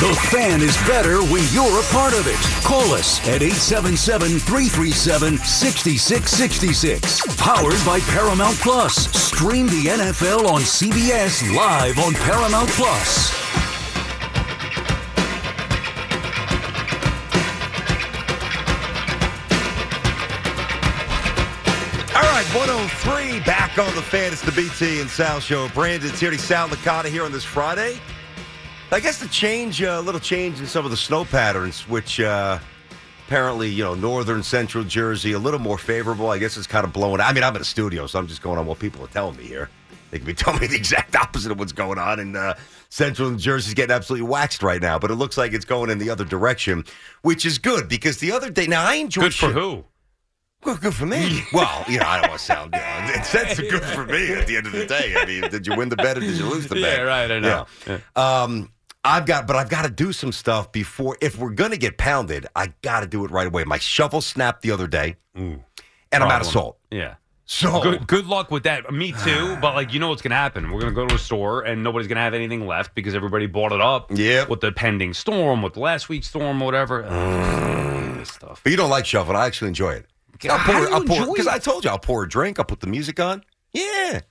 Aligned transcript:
The 0.00 0.14
fan 0.30 0.62
is 0.62 0.76
better 0.86 1.22
when 1.22 1.44
you're 1.52 1.78
a 1.78 1.84
part 1.92 2.12
of 2.12 2.26
it. 2.26 2.38
Call 2.64 2.92
us 2.92 3.20
at 3.20 3.42
877 3.42 4.38
337 4.40 5.38
6666. 5.38 7.36
Powered 7.36 7.78
by 7.86 8.00
Paramount 8.10 8.56
Plus. 8.58 8.94
Stream 9.16 9.66
the 9.66 9.84
NFL 9.86 10.48
on 10.48 10.62
CBS 10.62 11.54
live 11.54 11.98
on 11.98 12.14
Paramount 12.14 12.68
Plus. 12.70 13.32
All 22.14 22.22
right, 22.22 22.46
103 22.54 23.40
back 23.40 23.78
on 23.78 23.94
the 23.94 24.02
fan. 24.02 24.32
It's 24.32 24.42
the 24.42 24.52
BT 24.52 25.00
and 25.00 25.08
Sal 25.08 25.40
show. 25.40 25.68
Brandon 25.68 26.10
Tierney, 26.10 26.36
Sal 26.38 26.68
Licata 26.68 27.06
here 27.06 27.24
on 27.24 27.32
this 27.32 27.44
Friday. 27.44 28.00
I 28.92 29.00
guess 29.00 29.18
the 29.18 29.28
change, 29.28 29.80
a 29.80 29.94
uh, 29.94 30.00
little 30.02 30.20
change 30.20 30.60
in 30.60 30.66
some 30.66 30.84
of 30.84 30.90
the 30.90 30.98
snow 30.98 31.24
patterns, 31.24 31.88
which 31.88 32.20
uh, 32.20 32.58
apparently, 33.26 33.70
you 33.70 33.82
know, 33.82 33.94
northern 33.94 34.42
central 34.42 34.84
Jersey, 34.84 35.32
a 35.32 35.38
little 35.38 35.60
more 35.60 35.78
favorable. 35.78 36.28
I 36.28 36.36
guess 36.36 36.58
it's 36.58 36.66
kind 36.66 36.84
of 36.84 36.92
blowing. 36.92 37.18
I 37.22 37.32
mean, 37.32 37.42
I'm 37.42 37.56
in 37.56 37.62
a 37.62 37.64
studio, 37.64 38.06
so 38.06 38.18
I'm 38.18 38.26
just 38.26 38.42
going 38.42 38.58
on 38.58 38.66
what 38.66 38.78
people 38.80 39.02
are 39.02 39.08
telling 39.08 39.38
me 39.38 39.44
here. 39.44 39.70
They 40.10 40.18
could 40.18 40.26
be 40.26 40.34
telling 40.34 40.60
me 40.60 40.66
the 40.66 40.76
exact 40.76 41.16
opposite 41.16 41.50
of 41.50 41.58
what's 41.58 41.72
going 41.72 41.98
on, 41.98 42.20
and 42.20 42.36
uh, 42.36 42.52
central 42.90 43.30
New 43.30 43.38
Jersey's 43.38 43.72
getting 43.72 43.94
absolutely 43.94 44.28
waxed 44.28 44.62
right 44.62 44.82
now. 44.82 44.98
But 44.98 45.10
it 45.10 45.14
looks 45.14 45.38
like 45.38 45.54
it's 45.54 45.64
going 45.64 45.88
in 45.88 45.96
the 45.96 46.10
other 46.10 46.26
direction, 46.26 46.84
which 47.22 47.46
is 47.46 47.56
good 47.56 47.88
because 47.88 48.18
the 48.18 48.32
other 48.32 48.50
day, 48.50 48.66
now 48.66 48.84
I 48.84 48.96
enjoy 48.96 49.22
Good 49.22 49.34
for 49.34 49.46
shit- 49.46 49.54
who? 49.54 49.84
well, 50.64 50.76
good 50.76 50.94
for 50.94 51.06
me. 51.06 51.42
well, 51.54 51.82
you 51.88 51.98
know, 51.98 52.06
I 52.06 52.20
don't 52.20 52.28
want 52.28 52.40
to 52.40 52.44
sound. 52.44 52.74
You 52.74 52.80
know, 52.80 53.12
it's 53.14 53.32
that's 53.32 53.58
good 53.58 53.82
for 53.82 54.04
me 54.04 54.34
at 54.34 54.46
the 54.46 54.58
end 54.58 54.66
of 54.66 54.72
the 54.72 54.84
day. 54.84 55.14
I 55.16 55.24
mean, 55.24 55.50
did 55.50 55.66
you 55.66 55.74
win 55.76 55.88
the 55.88 55.96
bet 55.96 56.18
or 56.18 56.20
did 56.20 56.36
you 56.36 56.44
lose 56.44 56.66
the 56.68 56.74
bet? 56.80 56.98
Yeah, 56.98 57.02
right, 57.04 57.30
I 57.30 57.38
know. 57.40 57.66
Yeah. 57.86 57.98
Um, 58.16 58.70
I've 59.04 59.26
got, 59.26 59.46
but 59.46 59.56
I've 59.56 59.68
got 59.68 59.82
to 59.82 59.90
do 59.90 60.12
some 60.12 60.32
stuff 60.32 60.70
before. 60.70 61.16
If 61.20 61.36
we're 61.36 61.50
gonna 61.50 61.76
get 61.76 61.98
pounded, 61.98 62.46
I 62.54 62.72
got 62.82 63.00
to 63.00 63.06
do 63.06 63.24
it 63.24 63.30
right 63.30 63.46
away. 63.46 63.64
My 63.64 63.78
shovel 63.78 64.20
snapped 64.20 64.62
the 64.62 64.70
other 64.70 64.86
day, 64.86 65.16
mm. 65.36 65.60
and 66.12 66.22
I'm 66.22 66.30
out 66.30 66.40
of 66.40 66.46
salt. 66.46 66.78
Yeah. 66.90 67.14
So 67.44 67.82
Good, 67.82 68.06
good 68.06 68.26
luck 68.26 68.50
with 68.50 68.62
that. 68.62 68.90
Me 68.92 69.12
too. 69.24 69.56
But 69.60 69.74
like, 69.74 69.92
you 69.92 69.98
know 70.00 70.08
what's 70.08 70.22
gonna 70.22 70.36
happen? 70.36 70.70
We're 70.70 70.80
gonna 70.80 70.92
go 70.92 71.06
to 71.06 71.16
a 71.16 71.18
store 71.18 71.62
and 71.62 71.82
nobody's 71.82 72.06
gonna 72.08 72.20
have 72.20 72.32
anything 72.34 72.66
left 72.66 72.94
because 72.94 73.14
everybody 73.14 73.46
bought 73.46 73.72
it 73.72 73.80
up. 73.80 74.10
Yep. 74.10 74.48
With 74.48 74.60
the 74.60 74.72
pending 74.72 75.12
storm, 75.14 75.60
with 75.62 75.76
last 75.76 76.08
week's 76.08 76.28
storm, 76.28 76.60
whatever. 76.60 77.04
Ugh, 77.04 78.16
this 78.18 78.30
stuff. 78.30 78.60
But 78.62 78.70
you 78.70 78.76
don't 78.76 78.88
like 78.90 79.04
shoveling. 79.04 79.36
I 79.36 79.46
actually 79.46 79.68
enjoy 79.68 79.94
it. 79.94 80.06
I'll 80.48 80.56
How 80.58 80.72
pour, 80.72 80.74
do 80.74 80.88
you 80.88 80.94
I'll 80.94 81.04
pour, 81.04 81.16
enjoy 81.18 81.32
because 81.32 81.46
it? 81.46 81.52
I 81.52 81.58
told 81.58 81.84
you 81.84 81.90
I'll 81.90 81.98
pour 81.98 82.22
a 82.22 82.28
drink. 82.28 82.58
I'll 82.58 82.64
put 82.64 82.80
the 82.80 82.86
music 82.86 83.18
on. 83.20 83.42
Yeah. 83.72 84.20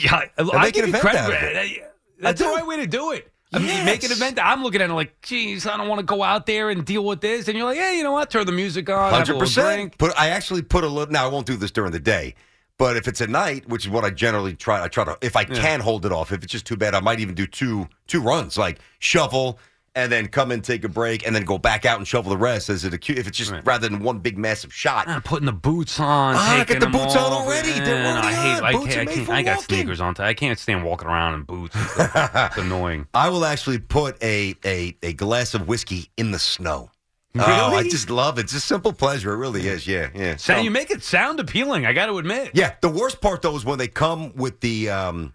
Yeah, 0.00 0.14
I, 0.14 0.30
I 0.38 0.42
make 0.42 0.76
an 0.76 0.84
give 0.84 0.88
you 0.90 0.94
event 0.94 1.16
out 1.16 1.30
of 1.32 1.36
it. 1.42 1.82
That's 2.20 2.40
I 2.40 2.44
the 2.44 2.50
do. 2.50 2.56
right 2.56 2.64
way 2.64 2.76
to 2.76 2.86
do 2.86 3.10
it. 3.10 3.31
I 3.52 3.58
mean, 3.58 3.76
you 3.78 3.84
make 3.84 4.02
an 4.02 4.12
event. 4.12 4.38
I'm 4.42 4.62
looking 4.62 4.80
at 4.80 4.90
it 4.90 4.94
like, 4.94 5.20
geez, 5.22 5.66
I 5.66 5.76
don't 5.76 5.88
want 5.88 5.98
to 5.98 6.06
go 6.06 6.22
out 6.22 6.46
there 6.46 6.70
and 6.70 6.84
deal 6.84 7.04
with 7.04 7.20
this. 7.20 7.48
And 7.48 7.56
you're 7.56 7.66
like, 7.66 7.78
hey, 7.78 7.96
you 7.96 8.02
know 8.02 8.12
what? 8.12 8.30
Turn 8.30 8.46
the 8.46 8.52
music 8.52 8.88
on, 8.88 9.12
Hundred 9.12 9.38
percent. 9.38 9.98
Put 9.98 10.18
I 10.18 10.28
actually 10.28 10.62
put 10.62 10.84
a 10.84 10.88
little. 10.88 11.12
Now 11.12 11.26
I 11.26 11.28
won't 11.28 11.46
do 11.46 11.56
this 11.56 11.70
during 11.70 11.92
the 11.92 12.00
day, 12.00 12.34
but 12.78 12.96
if 12.96 13.06
it's 13.08 13.20
at 13.20 13.28
night, 13.28 13.68
which 13.68 13.84
is 13.84 13.90
what 13.90 14.04
I 14.04 14.10
generally 14.10 14.54
try, 14.54 14.82
I 14.82 14.88
try 14.88 15.04
to. 15.04 15.18
If 15.20 15.36
I 15.36 15.44
can 15.44 15.80
hold 15.80 16.06
it 16.06 16.12
off, 16.12 16.32
if 16.32 16.42
it's 16.42 16.52
just 16.52 16.66
too 16.66 16.76
bad, 16.76 16.94
I 16.94 17.00
might 17.00 17.20
even 17.20 17.34
do 17.34 17.46
two 17.46 17.88
two 18.06 18.20
runs, 18.20 18.56
like 18.56 18.78
shovel 18.98 19.58
and 19.94 20.10
then 20.10 20.28
come 20.28 20.50
and 20.50 20.64
take 20.64 20.84
a 20.84 20.88
break, 20.88 21.26
and 21.26 21.34
then 21.36 21.44
go 21.44 21.58
back 21.58 21.84
out 21.84 21.98
and 21.98 22.08
shovel 22.08 22.30
the 22.30 22.36
rest. 22.36 22.70
As 22.70 22.84
it 22.84 22.94
if 22.94 23.26
it's 23.26 23.36
just 23.36 23.50
Right. 23.50 23.66
rather 23.66 23.88
than 23.88 24.00
one 24.00 24.18
big 24.20 24.38
massive 24.38 24.72
shot. 24.72 25.06
I'm 25.08 25.22
putting 25.22 25.46
the 25.46 25.52
boots 25.52 26.00
on. 26.00 26.34
Ah, 26.36 26.56
taking 26.66 26.80
get 26.80 26.80
the 26.80 26.86
boots 26.98 27.14
on 27.14 27.32
already. 27.32 27.72
They're 27.72 28.06
already 28.06 28.26
I 28.28 28.32
hate. 28.32 28.58
on. 28.58 28.64
I 28.64 28.72
Boots 28.72 28.96
I, 28.96 29.04
can't, 29.04 29.28
I 29.28 29.42
got 29.42 29.60
sneakers 29.62 30.00
on. 30.00 30.14
I 30.18 30.34
can't 30.34 30.58
stand 30.58 30.84
walking 30.84 31.08
around 31.08 31.34
in 31.34 31.42
boots. 31.42 31.76
it's 31.98 32.56
annoying. 32.56 33.06
I 33.12 33.28
will 33.28 33.44
actually 33.44 33.78
put 33.78 34.22
a 34.22 34.54
a 34.64 34.96
a 35.02 35.12
glass 35.12 35.54
of 35.54 35.68
whiskey 35.68 36.10
in 36.16 36.30
the 36.30 36.38
snow. 36.38 36.90
Oh, 37.38 37.74
I 37.74 37.82
just 37.84 38.10
love 38.10 38.38
it. 38.38 38.42
It's 38.42 38.52
a 38.54 38.60
simple 38.60 38.92
pleasure. 38.92 39.32
It 39.32 39.38
really 39.38 39.66
is. 39.66 39.86
Yeah, 39.86 40.10
yeah. 40.14 40.36
So 40.36 40.54
So- 40.54 40.60
you 40.60 40.70
make 40.70 40.90
it 40.90 41.02
sound 41.02 41.40
appealing. 41.40 41.86
I 41.86 41.92
got 41.94 42.06
to 42.06 42.18
admit. 42.18 42.50
Yeah, 42.54 42.74
the 42.82 42.90
worst 42.90 43.20
part 43.22 43.40
though 43.42 43.56
is 43.56 43.64
when 43.64 43.78
they 43.78 43.88
come 43.88 44.34
with 44.36 44.60
the 44.60 44.90
um 44.90 45.34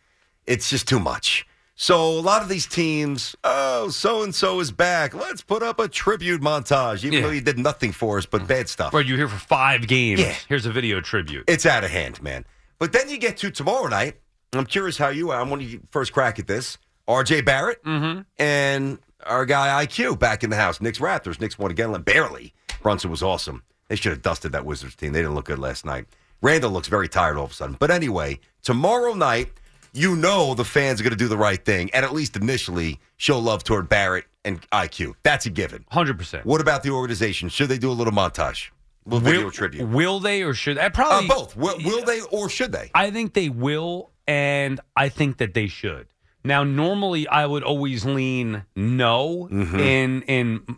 It's 0.45 0.69
just 0.69 0.87
too 0.87 0.99
much. 0.99 1.45
So 1.77 2.07
a 2.07 2.21
lot 2.21 2.41
of 2.41 2.47
these 2.47 2.65
teams, 2.65 3.35
oh, 3.43 3.89
so 3.89 4.23
and 4.23 4.33
so 4.33 4.61
is 4.61 4.71
back. 4.71 5.13
Let's 5.13 5.41
put 5.41 5.61
up 5.61 5.77
a 5.77 5.89
tribute 5.89 6.41
montage, 6.41 7.03
even 7.03 7.13
Yeah. 7.13 7.21
though 7.21 7.31
he 7.31 7.41
did 7.41 7.59
nothing 7.59 7.91
for 7.91 8.17
us 8.17 8.25
but 8.25 8.39
mm-hmm. 8.39 8.47
bad 8.47 8.69
stuff. 8.69 8.93
Where 8.93 9.01
you're 9.01 9.17
here 9.17 9.27
for 9.27 9.37
five 9.39 9.85
games. 9.85 10.21
Yeah. 10.21 10.35
Here's 10.47 10.65
a 10.65 10.71
video 10.71 11.01
tribute. 11.01 11.43
It's 11.47 11.65
out 11.65 11.83
of 11.83 11.91
hand, 11.91 12.23
man. 12.23 12.45
But 12.79 12.93
then 12.93 13.09
you 13.09 13.17
get 13.17 13.35
to 13.37 13.51
tomorrow 13.51 13.87
night. 13.87 14.15
I'm 14.53 14.65
curious 14.65 14.97
how 14.97 15.09
you. 15.09 15.31
I 15.31 15.43
want 15.43 15.63
you 15.63 15.81
first 15.91 16.13
crack 16.13 16.39
at 16.39 16.47
this. 16.47 16.77
R.J. 17.07 17.41
Barrett 17.41 17.83
mm-hmm. 17.83 18.21
and 18.39 18.99
our 19.25 19.45
guy 19.45 19.85
IQ 19.85 20.17
back 20.17 20.43
in 20.43 20.49
the 20.49 20.55
house. 20.55 20.79
Knicks 20.79 20.99
Raptors. 20.99 21.39
Knicks 21.41 21.59
won 21.59 21.71
again, 21.71 21.91
barely. 22.01 22.53
Brunson 22.81 23.11
was 23.11 23.21
awesome. 23.21 23.63
They 23.89 23.95
should 23.95 24.11
have 24.11 24.21
dusted 24.21 24.53
that 24.53 24.65
Wizards 24.65 24.95
team. 24.95 25.13
They 25.13 25.19
didn't 25.19 25.35
look 25.35 25.45
good 25.45 25.59
last 25.59 25.85
night. 25.85 26.05
Randle 26.41 26.71
looks 26.71 26.87
very 26.87 27.07
tired 27.07 27.37
all 27.37 27.45
of 27.45 27.51
a 27.51 27.53
sudden. 27.53 27.75
But 27.79 27.91
anyway, 27.91 28.39
tomorrow 28.61 29.13
night, 29.13 29.51
you 29.93 30.15
know 30.15 30.53
the 30.53 30.65
fans 30.65 30.99
are 30.99 31.03
going 31.03 31.11
to 31.11 31.17
do 31.17 31.27
the 31.27 31.37
right 31.37 31.63
thing, 31.63 31.89
and 31.93 32.03
at 32.05 32.13
least 32.13 32.35
initially 32.35 32.99
show 33.17 33.39
love 33.39 33.63
toward 33.63 33.87
Barrett 33.89 34.25
and 34.43 34.61
IQ. 34.71 35.13
That's 35.23 35.45
a 35.45 35.49
given. 35.49 35.85
100%. 35.91 36.45
What 36.45 36.61
about 36.61 36.83
the 36.83 36.91
organization? 36.91 37.49
Should 37.49 37.69
they 37.69 37.77
do 37.77 37.89
a 37.89 37.93
little 37.93 38.13
montage? 38.13 38.69
little 39.07 39.19
video 39.19 39.49
tribute. 39.51 39.87
Will 39.87 40.19
they 40.19 40.41
or 40.41 40.53
should 40.55 40.77
I 40.79 40.85
Uh, 40.87 40.89
probably 40.89 41.27
both. 41.27 41.55
Will, 41.55 41.77
will 41.83 42.03
they 42.05 42.21
or 42.21 42.49
should 42.49 42.71
they? 42.71 42.89
I 42.95 43.11
think 43.11 43.33
they 43.35 43.49
will, 43.49 44.09
and 44.27 44.79
I 44.95 45.09
think 45.09 45.37
that 45.37 45.53
they 45.53 45.67
should. 45.67 46.07
Now, 46.43 46.63
normally 46.63 47.27
I 47.27 47.45
would 47.45 47.63
always 47.63 48.03
lean 48.05 48.65
no 48.75 49.47
Mm-hmm. 49.51 49.79
in 49.79 50.21
in 50.23 50.63
uh, 50.67 50.73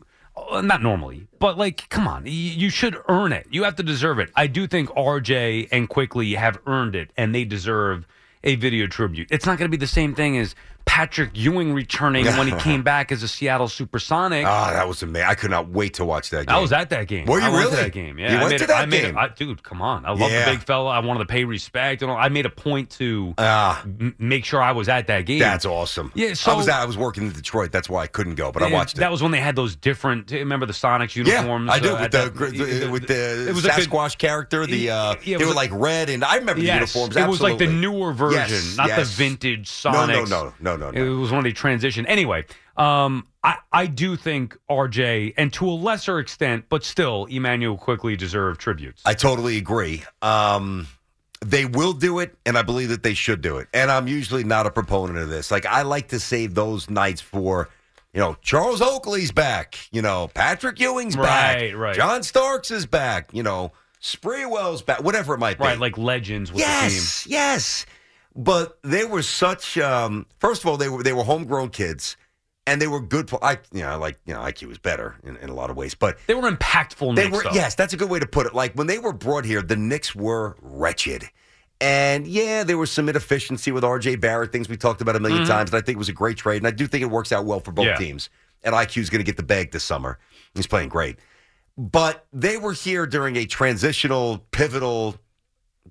not 0.52 0.82
normally, 0.82 1.28
but 1.40 1.58
like, 1.58 1.90
come 1.90 2.08
on, 2.08 2.24
you 2.26 2.70
should 2.70 2.98
earn 3.10 3.32
it. 3.34 3.48
You 3.50 3.64
have 3.64 3.76
to 3.76 3.84
deserve 3.84 4.20
it. 4.20 4.32
I 4.36 4.48
do 4.48 4.68
think 4.68 4.90
RJ 4.90 5.70
and 5.72 5.90
Quickley 5.90 6.34
have 6.36 6.60
earned 6.66 6.96
it, 6.96 7.12
and 7.18 7.34
they 7.34 7.46
deserve 7.46 8.08
a 8.44 8.56
video 8.56 8.88
tribute. 8.88 9.28
It's 9.32 9.46
not 9.46 9.58
going 9.58 9.70
to 9.70 9.76
be 9.76 9.80
the 9.80 9.88
same 9.88 10.16
thing 10.16 10.38
as 10.38 10.56
Patrick 10.88 11.31
Ewing 11.34 11.74
returning 11.74 12.25
when 12.25 12.48
he 12.48 12.54
came 12.60 12.81
back 12.81 13.12
as 13.12 13.22
a 13.22 13.28
Seattle 13.28 13.68
Supersonic. 13.68 14.45
Ah, 14.48 14.72
that 14.74 14.88
was 14.88 15.04
amazing. 15.04 15.28
I 15.28 15.36
could 15.36 15.51
not 15.51 15.69
wait 15.69 15.94
to 15.95 16.06
watch 16.06 16.31
that 16.31 16.48
game. 16.48 16.56
I 16.56 16.60
was 16.60 16.72
at 16.74 16.89
that 16.89 17.07
game. 17.07 17.25
Were 17.28 17.39
you 17.39 17.45
I 17.45 17.50
went 17.50 17.66
to 17.66 17.69
really? 17.72 17.84
that 17.84 17.92
game. 17.92 18.18
Yeah, 18.18 18.31
You 18.31 18.38
I 18.38 18.39
went 18.39 18.51
made 18.51 18.57
to 18.60 18.63
it- 18.63 18.68
that 18.68 18.78
I 18.81 18.86
made 18.88 19.01
game? 19.01 19.16
It, 19.18 19.19
I, 19.19 19.28
dude, 19.28 19.62
come 19.62 19.81
on! 19.81 20.06
I 20.06 20.12
love 20.12 20.31
Yeah. 20.31 20.45
the 20.45 20.51
big 20.51 20.62
fella. 20.66 20.89
I 20.89 21.00
wanted 21.00 21.19
to 21.19 21.25
pay 21.25 21.44
respect. 21.44 22.01
And 22.01 22.10
all. 22.10 22.18
I 22.18 22.30
made 22.30 22.45
a 22.45 22.50
point 22.50 22.89
to 22.92 23.34
Ah, 23.38 23.81
m- 23.84 24.16
make 24.18 24.44
sure 24.45 24.62
I 24.62 24.72
was 24.72 24.89
at 24.89 25.07
that 25.07 25.25
game. 25.28 25.39
that's 25.39 25.66
awesome. 25.66 26.12
Yeah, 26.16 26.34
so- 26.34 26.54
I 26.54 26.56
was 26.56 26.68
at, 26.68 26.81
I 26.81 26.86
was 26.86 26.98
working 26.98 27.28
in 27.28 27.31
Detroit. 27.31 27.72
That's 27.72 27.89
why 27.89 28.01
I 28.04 28.07
couldn't 28.07 28.36
go, 28.36 28.51
but 28.51 28.63
I 28.63 28.72
watched 28.72 28.95
it. 28.98 29.01
That 29.01 29.12
was 29.12 29.22
when 29.22 29.31
they 29.31 29.39
had 29.39 29.56
those 29.56 29.75
different. 29.75 30.31
Remember 30.31 30.66
the 30.66 30.74
Sonics 30.74 31.16
uniforms? 31.16 31.68
yeah. 31.68 31.74
I 31.74 31.80
do 31.80 31.95
uh, 31.95 32.01
with 32.01 32.12
the, 32.12 32.18
that- 32.18 32.36
the- 32.81 32.89
with 32.89 33.07
the 33.07 33.50
it 33.50 33.54
was 33.54 33.63
Sasquatch 33.66 34.18
character. 34.18 34.66
The 34.66 34.89
uh, 34.89 35.16
Yeah, 35.24 35.38
they 35.38 35.45
were 35.45 35.54
like- 35.54 35.57
like 35.57 35.72
red, 35.81 36.10
and 36.10 36.24
I 36.24 36.36
remember 36.38 36.62
the 36.62 36.68
Yes, 36.68 36.95
uniforms. 36.95 37.18
it 37.18 37.28
was 37.28 37.42
like 37.42 37.57
the 37.57 37.68
newer 37.68 38.13
version, 38.13 38.39
Yes, 38.39 38.78
not 38.78 38.88
yes. 38.88 39.00
the 39.00 39.06
vintage 39.24 39.69
Sonics. 39.69 40.07
No, 40.07 40.24
Sonics. 40.24 40.30
no, 40.30 40.54
no, 40.62 40.76
no, 40.77 40.91
no, 40.91 41.03
It 41.03 41.09
was 41.09 41.31
when 41.31 41.44
they 41.44 41.51
transitioned. 41.51 42.06
Anyway, 42.07 42.45
um, 42.77 43.27
I, 43.44 43.57
I 43.71 43.88
do 43.88 44.15
think 44.15 44.57
RJ, 44.69 45.33
and 45.38 45.51
to 45.53 45.69
a 45.69 45.71
lesser 45.71 46.19
extent, 46.19 46.65
but 46.69 46.83
still, 46.83 47.25
Immanuel 47.25 47.77
Quickley 47.77 48.15
deserved 48.15 48.62
tributes. 48.62 49.01
I 49.06 49.13
totally 49.13 49.57
agree. 49.57 50.03
Um, 50.21 50.88
they 51.45 51.65
will 51.65 51.94
do 51.94 52.19
it, 52.19 52.35
and 52.45 52.57
I 52.57 52.62
believe 52.62 52.89
that 52.89 53.03
they 53.03 53.13
should 53.13 53.41
do 53.41 53.57
it. 53.57 53.68
And 53.74 53.91
I'm 53.91 54.07
usually 54.07 54.44
not 54.44 54.65
a 54.65 54.71
proponent 54.71 55.19
of 55.19 55.29
this. 55.29 55.51
Like 55.51 55.65
I 55.65 55.81
like 55.83 56.07
to 56.09 56.19
save 56.19 56.56
those 56.56 56.89
nights 56.89 57.21
for, 57.21 57.69
you 58.13 58.19
know, 58.19 58.38
Charles 58.41 58.81
Oakley's 58.81 59.31
back. 59.31 59.77
You 59.91 60.01
know, 60.01 60.29
Patrick 60.33 60.79
Ewing's 60.79 61.15
back. 61.15 61.57
Right, 61.57 61.77
right. 61.77 61.95
John 61.95 62.24
Starks 62.24 62.71
is 62.71 62.85
back. 62.88 63.29
You 63.33 63.44
know, 63.44 63.71
Sprewell's 64.01 64.81
back. 64.81 65.03
Whatever 65.03 65.35
it 65.35 65.39
might 65.39 65.57
be. 65.57 65.63
right, 65.65 65.79
like 65.79 65.97
legends 65.97 66.51
with 66.51 66.63
the 66.63 66.68
team. 66.68 66.81
yes, 66.83 67.27
yes. 67.27 67.85
But 68.39 68.78
they 68.84 69.04
were 69.04 69.24
such. 69.24 69.78
Um, 69.80 70.28
first 70.39 70.62
of 70.63 70.68
all, 70.69 70.78
they 70.78 70.89
were 70.89 71.01
they 71.01 71.12
were 71.13 71.24
homegrown 71.24 71.69
kids, 71.72 72.16
and 72.68 72.80
they 72.80 72.88
were 72.88 73.01
good. 73.01 73.30
For, 73.31 73.44
I 73.44 73.57
you 73.74 73.81
know 73.81 73.98
like 73.98 74.19
you 74.25 74.34
know 74.36 74.42
IQ 74.42 74.68
was 74.68 74.78
better 74.78 75.16
in, 75.24 75.36
in 75.38 75.50
a 75.50 75.54
lot 75.56 75.72
of 75.72 75.75
ways, 75.75 75.95
but 75.95 76.18
They 76.28 76.36
were 76.36 76.50
impactful. 76.50 77.16
they 77.16 77.24
Knicks, 77.30 77.38
were 77.38 77.44
though. 77.50 77.56
yes, 77.56 77.74
that's 77.74 77.94
a 77.94 77.98
good 77.98 78.10
way 78.12 78.19
to 78.19 78.28
put 78.28 78.45
it. 78.45 78.54
Like 78.54 78.74
when 78.75 78.86
they 78.88 79.00
were 79.00 79.12
brought 79.13 79.44
here, 79.44 79.63
the 79.63 79.75
Knicks 79.75 80.13
were 80.16 80.56
wretched. 80.62 81.24
And 81.81 82.25
yeah, 82.28 82.63
there 82.63 82.78
was 82.78 82.92
some 82.92 83.07
inefficiency 83.10 83.72
with 83.72 83.84
RJ 83.84 84.19
Barrett, 84.22 84.51
things 84.51 84.68
we 84.69 84.78
talked 84.78 85.01
about 85.01 85.16
a 85.16 85.19
1000000 85.19 85.45
times. 85.48 85.69
And 85.72 85.78
I 85.78 85.81
think 85.86 85.95
it 85.95 86.00
was 86.00 86.10
a 86.10 86.13
great 86.13 86.36
trade. 86.38 86.57
And 86.57 86.66
I 86.68 86.72
do 86.72 86.88
think 86.88 87.04
it 87.04 87.07
works 87.12 87.31
out 87.31 87.45
well 87.45 87.60
for 87.60 87.72
both 87.72 87.86
Mm-hmm. 87.86 88.01
Yeah. 88.01 88.07
teams. 88.07 88.30
And 88.63 88.74
IQ's 88.74 89.12
going 89.12 89.19
to 89.19 89.24
get 89.24 89.38
the 89.38 89.44
bag 89.44 89.72
this 89.72 89.84
summer. 89.84 90.18
He's 90.56 90.66
playing 90.66 90.89
great. 90.89 91.18
But 91.78 92.25
they 92.34 92.57
were 92.57 92.74
here 92.74 93.06
during 93.06 93.36
a 93.36 93.45
transitional, 93.45 94.39
pivotal 94.50 95.18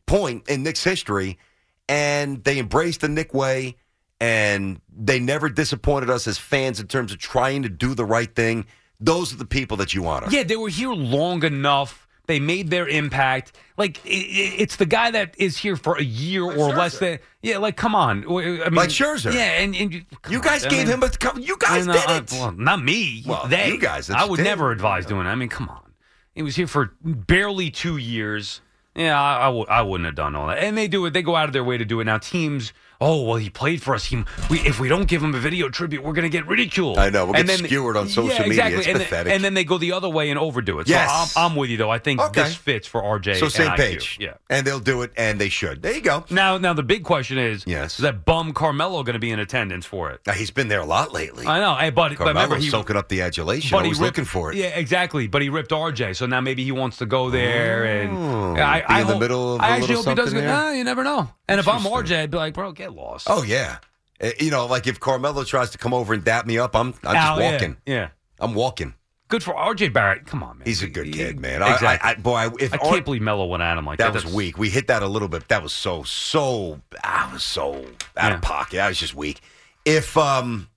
point 0.06 0.48
in 0.48 0.64
Knicks 0.64 0.82
history. 0.82 1.38
And 1.88 2.42
they 2.44 2.58
embraced 2.58 3.00
the 3.02 3.08
Knick 3.08 3.32
way. 3.34 3.76
And 4.18 4.80
they 4.96 5.20
never 5.20 5.48
disappointed 5.50 6.08
us 6.08 6.26
as 6.26 6.38
fans 6.38 6.80
in 6.80 6.86
terms 6.86 7.12
of 7.12 7.18
trying 7.18 7.62
to 7.64 7.68
do 7.68 7.94
the 7.94 8.04
right 8.04 8.34
thing. 8.34 8.64
Those 8.98 9.32
are 9.34 9.36
the 9.36 9.44
people 9.44 9.76
that 9.76 9.92
you 9.92 10.06
honor. 10.06 10.26
Yeah, 10.30 10.42
they 10.42 10.56
were 10.56 10.70
here 10.70 10.88
long 10.92 11.44
enough. 11.44 12.08
They 12.26 12.40
made 12.40 12.70
their 12.70 12.88
impact. 12.88 13.52
Like 13.76 13.98
i- 14.06 14.08
i 14.08 14.54
it's 14.58 14.76
the 14.76 14.86
guy 14.86 15.10
that 15.10 15.34
is 15.38 15.58
here 15.58 15.76
for 15.76 15.96
a 15.98 16.02
year 16.02 16.42
or 16.44 16.70
less 16.74 16.94
Scherzer. 16.96 16.98
than. 17.00 17.18
Yeah, 17.42 17.58
like 17.58 17.76
come 17.76 17.94
on. 17.94 18.24
I 18.24 18.30
mean, 18.30 18.74
Like 18.74 18.88
Scherzer. 18.88 19.34
Yeah, 19.34 19.60
and, 19.60 19.76
and 19.76 19.92
you, 19.94 20.02
come 20.22 20.32
You 20.32 20.38
on, 20.38 20.44
guys 20.44 20.64
I 20.64 20.70
gave 20.70 20.86
mean, 20.88 20.94
him 20.94 21.02
a 21.02 21.10
couple. 21.10 21.42
You 21.42 21.56
guys 21.58 21.86
I 21.86 21.92
know, 21.92 22.00
did 22.00 22.08
I- 22.10 22.16
it. 22.16 22.32
well, 22.32 22.52
not 22.52 22.82
me. 22.82 23.22
Well, 23.26 23.46
they. 23.48 23.68
you 23.68 23.78
guys, 23.78 24.08
I 24.08 24.24
would 24.24 24.40
the 24.40 24.44
never 24.44 24.70
thing. 24.70 24.76
advise 24.78 25.04
doing. 25.04 25.26
it. 25.26 25.30
I 25.30 25.34
mean, 25.34 25.50
come 25.50 25.68
on. 25.68 25.92
He 26.34 26.42
was 26.42 26.56
here 26.56 26.66
for 26.66 26.92
barely 27.02 27.70
two 27.70 27.98
years. 27.98 28.60
Yeah, 28.96 29.20
I, 29.20 29.42
I, 29.42 29.46
w- 29.46 29.66
I 29.68 29.82
wouldn't 29.82 30.06
have 30.06 30.14
done 30.14 30.34
all 30.34 30.46
that. 30.48 30.58
And 30.58 30.76
they 30.76 30.88
do 30.88 31.04
it. 31.06 31.10
They 31.12 31.22
go 31.22 31.36
out 31.36 31.48
of 31.48 31.52
their 31.52 31.62
way 31.64 31.76
to 31.76 31.84
do 31.84 32.00
it. 32.00 32.04
Now 32.04 32.18
teams. 32.18 32.72
Oh 33.00 33.22
well, 33.24 33.36
he 33.36 33.50
played 33.50 33.82
for 33.82 33.94
us. 33.94 34.04
He, 34.06 34.24
we, 34.50 34.60
if 34.60 34.80
we 34.80 34.88
don't 34.88 35.06
give 35.06 35.22
him 35.22 35.34
a 35.34 35.38
video 35.38 35.68
tribute, 35.68 36.02
we're 36.02 36.12
going 36.12 36.24
to 36.24 36.28
get 36.30 36.46
ridiculed. 36.46 36.98
I 36.98 37.10
know. 37.10 37.26
We'll 37.26 37.36
And 37.36 37.46
get 37.48 37.58
skewered 37.58 37.96
on 37.96 38.08
social 38.08 38.30
yeah, 38.30 38.42
media. 38.48 38.66
Exactly. 38.66 38.78
It's 38.78 38.86
and 38.88 38.98
pathetic. 38.98 39.24
Then, 39.26 39.34
and 39.36 39.44
then 39.44 39.54
they 39.54 39.64
go 39.64 39.78
the 39.78 39.92
other 39.92 40.08
way 40.08 40.30
and 40.30 40.38
overdo 40.38 40.78
it. 40.80 40.88
Yes. 40.88 41.32
So 41.32 41.40
I'm, 41.40 41.50
I'm 41.52 41.56
with 41.56 41.70
you 41.70 41.76
though. 41.76 41.90
I 41.90 41.98
think 41.98 42.20
Okay. 42.20 42.42
this 42.44 42.54
fits 42.54 42.86
for 42.88 43.02
RJ. 43.02 43.36
so 43.38 43.48
same 43.48 43.72
page. 43.72 44.18
Yeah. 44.20 44.34
and 44.48 44.66
they'll 44.66 44.80
do 44.80 45.02
it, 45.02 45.12
and 45.16 45.40
they 45.40 45.48
should. 45.48 45.82
There 45.82 45.94
you 45.94 46.00
go. 46.00 46.24
Now, 46.30 46.58
now 46.58 46.72
the 46.72 46.82
big 46.82 47.04
question 47.04 47.38
is: 47.38 47.64
Yes. 47.66 47.98
is 47.98 48.02
that 48.02 48.24
bum 48.24 48.52
Carmelo 48.52 49.02
going 49.02 49.14
to 49.14 49.18
be 49.20 49.30
in 49.30 49.38
attendance 49.40 49.84
for 49.86 50.10
it? 50.10 50.20
Now, 50.26 50.32
he's 50.32 50.50
been 50.50 50.68
there 50.68 50.80
a 50.80 50.86
lot 50.86 51.12
lately. 51.12 51.46
I 51.46 51.60
know, 51.60 51.74
hey, 51.74 51.90
but, 51.90 52.16
but 52.18 52.26
remember 52.28 52.56
he 52.56 52.68
soaking 52.70 52.96
up 52.96 53.08
the 53.08 53.22
adulation. 53.22 53.70
but 53.70 53.78
he 53.84 53.88
Always 53.88 54.00
ripped, 54.00 54.16
looking 54.18 54.24
for 54.24 54.50
it. 54.52 54.56
Yeah, 54.56 54.66
exactly. 54.68 55.26
But 55.26 55.42
he 55.42 55.48
ripped 55.48 55.70
RJ, 55.70 56.16
so 56.16 56.26
now 56.26 56.40
maybe 56.40 56.64
he 56.64 56.72
wants 56.72 56.96
to 56.98 57.06
go 57.06 57.30
there 57.30 57.84
and 57.84 58.58
I, 58.60 58.80
be 58.80 58.86
I 58.86 59.00
in 59.02 59.06
the 59.06 59.12
hope- 59.14 59.20
middle 59.20 59.54
of 59.56 59.60
I 59.60 59.76
actually 59.76 59.94
hope 59.96 60.06
he 60.08 60.14
does. 60.14 60.32
there? 60.32 60.48
ah, 60.52 60.70
you 60.72 60.84
never 60.84 61.04
know. 61.04 61.28
And 61.48 61.60
if 61.60 61.68
I'm. 61.68 61.80
RJ, 61.86 62.16
I'd 62.22 62.30
be 62.32 62.36
like, 62.38 62.54
bro, 62.54 62.72
get 62.72 62.85
lost. 62.88 63.26
Oh 63.30 63.42
yeah. 63.42 63.78
Uh, 64.20 64.30
You 64.40 64.50
know, 64.50 64.66
like 64.66 64.86
if 64.86 64.98
Carmelo 65.00 65.44
tries 65.44 65.70
to 65.70 65.78
come 65.78 65.92
over 65.94 66.14
and 66.14 66.24
dap 66.24 66.46
me 66.46 66.58
up, 66.58 66.74
I'm 66.74 66.88
I'm 67.04 67.14
just 67.14 67.38
yeah, 67.38 67.52
walking. 67.52 67.76
Yeah, 67.86 68.08
I'm 68.40 68.54
walking. 68.54 68.94
good 69.28 69.42
for 69.42 69.54
RJ 69.54 69.92
Barrett. 69.92 70.26
Come 70.26 70.42
on, 70.42 70.58
man. 70.58 70.66
He's 70.66 70.82
a 70.82 70.88
good 70.88 71.12
kid, 71.12 71.38
man. 71.40 71.62
I, 71.62 71.74
Exactly. 71.74 72.08
I, 72.08 72.12
I, 72.12 72.14
boy, 72.14 72.36
I, 72.36 72.50
if 72.60 72.72
I 72.72 72.76
can't 72.78 73.04
believe 73.04 73.22
Melo 73.22 73.44
went 73.46 73.62
at 73.62 73.76
him 73.76 73.84
like 73.84 73.98
that. 73.98 74.04
that 74.04 74.14
was 74.14 74.22
That's- 74.22 74.34
weak. 74.36 74.56
We 74.58 74.70
hit 74.70 74.86
that 74.86 75.02
a 75.02 75.08
little 75.08 75.28
bit. 75.28 75.48
That 75.48 75.62
was 75.62 75.72
so 75.72 76.02
so. 76.04 76.80
I 77.04 77.30
was 77.32 77.42
so 77.42 77.74
out 78.16 78.30
Yeah. 78.30 78.34
of 78.36 78.42
pocket. 78.42 78.80
I 78.80 78.88
was 78.88 78.98
just 78.98 79.14
weak. 79.14 79.40
If 79.84 80.16
um, 80.16 80.68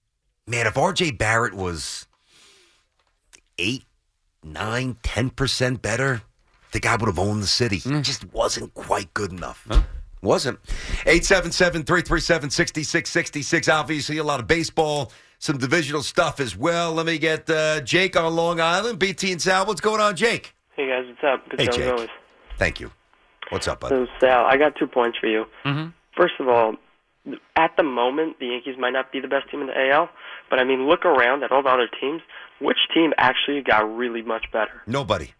man, 0.47 0.67
if 0.67 0.77
R.J. 0.77 1.11
Barrett 1.11 1.53
was 1.53 2.07
eight, 3.57 3.83
nine, 4.44 4.97
ten 5.03 5.29
percent 5.29 5.81
better, 5.81 6.21
the 6.71 6.79
guy 6.79 6.95
would 6.95 7.07
have 7.07 7.19
owned 7.19 7.41
the 7.44 7.47
city. 7.47 7.79
Mm. 7.79 7.97
He 7.97 8.01
just 8.01 8.31
wasn't 8.33 8.73
quite 8.73 9.13
good 9.13 9.31
enough. 9.31 9.67
Wasn't. 10.21 10.60
877-337-6666. 11.06 13.74
Obviously, 13.74 14.18
a 14.18 14.24
lot 14.24 14.39
of 14.39 14.48
baseball, 14.48 15.12
some 15.39 15.57
divisional 15.57 16.04
stuff 16.04 16.39
as 16.39 16.56
well. 16.57 16.94
Let 16.94 17.06
me 17.06 17.18
get 17.18 17.50
uh, 17.50 17.81
Jake 17.81 18.16
on 18.18 18.36
Long 18.36 18.60
Island. 18.60 19.00
BT 19.00 19.31
and 19.31 19.42
Sal, 19.42 19.66
what's 19.66 19.81
going 19.81 20.01
on, 20.01 20.16
Jake? 20.16 20.54
Hey 20.75 20.88
guys, 20.88 21.06
what's 21.07 21.24
up? 21.24 21.50
Good 21.50 21.60
Hey, 21.60 21.66
show 21.66 21.71
as 21.71 21.77
Jake. 21.77 21.92
always. 21.94 22.10
Thank 22.57 22.80
you. 22.80 22.92
What's 23.50 23.68
up, 23.68 23.80
bud? 23.81 23.89
So 23.89 24.07
Sal, 24.19 24.45
I 24.45 24.57
got 24.57 24.75
two 24.77 24.88
points 24.88 25.18
for 25.19 25.27
you. 25.27 25.45
Mhm. 25.66 25.94
First 26.16 26.33
of 26.39 26.48
all, 26.48 26.75
at 27.56 27.75
the 27.77 27.83
moment, 27.83 28.39
the 28.39 28.48
Yankees 28.48 28.75
might 28.77 28.92
not 28.94 29.12
be 29.12 29.19
the 29.19 29.27
best 29.27 29.50
team 29.50 29.62
in 29.62 29.68
the 29.68 29.89
AL, 29.92 30.10
but 30.50 30.60
I 30.60 30.63
mean, 30.63 30.88
look 30.88 31.06
around 31.06 31.44
at 31.44 31.51
all 31.51 31.63
the 31.63 31.69
other 31.69 31.88
teams. 32.00 32.21
Which 32.60 32.77
team 32.94 33.13
actually 33.18 33.62
got 33.62 33.94
really 33.95 34.21
much 34.21 34.45
better? 34.51 34.81
Nobody. 34.86 35.31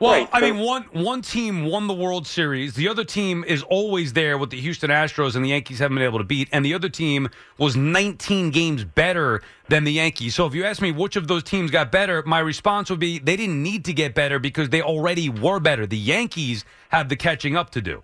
Well, 0.00 0.12
Right, 0.12 0.28
I 0.32 0.40
so- 0.40 0.52
mean, 0.52 0.64
one 0.64 0.82
one 0.92 1.22
team 1.22 1.66
won 1.66 1.86
the 1.86 1.94
World 1.94 2.26
Series. 2.26 2.74
The 2.74 2.88
other 2.88 3.04
team 3.04 3.44
is 3.46 3.62
always 3.62 4.12
there 4.12 4.36
with 4.36 4.50
the 4.50 4.60
Houston 4.60 4.90
Astros, 4.90 5.36
and 5.36 5.44
the 5.44 5.50
Yankees 5.50 5.78
haven't 5.78 5.94
been 5.94 6.04
able 6.04 6.18
to 6.18 6.24
beat. 6.24 6.48
And 6.52 6.64
the 6.64 6.74
other 6.74 6.88
team 6.88 7.28
was 7.58 7.76
19 7.76 8.50
games 8.50 8.84
better 8.84 9.40
than 9.68 9.84
the 9.84 9.92
Yankees. 9.92 10.34
So 10.34 10.46
if 10.46 10.54
you 10.54 10.64
ask 10.64 10.82
me 10.82 10.90
which 10.90 11.14
of 11.16 11.28
those 11.28 11.44
teams 11.44 11.70
got 11.70 11.92
better, 11.92 12.22
my 12.26 12.40
response 12.40 12.90
would 12.90 12.98
be 13.00 13.18
they 13.20 13.36
didn't 13.36 13.62
need 13.62 13.84
to 13.84 13.92
get 13.92 14.14
better 14.14 14.38
because 14.38 14.70
they 14.70 14.82
already 14.82 15.28
were 15.28 15.60
better. 15.60 15.86
The 15.86 15.96
Yankees 15.96 16.64
have 16.88 17.08
the 17.08 17.16
catching 17.16 17.56
up 17.56 17.70
to 17.70 17.80
do. 17.80 18.02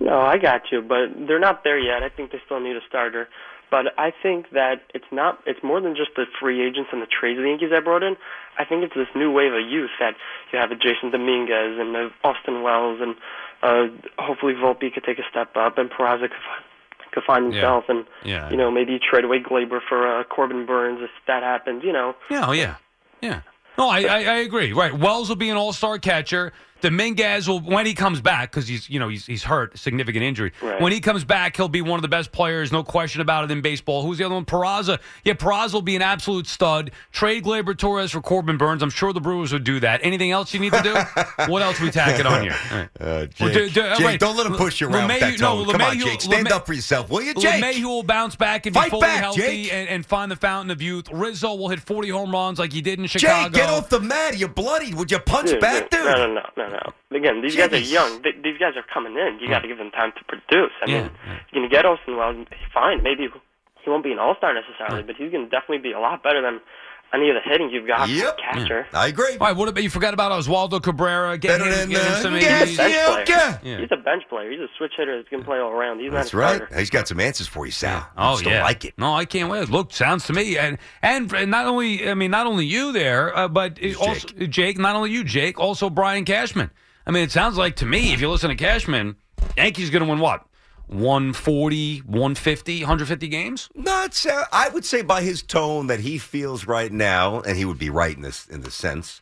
No, 0.00 0.20
I 0.20 0.36
got 0.38 0.70
you, 0.72 0.82
but 0.82 1.26
they're 1.26 1.38
not 1.38 1.64
there 1.64 1.78
yet. 1.78 2.02
I 2.02 2.08
think 2.10 2.32
they 2.32 2.40
still 2.44 2.60
need 2.60 2.76
a 2.76 2.80
starter. 2.88 3.28
But 3.70 3.86
I 3.98 4.12
think 4.22 4.50
that 4.52 4.82
it's 4.94 5.04
not. 5.10 5.40
It's 5.46 5.62
more 5.62 5.80
than 5.80 5.96
just 5.96 6.10
the 6.16 6.24
free 6.40 6.64
agents 6.66 6.90
and 6.92 7.02
the 7.02 7.06
trades 7.06 7.38
of 7.38 7.42
the 7.44 7.48
Yankees 7.50 7.70
have 7.74 7.84
brought 7.84 8.02
in. 8.02 8.16
I 8.58 8.64
think 8.64 8.84
it's 8.84 8.94
this 8.94 9.08
new 9.16 9.32
wave 9.32 9.52
of 9.52 9.66
youth 9.68 9.90
that 9.98 10.14
you 10.52 10.58
have 10.58 10.70
a 10.70 10.76
Jasson 10.76 11.10
Dominguez 11.10 11.78
and 11.78 11.96
uh, 11.96 12.08
Austin 12.22 12.62
Wells, 12.62 13.00
and 13.02 13.16
uh, 13.62 13.86
hopefully 14.18 14.54
Volpe 14.54 14.92
could 14.92 15.02
take 15.04 15.18
a 15.18 15.28
step 15.28 15.56
up, 15.56 15.76
and 15.78 15.90
Peraza 15.90 16.28
could, 16.28 17.10
could 17.12 17.24
find 17.24 17.46
Yeah. 17.46 17.60
himself, 17.60 17.84
and 17.88 18.04
Yeah. 18.22 18.48
you 18.50 18.56
know 18.56 18.70
maybe 18.70 18.92
you 18.92 18.98
trade 19.00 19.24
away 19.24 19.40
Gleyber 19.40 19.80
for 19.88 20.06
uh, 20.20 20.24
Corbin 20.24 20.66
Burnes 20.66 21.00
if 21.02 21.10
that 21.26 21.42
happens. 21.42 21.82
You 21.82 21.92
know, 21.92 22.14
Yeah, 22.30 22.44
oh, 22.46 22.52
yeah, 22.52 22.76
yeah. 23.20 23.40
No, 23.76 23.88
I, 23.88 24.02
I, 24.02 24.18
I 24.18 24.36
agree. 24.36 24.72
Right, 24.72 24.94
Wells 24.96 25.28
will 25.28 25.34
be 25.36 25.50
an 25.50 25.56
all-star 25.56 25.98
catcher. 25.98 26.52
Dominguez 26.80 27.48
will, 27.48 27.60
when 27.60 27.86
he 27.86 27.94
comes 27.94 28.20
back, 28.20 28.50
because 28.50 28.68
he's 28.68 28.88
you 28.90 28.98
know 29.00 29.08
he's 29.08 29.24
he's 29.26 29.42
hurt, 29.42 29.78
significant 29.78 30.22
injury. 30.22 30.52
Right. 30.60 30.80
When 30.80 30.92
he 30.92 31.00
comes 31.00 31.24
back, 31.24 31.56
he'll 31.56 31.68
be 31.68 31.80
one 31.82 31.98
of 31.98 32.02
the 32.02 32.08
best 32.08 32.30
players, 32.32 32.72
no 32.72 32.82
question 32.84 33.20
about 33.20 33.44
it 33.44 33.50
in 33.50 33.62
baseball. 33.62 34.02
Who's 34.02 34.18
the 34.18 34.24
other 34.24 34.34
one? 34.34 34.44
Peraza. 34.44 34.98
Yeah, 35.24 35.32
Peraza 35.34 35.72
will 35.74 35.82
be 35.82 35.96
an 35.96 36.02
absolute 36.02 36.46
stud. 36.46 36.90
Trade 37.12 37.44
Gleyber 37.44 37.76
Torres 37.76 38.10
for 38.10 38.20
Corbin 38.20 38.56
Burnes. 38.58 38.82
I'm 38.82 38.90
sure 38.90 39.12
the 39.12 39.20
Brewers 39.20 39.52
would 39.52 39.64
do 39.64 39.80
that. 39.80 40.00
Anything 40.02 40.30
else 40.30 40.52
you 40.52 40.60
need 40.60 40.72
to 40.72 40.82
do? 40.82 40.94
what 41.50 41.62
else 41.62 41.80
we 41.80 41.90
tacking 41.90 42.26
on 42.26 42.42
here? 42.42 42.56
All 42.70 42.76
right. 42.78 42.88
Uh, 43.00 43.26
Jake, 43.26 43.40
Well, 43.40 43.52
do- 43.54 43.70
do- 43.70 43.80
uh, 43.82 43.96
Jake, 43.96 44.06
wait. 44.06 44.20
don't 44.20 44.36
let 44.36 44.46
him 44.46 44.54
push 44.54 44.80
you 44.80 44.88
around 44.88 45.08
with 45.08 45.16
LeMahieu- 45.16 45.20
that 45.20 45.38
tone. 45.38 45.66
no, 45.66 45.72
Come 45.72 45.80
on, 45.80 45.96
LeMahieu- 45.96 46.04
Jake. 46.04 46.20
Stand 46.20 46.46
LeMahieu- 46.48 46.52
up 46.52 46.66
for 46.66 46.72
yourself, 46.74 47.08
will 47.10 47.22
you, 47.22 47.34
Jake? 47.34 47.62
LeMahieu 47.64 47.84
will 47.84 48.02
bounce 48.02 48.36
back 48.36 48.66
and 48.66 48.74
be 48.74 48.80
Fight 48.80 48.90
fully 48.90 49.00
back, 49.02 49.20
healthy 49.20 49.70
and, 49.70 49.88
and 49.88 50.04
find 50.04 50.30
the 50.30 50.36
fountain 50.36 50.70
of 50.70 50.82
youth. 50.82 51.08
Rizzo 51.12 51.54
will 51.54 51.68
hit 51.70 51.80
40 51.80 52.08
home 52.10 52.32
runs 52.32 52.58
like 52.58 52.72
he 52.72 52.82
did 52.82 52.98
in 52.98 53.06
Chicago. 53.06 53.44
Jake, 53.44 53.52
get 53.54 53.70
off 53.70 53.88
the 53.88 54.00
mat. 54.00 54.36
You're 54.36 54.48
bloodied. 54.48 54.94
Would 54.94 55.10
you 55.10 55.18
punch 55.18 55.50
Dude, 55.50 55.60
back, 55.60 55.88
dude? 55.90 56.04
No, 56.04 56.26
no, 56.26 56.42
no, 56.56 56.63
no, 56.68 56.78
no. 57.10 57.16
Again, 57.16 57.42
these 57.42 57.56
guys 57.56 57.72
are 57.72 57.78
young. 57.78 58.22
Th- 58.22 58.36
these 58.42 58.58
guys 58.58 58.74
are 58.76 58.82
coming 58.92 59.16
in. 59.16 59.38
You 59.40 59.48
got 59.48 59.60
to 59.60 59.68
give 59.68 59.78
them 59.78 59.90
time 59.90 60.12
to 60.18 60.24
produce. 60.24 60.72
I 60.82 60.90
Yeah, 60.90 61.02
mean, 61.02 61.10
going 61.52 61.68
to 61.68 61.74
get 61.74 61.84
Austin 61.86 62.16
Wells. 62.16 62.46
Fine, 62.72 63.02
maybe 63.02 63.28
he 63.82 63.90
won't 63.90 64.02
be 64.04 64.12
an 64.12 64.18
all-star 64.18 64.54
necessarily, 64.54 65.02
but 65.02 65.16
he's 65.16 65.30
going 65.30 65.44
to 65.44 65.50
definitely 65.50 65.78
be 65.78 65.92
a 65.92 66.00
lot 66.00 66.22
better 66.22 66.40
than 66.42 66.60
any 67.14 67.30
of 67.30 67.36
the 67.36 67.40
hitting 67.48 67.70
you've 67.70 67.86
got 67.86 68.08
Yep. 68.08 68.24
for 68.24 68.28
a 68.30 68.52
catcher. 68.62 68.86
I 68.92 69.06
agree. 69.08 69.32
All 69.40 69.46
right, 69.46 69.56
what 69.56 69.68
about 69.68 69.82
you? 69.82 69.90
Forgot 69.90 70.12
about 70.14 70.32
Oswaldo 70.32 70.82
Cabrera. 70.82 71.38
Get 71.38 71.58
Better 71.58 71.64
him, 71.64 71.70
than 71.70 71.88
get 71.90 72.04
him 72.04 72.12
uh, 72.12 72.16
some 72.20 72.34
yes, 72.34 72.68
He's 72.68 72.78
a 72.78 72.82
bench 72.82 72.94
yeah, 72.94 73.06
player. 73.06 73.24
yeah. 73.28 73.58
Yeah. 73.62 73.78
He's 73.80 73.88
a 73.92 73.96
bench 73.96 74.22
player. 74.28 74.50
He's 74.50 74.60
a 74.60 74.68
switch 74.76 74.92
hitter 74.96 75.16
that's 75.16 75.28
going 75.28 75.42
to 75.42 75.46
play 75.48 75.58
all 75.58 75.70
around. 75.70 76.00
He's 76.00 76.12
That's 76.12 76.34
right. 76.34 76.56
starter. 76.56 76.78
He's 76.78 76.90
got 76.90 77.08
some 77.08 77.20
answers 77.20 77.46
for 77.46 77.64
you, 77.66 77.72
Sal. 77.72 78.06
I 78.16 78.28
Oh 78.28 78.32
just 78.34 78.44
yeah, 78.46 78.54
don't 78.54 78.62
like 78.64 78.84
it. 78.84 78.94
No, 78.98 79.14
I 79.14 79.24
can't 79.24 79.48
wait. 79.50 79.68
Look, 79.70 79.92
sounds 79.92 80.24
to 80.26 80.32
me, 80.32 80.58
and 80.58 80.78
and 81.02 81.32
and 81.32 81.50
not 81.50 81.66
only 81.66 82.08
I 82.08 82.14
mean 82.14 82.30
not 82.30 82.46
only 82.46 82.66
you 82.66 82.92
there, 82.92 83.36
uh, 83.36 83.48
but 83.48 83.78
it 83.78 83.92
Who's 83.92 83.96
also 83.96 84.28
Jake. 84.28 84.78
Not 84.78 84.96
only 84.96 85.10
you, 85.12 85.24
Jake. 85.24 85.58
Also 85.60 85.88
Brian 85.90 86.24
Cashman. 86.24 86.70
I 87.06 87.10
mean, 87.10 87.22
it 87.22 87.30
sounds 87.32 87.56
like 87.56 87.76
to 87.76 87.86
me, 87.86 88.12
if 88.12 88.20
you 88.20 88.30
listen 88.30 88.48
to 88.50 88.56
Cashman, 88.56 89.16
Yankees 89.56 89.90
going 89.90 90.02
to 90.04 90.08
win 90.08 90.18
what 90.20 90.44
140, 90.86 91.98
150, 92.00 92.80
150 92.80 93.28
games. 93.28 93.68
Not. 93.74 94.24
I 94.52 94.68
would 94.68 94.84
say 94.84 95.02
by 95.02 95.22
his 95.22 95.42
tone 95.42 95.86
that 95.88 96.00
he 96.00 96.18
feels 96.18 96.66
right 96.66 96.92
now, 96.92 97.40
and 97.40 97.56
he 97.56 97.64
would 97.64 97.78
be 97.78 97.90
right 97.90 98.14
in 98.14 98.22
this 98.22 98.46
in 98.46 98.60
this 98.60 98.74
sense, 98.74 99.20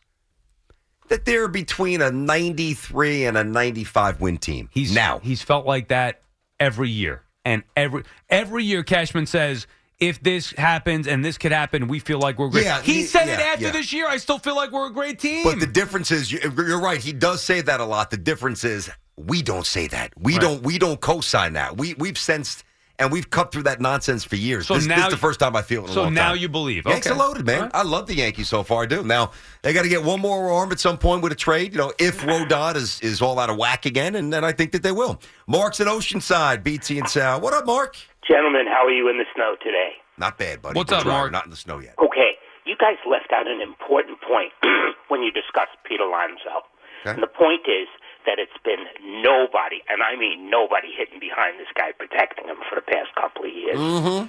that 1.09 1.25
they're 1.25 1.47
between 1.47 2.01
a 2.01 2.11
93 2.11 3.25
and 3.25 3.37
a 3.37 3.43
95 3.43 4.21
win 4.21 4.37
team. 4.37 4.69
He's 4.71 4.93
now. 4.93 5.19
He's 5.19 5.41
felt 5.41 5.65
like 5.65 5.87
that 5.89 6.21
every 6.59 6.89
year. 6.89 7.23
and 7.45 7.63
every 7.75 8.03
every 8.29 8.63
year 8.63 8.83
Cashman 8.83 9.25
says. 9.25 9.67
If 9.99 10.21
this 10.21 10.51
happens 10.51 11.07
and 11.07 11.23
this 11.23 11.37
could 11.37 11.53
happen, 11.53 11.87
we 11.87 11.99
feel 11.99 12.19
like 12.19 12.37
we're 12.37 12.49
great. 12.49 12.65
Yeah, 12.65 12.81
he 12.81 12.93
he- 12.95 13.03
said 13.03 13.29
it 13.29 13.39
after 13.39 13.65
yeah. 13.65 13.71
this 13.71 13.93
year. 13.93 14.05
I 14.05 14.17
still 14.17 14.39
feel 14.39 14.55
like 14.55 14.71
we're 14.71 14.87
a 14.87 14.91
great 14.91 15.17
team. 15.17 15.45
But 15.45 15.61
the 15.61 15.67
difference 15.67 16.11
is, 16.11 16.29
you're 16.29 16.81
right. 16.81 16.99
He 17.01 17.13
does 17.13 17.41
say 17.41 17.61
that 17.61 17.79
a 17.79 17.85
lot. 17.85 18.11
The 18.11 18.17
difference 18.17 18.65
is, 18.65 18.89
we 19.17 19.41
don't 19.41 19.65
say 19.65 19.87
that. 19.87 20.11
We 20.19 20.33
Right. 20.33 20.41
don't. 20.41 20.63
We 20.63 20.77
don't 20.79 20.99
co-sign 20.99 21.53
that. 21.53 21.77
We 21.77 21.93
we've 21.95 22.17
sensed 22.17 22.63
and 22.99 23.11
we've 23.11 23.29
cut 23.29 23.51
through 23.51 23.63
that 23.63 23.81
nonsense 23.81 24.23
for 24.23 24.35
years. 24.35 24.67
So 24.67 24.75
this, 24.75 24.85
this 24.87 24.97
now- 24.97 25.07
is 25.07 25.13
the 25.13 25.17
first 25.19 25.39
time 25.39 25.55
I 25.55 25.61
feel 25.63 25.81
it. 25.81 25.85
In 25.85 25.89
a 25.91 25.93
so 25.93 26.03
long 26.03 26.13
now 26.13 26.29
time. 26.29 26.37
you 26.37 26.47
believe. 26.49 26.85
Yanks 26.85 27.07
Okay. 27.07 27.15
are 27.15 27.17
loaded, 27.19 27.45
man. 27.45 27.55
All 27.57 27.63
right. 27.63 27.75
I 27.75 27.81
love 27.83 28.07
the 28.07 28.15
Yankees 28.15 28.49
so 28.49 28.63
far. 28.63 28.83
I 28.83 28.85
do. 28.85 29.03
Now 29.03 29.31
they 29.61 29.73
got 29.73 29.81
to 29.83 29.89
get 29.89 30.03
one 30.03 30.19
more 30.19 30.51
arm 30.51 30.71
at 30.71 30.79
some 30.79 30.97
point 30.97 31.21
with 31.21 31.31
a 31.31 31.35
trade. 31.35 31.73
You 31.73 31.79
know, 31.79 31.93
if 31.99 32.21
Rodon 32.21 32.75
is 32.75 32.99
is 33.01 33.21
all 33.21 33.39
out 33.39 33.49
of 33.49 33.57
whack 33.57 33.85
again, 33.85 34.15
and 34.15 34.31
then 34.33 34.43
I 34.43 34.51
think 34.51 34.71
that 34.71 34.83
they 34.83 34.91
will. 34.91 35.19
Mark's 35.47 35.79
in 35.79 35.87
Oceanside, 35.87 36.63
BT 36.63 36.99
and 36.99 37.09
Sal. 37.09 37.41
What 37.41 37.53
up, 37.53 37.65
Mark? 37.65 37.95
Gentlemen, 38.27 38.65
how 38.67 38.85
are 38.85 38.91
you 38.91 39.09
in 39.09 39.17
the 39.17 39.25
snow 39.35 39.55
today? 39.61 39.93
Not 40.17 40.37
bad, 40.37 40.61
buddy. 40.61 40.77
What's 40.77 40.91
We're 40.91 40.97
up, 40.97 41.03
driving, 41.03 41.19
Mark? 41.21 41.31
Not 41.33 41.45
in 41.45 41.49
the 41.51 41.57
snow 41.57 41.79
yet. 41.79 41.95
Okay, 41.99 42.37
you 42.65 42.75
guys 42.77 42.97
left 43.09 43.31
out 43.33 43.47
an 43.47 43.59
important 43.61 44.21
point 44.21 44.53
when 45.09 45.21
you 45.23 45.31
discussed 45.31 45.73
Pete 45.83 45.99
Alonso. 45.99 46.63
Okay. 47.01 47.11
And 47.15 47.21
the 47.23 47.27
point 47.27 47.61
is 47.67 47.87
that 48.25 48.39
it's 48.39 48.55
been 48.63 48.83
nobody, 49.21 49.81
and 49.89 50.01
I 50.03 50.15
mean 50.15 50.49
nobody, 50.49 50.89
hitting 50.95 51.19
behind 51.19 51.59
this 51.59 51.69
guy 51.75 51.91
protecting 51.97 52.45
him 52.47 52.57
for 52.69 52.75
the 52.75 52.85
past 52.85 53.13
couple 53.15 53.45
of 53.45 53.53
years. 53.53 53.77
Mm-hmm. 53.77 54.27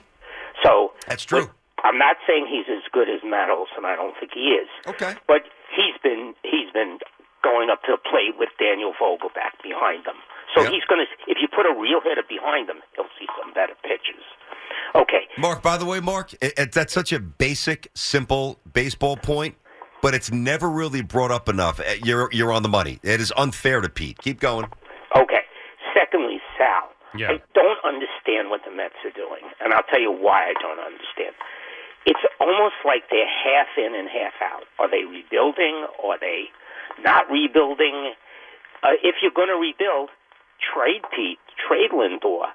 So 0.62 0.92
That's 1.06 1.24
true. 1.24 1.50
I'm 1.84 1.98
not 1.98 2.16
saying 2.26 2.46
he's 2.48 2.66
as 2.70 2.82
good 2.92 3.08
as 3.10 3.20
Matt 3.24 3.50
Olson. 3.50 3.84
I 3.84 3.94
don't 3.96 4.14
think 4.18 4.32
he 4.32 4.56
is. 4.56 4.68
Okay. 4.86 5.14
But 5.28 5.42
he's 5.74 5.96
been 6.02 6.34
he's 6.42 6.72
been 6.72 6.98
going 7.42 7.68
up 7.68 7.82
to 7.84 7.92
the 7.92 8.00
plate 8.00 8.38
with 8.38 8.48
Daniel 8.58 8.94
Vogelbach 8.96 9.60
behind 9.62 10.06
him. 10.06 10.16
So 10.56 10.62
Yep. 10.62 10.72
he's 10.72 10.84
going 10.84 11.04
to 11.04 11.08
if 11.30 11.38
you 11.42 11.48
put 11.48 11.66
a 11.66 11.74
real 11.78 12.00
hitter 12.00 12.22
behind 12.26 12.70
him, 12.70 12.80
he'll 12.96 13.10
see 13.18 13.26
some 13.38 13.52
better 13.52 13.74
pitches. 13.82 14.24
Okay. 14.94 15.28
Mark, 15.36 15.62
by 15.62 15.76
the 15.76 15.84
way, 15.84 16.00
Mark, 16.00 16.32
it, 16.40 16.54
it, 16.56 16.72
that's 16.72 16.92
such 16.92 17.12
a 17.12 17.18
basic, 17.18 17.90
simple 17.94 18.60
baseball 18.72 19.16
point, 19.16 19.56
but 20.04 20.12
it's 20.12 20.30
never 20.30 20.68
really 20.68 21.00
brought 21.00 21.30
up 21.30 21.48
enough. 21.48 21.80
Uh, 21.80 21.96
You're 22.04 22.28
you're 22.30 22.52
on 22.52 22.62
the 22.62 22.68
money. 22.68 23.00
It 23.02 23.22
is 23.24 23.32
unfair 23.38 23.80
to 23.80 23.88
Pete. 23.88 24.18
Keep 24.18 24.38
going. 24.38 24.66
Okay. 25.16 25.40
Secondly, 25.96 26.42
Sal, 26.58 26.92
Yeah. 27.16 27.32
I 27.32 27.40
don't 27.54 27.80
understand 27.88 28.50
what 28.52 28.60
the 28.68 28.70
Mets 28.70 29.00
are 29.08 29.16
doing, 29.16 29.48
and 29.64 29.72
I'll 29.72 29.88
tell 29.88 30.00
you 30.02 30.12
why 30.12 30.44
I 30.44 30.52
don't 30.60 30.78
understand. 30.78 31.32
It's 32.04 32.20
almost 32.38 32.76
like 32.84 33.08
they're 33.08 33.24
half 33.24 33.68
in 33.80 33.96
and 33.96 34.06
half 34.12 34.36
out. 34.44 34.64
Are 34.78 34.90
they 34.90 35.08
rebuilding? 35.08 35.86
Are 36.04 36.20
they 36.20 36.52
not 37.02 37.24
rebuilding? 37.30 38.12
Uh, 38.82 39.00
if 39.02 39.16
you're 39.22 39.32
going 39.32 39.48
to 39.48 39.56
rebuild, 39.56 40.10
trade 40.60 41.00
Pete, 41.16 41.40
trade 41.56 41.92
Lindor, 41.96 42.52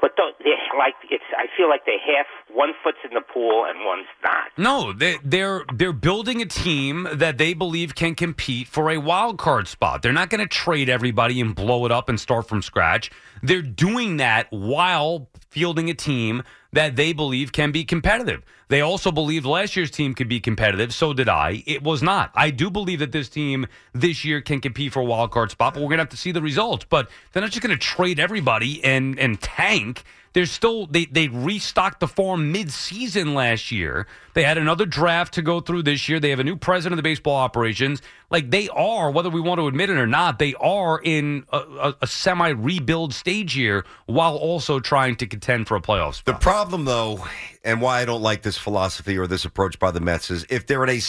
but 0.00 0.12
they're 0.16 0.56
like 0.78 0.94
it's. 1.10 1.24
I 1.36 1.46
feel 1.56 1.68
like 1.68 1.84
they're 1.86 1.98
half. 1.98 2.26
One 2.52 2.70
foot's 2.82 2.98
in 3.04 3.14
the 3.14 3.20
pool 3.20 3.64
and 3.68 3.84
one's 3.84 4.06
not. 4.22 4.48
No, 4.56 4.92
they, 4.92 5.18
they're 5.24 5.64
they're 5.74 5.92
building 5.92 6.40
a 6.42 6.46
team 6.46 7.08
that 7.12 7.38
they 7.38 7.54
believe 7.54 7.94
can 7.94 8.14
compete 8.14 8.68
for 8.68 8.90
a 8.90 8.98
wild 8.98 9.38
card 9.38 9.68
spot. 9.68 10.02
They're 10.02 10.12
not 10.12 10.30
going 10.30 10.40
to 10.40 10.46
trade 10.46 10.88
everybody 10.88 11.40
and 11.40 11.54
blow 11.54 11.84
it 11.86 11.92
up 11.92 12.08
and 12.08 12.18
start 12.18 12.48
from 12.48 12.62
scratch. 12.62 13.10
They're 13.42 13.62
doing 13.62 14.18
that 14.18 14.46
while 14.50 15.28
fielding 15.50 15.90
a 15.90 15.94
team 15.94 16.42
that 16.72 16.96
they 16.96 17.12
believe 17.12 17.52
can 17.52 17.72
be 17.72 17.84
competitive. 17.84 18.42
They 18.68 18.80
also 18.80 19.10
believed 19.10 19.44
last 19.44 19.74
year's 19.74 19.90
team 19.90 20.14
could 20.14 20.28
be 20.28 20.38
competitive. 20.38 20.94
So 20.94 21.12
did 21.12 21.28
I. 21.28 21.64
It 21.66 21.82
was 21.82 22.02
not. 22.02 22.30
I 22.34 22.50
do 22.50 22.70
believe 22.70 23.00
that 23.00 23.10
this 23.12 23.28
team 23.28 23.66
this 23.92 24.24
year 24.24 24.40
can 24.40 24.60
compete 24.60 24.92
for 24.92 25.00
a 25.00 25.04
wild 25.04 25.32
card 25.32 25.50
spot, 25.50 25.74
but 25.74 25.80
we're 25.80 25.88
going 25.88 25.98
to 25.98 26.02
have 26.02 26.10
to 26.10 26.16
see 26.16 26.32
the 26.32 26.42
results. 26.42 26.86
But 26.88 27.10
they're 27.32 27.42
not 27.42 27.50
just 27.50 27.62
going 27.62 27.76
to 27.76 27.80
trade 27.80 28.20
everybody 28.20 28.82
and 28.84 29.18
and 29.18 29.40
tank. 29.40 30.04
There's 30.32 30.50
still 30.50 30.86
they 30.86 31.06
they 31.06 31.28
restocked 31.28 32.00
the 32.00 32.08
farm 32.08 32.52
mid-season 32.52 33.34
last 33.34 33.72
year. 33.72 34.06
They 34.34 34.44
had 34.44 34.58
another 34.58 34.86
draft 34.86 35.34
to 35.34 35.42
go 35.42 35.60
through 35.60 35.82
this 35.82 36.08
year. 36.08 36.20
They 36.20 36.30
have 36.30 36.38
a 36.38 36.44
new 36.44 36.56
president 36.56 36.92
of 36.94 36.96
the 36.98 37.02
baseball 37.02 37.36
operations. 37.36 38.00
Like 38.30 38.50
they 38.50 38.68
are, 38.68 39.10
whether 39.10 39.28
we 39.28 39.40
want 39.40 39.58
to 39.58 39.66
admit 39.66 39.90
it 39.90 39.98
or 39.98 40.06
not, 40.06 40.38
they 40.38 40.54
are 40.54 41.00
in 41.02 41.44
a, 41.52 41.58
a, 41.58 41.96
a 42.02 42.06
semi-rebuild 42.06 43.12
stage 43.12 43.54
here, 43.54 43.84
while 44.06 44.36
also 44.36 44.78
trying 44.78 45.16
to 45.16 45.26
contend 45.26 45.66
for 45.66 45.76
a 45.76 45.80
playoff 45.80 46.22
The 46.22 46.34
problem, 46.34 46.84
though, 46.84 47.26
and 47.64 47.80
why 47.80 48.00
I 48.00 48.04
don't 48.04 48.22
like 48.22 48.42
this 48.42 48.56
philosophy 48.56 49.18
or 49.18 49.26
this 49.26 49.44
approach 49.44 49.78
by 49.80 49.90
the 49.90 50.00
Mets 50.00 50.30
is 50.30 50.46
if 50.48 50.66
they're 50.66 50.84
in 50.84 50.90
a 50.90 51.00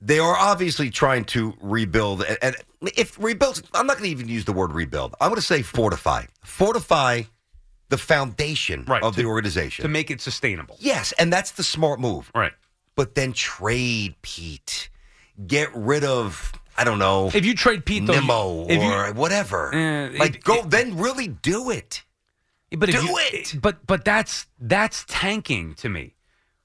they 0.00 0.20
are 0.20 0.36
obviously 0.36 0.90
trying 0.90 1.24
to 1.24 1.54
rebuild. 1.60 2.22
And, 2.22 2.38
and 2.40 2.56
if 2.96 3.20
rebuild, 3.20 3.60
I'm 3.74 3.88
not 3.88 3.96
going 3.96 4.04
to 4.04 4.10
even 4.10 4.28
use 4.28 4.44
the 4.44 4.52
word 4.52 4.72
rebuild. 4.72 5.16
I'm 5.20 5.30
going 5.30 5.40
to 5.40 5.46
say 5.46 5.62
fortify, 5.62 6.26
fortify 6.44 7.22
the 7.88 7.98
foundation 7.98 8.84
Right, 8.86 9.02
of 9.02 9.14
to- 9.16 9.22
the 9.22 9.26
organization. 9.28 9.82
to 9.82 9.88
make 9.88 10.10
it 10.10 10.20
sustainable. 10.20 10.76
yes, 10.80 11.12
and 11.18 11.32
that's 11.32 11.52
the 11.52 11.62
smart 11.62 12.00
move. 12.00 12.30
Right. 12.34 12.52
But 12.94 13.14
then 13.14 13.32
trade 13.32 14.16
Pete, 14.22 14.90
get 15.46 15.74
rid 15.74 16.04
of 16.04 16.52
I 16.76 16.84
don't 16.84 16.98
know 17.00 17.28
If 17.34 17.44
you 17.44 17.54
trade 17.54 17.84
Pete, 17.84 18.06
though, 18.06 18.12
you- 18.14 18.20
Nimmo 18.20 18.68
you- 18.68 18.80
or 18.80 19.12
whatever. 19.12 19.74
Eh, 19.74 20.10
like 20.18 20.36
it- 20.36 20.44
go 20.44 20.60
it- 20.60 20.70
then 20.70 20.96
really 20.96 21.26
do 21.28 21.70
it. 21.70 22.04
But 22.70 22.90
Do 22.90 23.02
you, 23.02 23.16
it! 23.32 23.54
But 23.60 23.86
but 23.86 24.04
that's 24.04 24.46
that's 24.60 25.04
tanking 25.08 25.74
to 25.76 25.88
me. 25.88 26.14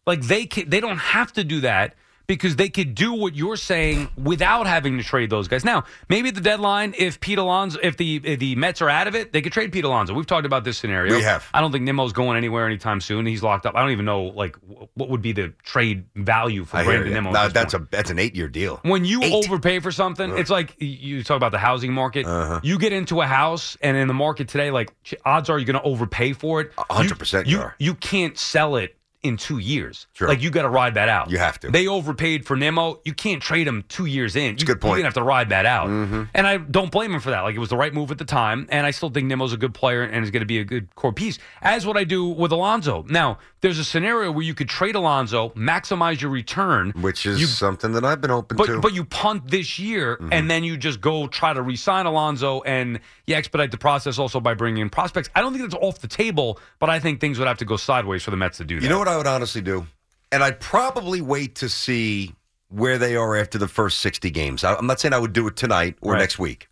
Like 0.05 0.21
they 0.23 0.45
can, 0.45 0.69
they 0.69 0.81
don't 0.81 0.97
have 0.97 1.31
to 1.33 1.43
do 1.45 1.61
that 1.61 1.95
because 2.33 2.55
they 2.55 2.69
could 2.69 2.95
do 2.95 3.13
what 3.13 3.35
you're 3.35 3.55
saying 3.55 4.09
without 4.21 4.67
having 4.67 4.97
to 4.97 5.03
trade 5.03 5.29
those 5.29 5.47
guys. 5.47 5.63
Now, 5.63 5.83
maybe 6.09 6.29
at 6.29 6.35
the 6.35 6.41
deadline, 6.41 6.93
if 6.97 7.19
Pete 7.19 7.37
Alonso, 7.37 7.79
if 7.81 7.97
the 7.97 8.21
if 8.23 8.39
the 8.39 8.55
Mets 8.55 8.81
are 8.81 8.89
out 8.89 9.07
of 9.07 9.15
it, 9.15 9.31
they 9.33 9.41
could 9.41 9.53
trade 9.53 9.71
Pete 9.71 9.83
Alonso. 9.85 10.13
We've 10.13 10.25
talked 10.25 10.45
about 10.45 10.63
this 10.63 10.77
scenario. 10.77 11.15
We 11.15 11.23
have. 11.23 11.45
I 11.53 11.61
don't 11.61 11.71
think 11.71 11.83
Nimmo's 11.83 12.13
going 12.13 12.37
anywhere 12.37 12.65
anytime 12.65 13.01
soon. 13.01 13.25
He's 13.25 13.43
locked 13.43 13.65
up. 13.65 13.75
I 13.75 13.81
don't 13.81 13.91
even 13.91 14.05
know 14.05 14.23
like 14.23 14.55
what 14.93 15.09
would 15.09 15.21
be 15.21 15.31
the 15.31 15.53
trade 15.63 16.05
value 16.15 16.65
for 16.65 16.77
I 16.77 16.83
Brandon. 16.83 17.13
Nimmo. 17.13 17.31
No, 17.31 17.49
that's 17.49 17.73
point. 17.73 17.85
a 17.85 17.87
that's 17.91 18.09
an 18.09 18.19
eight 18.19 18.35
year 18.35 18.47
deal. 18.47 18.79
When 18.83 19.05
you 19.05 19.21
Eight. 19.23 19.33
overpay 19.45 19.79
for 19.79 19.91
something, 19.91 20.37
it's 20.37 20.49
like 20.49 20.75
you 20.79 21.23
talk 21.23 21.37
about 21.37 21.51
the 21.51 21.57
housing 21.57 21.93
market. 21.93 22.25
Uh-huh. 22.25 22.59
You 22.63 22.77
get 22.79 22.93
into 22.93 23.21
a 23.21 23.25
house, 23.27 23.77
and 23.81 23.95
in 23.97 24.07
the 24.07 24.13
market 24.13 24.47
today, 24.47 24.71
like 24.71 24.93
odds 25.25 25.49
are 25.49 25.57
you're 25.59 25.65
going 25.65 25.81
to 25.81 25.83
overpay 25.87 26.33
for 26.33 26.61
it. 26.61 26.71
Hundred 26.77 27.19
percent 27.19 27.47
You 27.47 27.57
you 27.57 27.61
are. 27.63 27.75
you 27.77 27.93
can't 27.95 28.37
sell 28.37 28.75
it 28.77 28.95
in 29.23 29.37
two 29.37 29.57
years. 29.57 30.07
Sure. 30.13 30.27
Like 30.27 30.41
you 30.41 30.51
got 30.51 30.63
to 30.63 30.69
ride 30.69 30.93
that 30.95 31.09
out. 31.09 31.31
You 31.31 31.37
have 31.37 31.59
to. 31.61 31.69
They 31.71 31.87
overpaid 31.87 32.45
for 32.45 32.55
Nimmo. 32.55 32.99
You 33.05 33.13
can't 33.13 33.41
trade 33.41 33.67
him 33.67 33.83
two 33.87 34.05
years 34.05 34.35
in. 34.35 34.57
You, 34.57 34.65
good 34.65 34.81
point. 34.81 34.91
You're 34.91 34.97
gonna 34.99 35.07
have 35.07 35.13
to 35.15 35.23
ride 35.23 35.49
that 35.49 35.65
out. 35.65 35.87
And 35.89 36.45
I 36.47 36.57
don't 36.57 36.91
blame 36.91 37.13
him 37.13 37.19
for 37.21 37.29
that. 37.31 37.41
Like 37.41 37.55
it 37.55 37.59
was 37.59 37.69
the 37.69 37.77
right 37.77 37.93
move 37.93 38.11
at 38.11 38.17
the 38.17 38.25
time, 38.25 38.67
and 38.69 38.85
I 38.85 38.91
still 38.91 39.09
think 39.09 39.27
Nimmo's 39.27 39.53
a 39.53 39.57
good 39.57 39.73
player 39.73 40.03
and 40.03 40.23
is 40.23 40.31
going 40.31 40.41
to 40.41 40.45
be 40.45 40.59
a 40.59 40.63
good 40.65 40.93
core 40.95 41.13
piece. 41.13 41.39
As 41.61 41.85
what 41.85 41.97
I 41.97 42.03
do 42.03 42.25
with 42.27 42.51
Alonso. 42.51 43.05
Now, 43.09 43.39
there's 43.61 43.79
a 43.79 43.83
scenario 43.85 44.31
where 44.31 44.43
you 44.43 44.53
could 44.53 44.67
trade 44.69 44.95
Alonso, 44.95 45.49
maximize 45.51 46.19
your 46.21 46.31
return, 46.31 46.91
Which 46.99 47.25
is 47.25 47.39
You- 47.39 47.47
something 47.47 47.93
that 47.93 48.03
I've 48.03 48.19
been 48.19 48.31
open 48.31 48.57
but 48.57 48.65
to. 48.67 48.79
but 48.81 48.93
you 48.93 49.05
punt 49.05 49.49
this 49.49 49.79
year, 49.79 50.17
Mm-hmm. 50.17 50.33
and 50.33 50.51
then 50.51 50.63
you 50.65 50.75
just 50.77 50.99
go 50.99 51.27
try 51.27 51.53
to 51.53 51.61
re-sign 51.61 52.05
Alonso, 52.05 52.61
and 52.63 52.99
you 53.25 53.35
expedite 53.35 53.71
the 53.71 53.77
process 53.77 54.19
also 54.19 54.39
by 54.41 54.53
bringing 54.53 54.81
in 54.81 54.89
prospects. 54.89 55.29
I 55.33 55.41
don't 55.41 55.53
think 55.53 55.63
that's 55.69 55.81
off 55.81 55.99
the 55.99 56.07
table, 56.09 56.59
but 56.79 56.89
I 56.89 56.99
think 56.99 57.21
things 57.21 57.39
would 57.39 57.47
have 57.47 57.57
to 57.59 57.65
go 57.65 57.77
sideways 57.77 58.21
for 58.23 58.31
the 58.31 58.37
Mets 58.37 58.57
to 58.57 58.65
do 58.65 58.75
that. 58.79 58.83
you 58.83 58.89
know 58.89 58.99
what 58.99 59.07
I 59.07 59.12
would 59.17 59.27
honestly 59.27 59.61
do? 59.61 59.87
And 60.31 60.43
I'd 60.43 60.59
probably 60.59 61.21
wait 61.21 61.55
to 61.55 61.69
see 61.69 62.33
where 62.69 62.97
they 62.97 63.15
are 63.15 63.35
after 63.35 63.57
the 63.57 63.67
first 63.67 63.99
60 63.99 64.31
games. 64.31 64.63
I- 64.63 64.75
I'm 64.75 64.87
not 64.87 64.99
saying 64.99 65.13
I 65.13 65.19
would 65.19 65.33
do 65.33 65.47
it 65.47 65.55
tonight 65.55 65.95
or 66.01 66.13
Right. 66.13 66.19
next 66.19 66.39
week. 66.39 66.67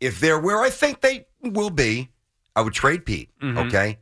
If 0.00 0.20
they're 0.20 0.38
where 0.38 0.60
I 0.60 0.70
think 0.70 1.00
they 1.02 1.26
will 1.42 1.70
be, 1.70 2.10
I 2.56 2.62
would 2.62 2.72
trade 2.72 3.04
Pete, 3.04 3.30
Mm-hmm. 3.42 3.58
okay? 3.58 3.98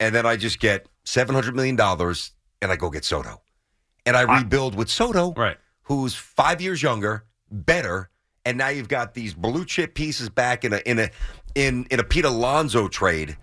And 0.00 0.14
then 0.14 0.26
I 0.26 0.36
just 0.36 0.58
get 0.60 0.86
$700 1.04 1.54
million 1.54 1.78
and 1.80 2.72
I 2.72 2.76
go 2.76 2.90
get 2.90 3.04
Soto. 3.04 3.42
And 4.04 4.16
I 4.16 4.22
rebuild 4.22 4.74
with 4.74 4.88
Soto, 4.88 5.32
Right. 5.34 5.56
who's 5.82 6.14
five 6.14 6.60
years 6.60 6.82
younger, 6.82 7.24
better, 7.50 8.10
and 8.44 8.56
now 8.58 8.68
you've 8.68 8.88
got 8.88 9.14
these 9.14 9.34
blue 9.34 9.64
chip 9.64 9.94
pieces 9.94 10.28
back 10.30 10.64
in 10.64 10.72
a 10.72 10.78
in 10.78 10.98
a 10.98 11.10
in 11.54 11.86
in 11.90 12.00
a 12.00 12.04
Pete 12.04 12.24
Alonso 12.24 12.88
trade. 12.88 13.36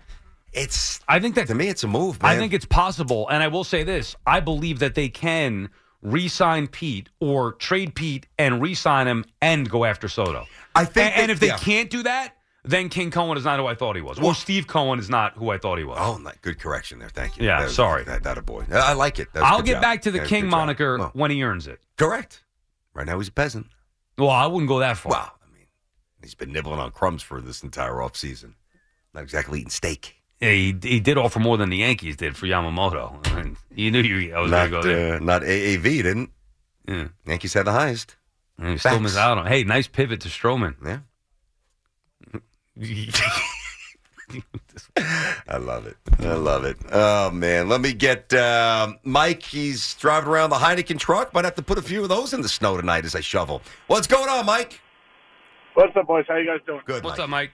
It's 0.56 1.00
I 1.06 1.20
think 1.20 1.34
that 1.34 1.46
to 1.48 1.54
me, 1.54 1.68
it's 1.68 1.84
a 1.84 1.88
move. 1.88 2.20
Man. 2.22 2.32
I 2.32 2.38
think 2.38 2.52
it's 2.52 2.64
possible, 2.64 3.28
and 3.28 3.42
I 3.42 3.48
will 3.48 3.64
say 3.64 3.84
this: 3.84 4.16
I 4.26 4.40
believe 4.40 4.78
that 4.80 4.94
they 4.94 5.08
can 5.08 5.68
re-sign 6.02 6.66
Pete 6.66 7.08
or 7.20 7.52
trade 7.52 7.94
Pete 7.94 8.26
and 8.38 8.60
re-sign 8.62 9.06
him 9.06 9.24
and 9.40 9.68
go 9.68 9.84
after 9.84 10.08
Soto. 10.08 10.46
I 10.74 10.84
think 10.84 11.12
and, 11.12 11.22
and 11.22 11.30
if 11.30 11.40
they 11.40 11.48
yeah. 11.48 11.58
can't 11.58 11.90
do 11.90 12.02
that, 12.04 12.34
then 12.64 12.88
King 12.88 13.10
Cohen 13.10 13.36
is 13.36 13.44
not 13.44 13.58
who 13.58 13.66
I 13.66 13.74
thought 13.74 13.96
he 13.96 14.02
was, 14.02 14.18
or 14.18 14.34
Steve 14.34 14.66
Cohen 14.66 14.98
is 14.98 15.08
not 15.10 15.34
who 15.34 15.50
I 15.50 15.58
thought 15.58 15.78
he 15.78 15.84
was. 15.84 15.98
Oh, 16.00 16.18
my, 16.18 16.32
good 16.42 16.58
correction 16.58 16.98
there. 16.98 17.08
Thank 17.08 17.38
you. 17.38 17.46
Yeah, 17.46 17.62
That- 17.62 17.70
sorry. 17.70 18.04
That, 18.04 18.22
that 18.24 18.38
a 18.38 18.42
boy. 18.42 18.64
I 18.72 18.92
like 18.92 19.18
it. 19.18 19.32
That 19.32 19.42
I'll 19.42 19.62
get 19.62 19.74
job. 19.74 19.82
back 19.82 20.02
to 20.02 20.10
the 20.10 20.20
King 20.20 20.44
job. 20.44 20.50
moniker 20.50 20.98
Well, 20.98 21.10
when 21.14 21.30
he 21.30 21.42
earns 21.42 21.66
it. 21.66 21.80
correct. 21.96 22.42
Right 22.94 23.06
now 23.06 23.18
he's 23.18 23.28
a 23.28 23.32
peasant. 23.32 23.66
Well, 24.18 24.30
I 24.30 24.46
wouldn't 24.46 24.68
go 24.68 24.78
that 24.80 24.96
far. 24.96 25.10
Well, 25.10 25.32
I 25.46 25.54
mean, 25.54 25.66
he's 26.22 26.34
been 26.34 26.52
nibbling 26.52 26.80
on 26.80 26.90
crumbs 26.92 27.22
for 27.22 27.40
this 27.40 27.62
entire 27.62 27.94
offseason. 27.94 28.54
Not 29.12 29.22
exactly 29.22 29.58
eating 29.60 29.70
steak. 29.70 30.15
Yeah, 30.40 30.50
he, 30.50 30.76
he 30.82 31.00
did 31.00 31.16
offer 31.16 31.38
more 31.40 31.56
than 31.56 31.70
the 31.70 31.78
Yankees 31.78 32.16
did 32.16 32.36
for 32.36 32.46
Yamamoto. 32.46 33.26
And 33.38 33.56
you 33.74 33.90
knew 33.90 34.00
you, 34.02 34.34
I 34.34 34.40
was 34.40 34.50
going 34.50 34.64
to 34.64 34.70
go 34.70 34.82
there. 34.82 35.14
uh, 35.14 35.18
not 35.18 35.42
AAV 35.42 35.82
didn't. 35.82 36.30
Yeah. 36.86 37.08
Yankees 37.26 37.54
had 37.54 37.66
the 37.66 37.72
highest. 37.72 38.16
And 38.58 38.72
you 38.72 38.78
still 38.78 38.92
Facts. 38.92 39.02
miss 39.02 39.16
out 39.16 39.38
on. 39.38 39.46
Hey, 39.46 39.64
nice 39.64 39.88
pivot 39.88 40.20
to 40.22 40.28
Stroman. 40.28 40.76
Yeah. 40.84 40.98
I 45.48 45.56
love 45.58 45.86
it. 45.86 45.96
I 46.20 46.34
love 46.34 46.64
it. 46.64 46.76
Oh 46.90 47.30
man, 47.30 47.68
let 47.68 47.80
me 47.80 47.92
get 47.94 48.32
uh, 48.34 48.92
Mike. 49.04 49.42
He's 49.42 49.94
driving 49.94 50.28
around 50.28 50.50
the 50.50 50.56
Heineken 50.56 50.98
truck. 50.98 51.32
Might 51.32 51.44
have 51.44 51.54
to 51.54 51.62
put 51.62 51.78
a 51.78 51.82
few 51.82 52.02
of 52.02 52.08
those 52.08 52.34
in 52.34 52.40
the 52.42 52.48
snow 52.48 52.76
tonight 52.76 53.04
as 53.04 53.14
I 53.14 53.20
shovel. 53.20 53.62
What's 53.86 54.06
going 54.06 54.28
on, 54.28 54.44
Mike? 54.44 54.80
What's 55.74 55.96
up, 55.96 56.06
boys? 56.06 56.24
How 56.28 56.36
you 56.36 56.46
guys 56.46 56.60
doing? 56.66 56.80
Good. 56.84 57.04
What's 57.04 57.18
Mike. 57.18 57.24
up, 57.24 57.30
Mike? 57.30 57.50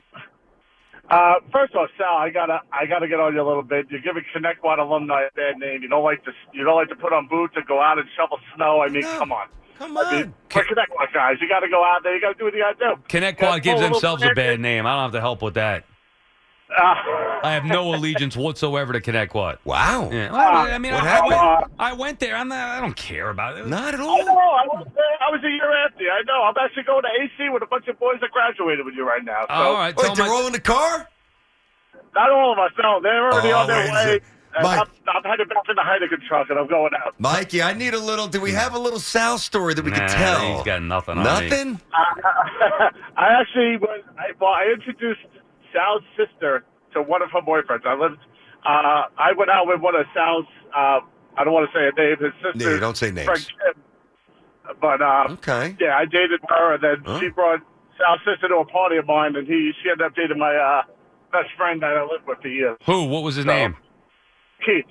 Uh, 1.13 1.35
first 1.53 1.75
all, 1.75 1.87
Sal, 1.99 2.17
I 2.17 2.31
gotta, 2.31 2.61
I 2.73 2.87
gotta 2.87 3.07
get 3.07 3.21
on 3.21 3.35
you 3.35 3.43
a 3.43 3.47
little 3.47 3.63
bit. 3.63 3.87
You're 3.91 4.01
giving 4.01 4.25
Connecticut 4.33 4.79
alumni 4.79 5.29
a 5.29 5.31
bad 5.37 5.59
name. 5.59 5.83
You 5.83 5.89
don't 5.89 6.03
like 6.03 6.25
to, 6.25 6.33
you 6.55 6.65
don't 6.65 6.75
like 6.77 6.89
to 6.89 6.97
put 6.97 7.13
on 7.13 7.29
boots 7.29 7.53
and 7.55 7.67
go 7.67 7.83
out 7.83 7.99
and 7.99 8.09
shovel 8.17 8.39
snow. 8.57 8.81
I 8.81 8.89
mean, 8.89 9.03
No. 9.03 9.19
come 9.19 9.31
on. 9.31 9.49
Come 9.79 9.97
I 9.99 10.11
mean, 10.13 10.23
on. 10.25 10.35
we're 10.55 11.09
guys. 11.13 11.37
You 11.41 11.49
got 11.49 11.61
to 11.61 11.69
go 11.69 11.85
out 11.85 12.03
there. 12.03 12.15
You 12.15 12.21
got 12.21 12.33
to 12.33 12.39
do 12.39 12.45
what 12.45 12.55
you 12.55 12.61
got 12.61 12.79
to 12.79 12.97
do. 12.97 13.03
Connect 13.09 13.41
Yeah, 13.41 13.47
Quad 13.49 13.63
gives 13.63 13.81
pull 13.81 13.89
a 13.89 13.91
themselves 13.91 14.23
a 14.23 14.31
bad 14.35 14.61
name. 14.61 14.87
I 14.87 14.93
don't 14.95 15.03
have 15.03 15.13
to 15.13 15.21
help 15.21 15.43
with 15.43 15.55
that. 15.55 15.85
Uh, 16.77 17.41
I 17.45 17.53
have 17.53 17.65
no 17.65 17.95
allegiance 17.95 18.37
whatsoever 18.37 18.93
to 18.93 19.01
Connect 19.01 19.33
Quad. 19.33 19.59
Wow. 19.65 20.09
Yeah. 20.11 20.33
Well, 20.33 20.41
I 20.73 20.79
mean, 20.79 20.93
What 20.95 21.05
I, 21.05 21.19
I 21.19 21.27
went, 21.61 21.73
I 21.79 21.93
went 21.93 22.21
there. 22.21 22.35
I'm 22.37 22.49
not, 22.49 22.59
I 22.79 22.81
don't 22.81 22.97
care 22.97 23.29
about 23.31 23.59
it. 23.59 23.67
Not 23.67 23.95
at 23.95 24.01
I 24.01 24.03
know. 24.03 24.09
all. 24.09 24.21
I 24.21 24.67
was, 24.67 24.87
I 24.97 25.31
was 25.31 25.41
a 25.45 25.51
year 25.51 25.85
after. 25.87 26.03
you. 26.05 26.11
I 26.11 26.23
know. 26.27 26.43
I'm 26.45 26.55
actually 26.65 26.85
going 26.85 27.03
to 27.03 27.09
AC 27.23 27.51
with 27.51 27.63
a 27.63 27.67
bunch 27.67 27.89
of 27.89 27.99
boys 27.99 28.17
that 28.21 28.31
graduated 28.31 28.85
with 28.87 28.95
you 28.95 29.07
right 29.07 29.25
now. 29.25 29.43
So 29.43 29.55
All 29.55 29.75
right. 29.75 29.95
Wait, 29.97 30.05
tell 30.07 30.15
they're 30.15 30.27
my- 30.27 30.33
all 30.33 30.47
in 30.47 30.53
the 30.53 30.61
car? 30.61 31.09
not 32.15 32.31
all 32.31 32.53
of 32.53 32.59
us. 32.59 32.71
No, 32.83 33.01
they're 33.03 33.31
already 33.31 33.53
Oh, 33.53 33.59
on 33.59 33.67
their 33.67 33.93
way. 33.93 34.21
Mike. 34.61 34.81
I'm, 34.81 34.87
I'm 35.17 35.23
headed 35.25 35.49
back 35.49 35.65
to 35.65 35.73
the 35.73 35.81
Heineken 35.81 36.27
truck, 36.29 36.51
and 36.51 36.59
I'm 36.59 36.67
going 36.69 36.93
out. 37.03 37.15
Mikey, 37.19 37.63
I 37.63 37.73
need 37.73 37.95
a 37.95 37.99
little. 37.99 38.27
Do 38.29 38.39
we 38.39 38.53
have 38.53 38.75
a 38.75 38.79
little 38.79 38.99
Sal 39.01 39.39
story 39.39 39.73
that 39.73 39.83
we 39.83 39.91
Nah, 39.91 39.97
can 39.97 40.09
tell? 40.11 40.57
He's 40.57 40.63
got 40.65 40.83
nothing 40.83 41.17
on 41.17 41.25
me. 41.25 41.49
Nothing. 41.49 41.81
I 41.95 43.41
actually 43.41 43.79
was. 43.79 44.03
I, 44.19 44.33
well, 44.39 44.51
I 44.51 44.71
introduced 44.75 45.21
Sal's 45.73 46.03
sister 46.17 46.65
to 46.95 47.03
one 47.03 47.23
of 47.23 47.31
her 47.31 47.41
boyfriends. 47.41 47.87
I 47.87 47.95
lived. 47.95 48.19
Uh, 48.65 49.05
I 49.19 49.33
went 49.37 49.51
out 49.51 49.67
with 49.67 49.81
one 49.81 49.95
of 49.97 50.07
Sal's. 50.15 50.47
Uh, 50.75 51.01
I 51.37 51.45
don't 51.45 51.53
want 51.53 51.69
to 51.71 51.77
say 51.79 51.89
a 51.89 51.93
name. 52.01 52.17
His 52.21 52.33
sister. 52.43 52.71
Yeah, 52.75 52.79
don't 52.81 52.97
say 52.97 53.11
names. 53.11 53.27
Frank 53.27 53.41
Kim. 53.47 53.83
But 54.81 55.03
uh, 55.03 55.27
Okay. 55.41 55.77
yeah, 55.81 55.97
I 55.97 56.05
dated 56.05 56.41
her, 56.49 56.75
and 56.75 56.83
then 56.83 56.97
Huh? 57.05 57.21
she 57.21 57.29
brought 57.31 57.61
Sal's 57.99 58.21
sister 58.25 58.49
to 58.49 58.57
a 58.57 58.65
party 58.67 58.97
of 58.97 59.07
mine, 59.07 59.35
and 59.37 59.47
he 59.47 59.73
she 59.83 59.91
ended 59.91 60.07
up 60.07 60.15
dating 60.15 60.39
my 60.39 60.55
uh, 60.55 60.83
best 61.33 61.49
friend 61.57 61.83
that 61.83 61.97
I 61.97 62.03
lived 62.03 62.27
with 62.27 62.39
for 62.41 62.49
years, 62.49 62.77
Who? 62.87 63.05
What 63.07 63.23
was 63.23 63.35
his 63.37 63.45
So- 63.45 63.51
name? 63.53 63.77
Keith. 64.65 64.85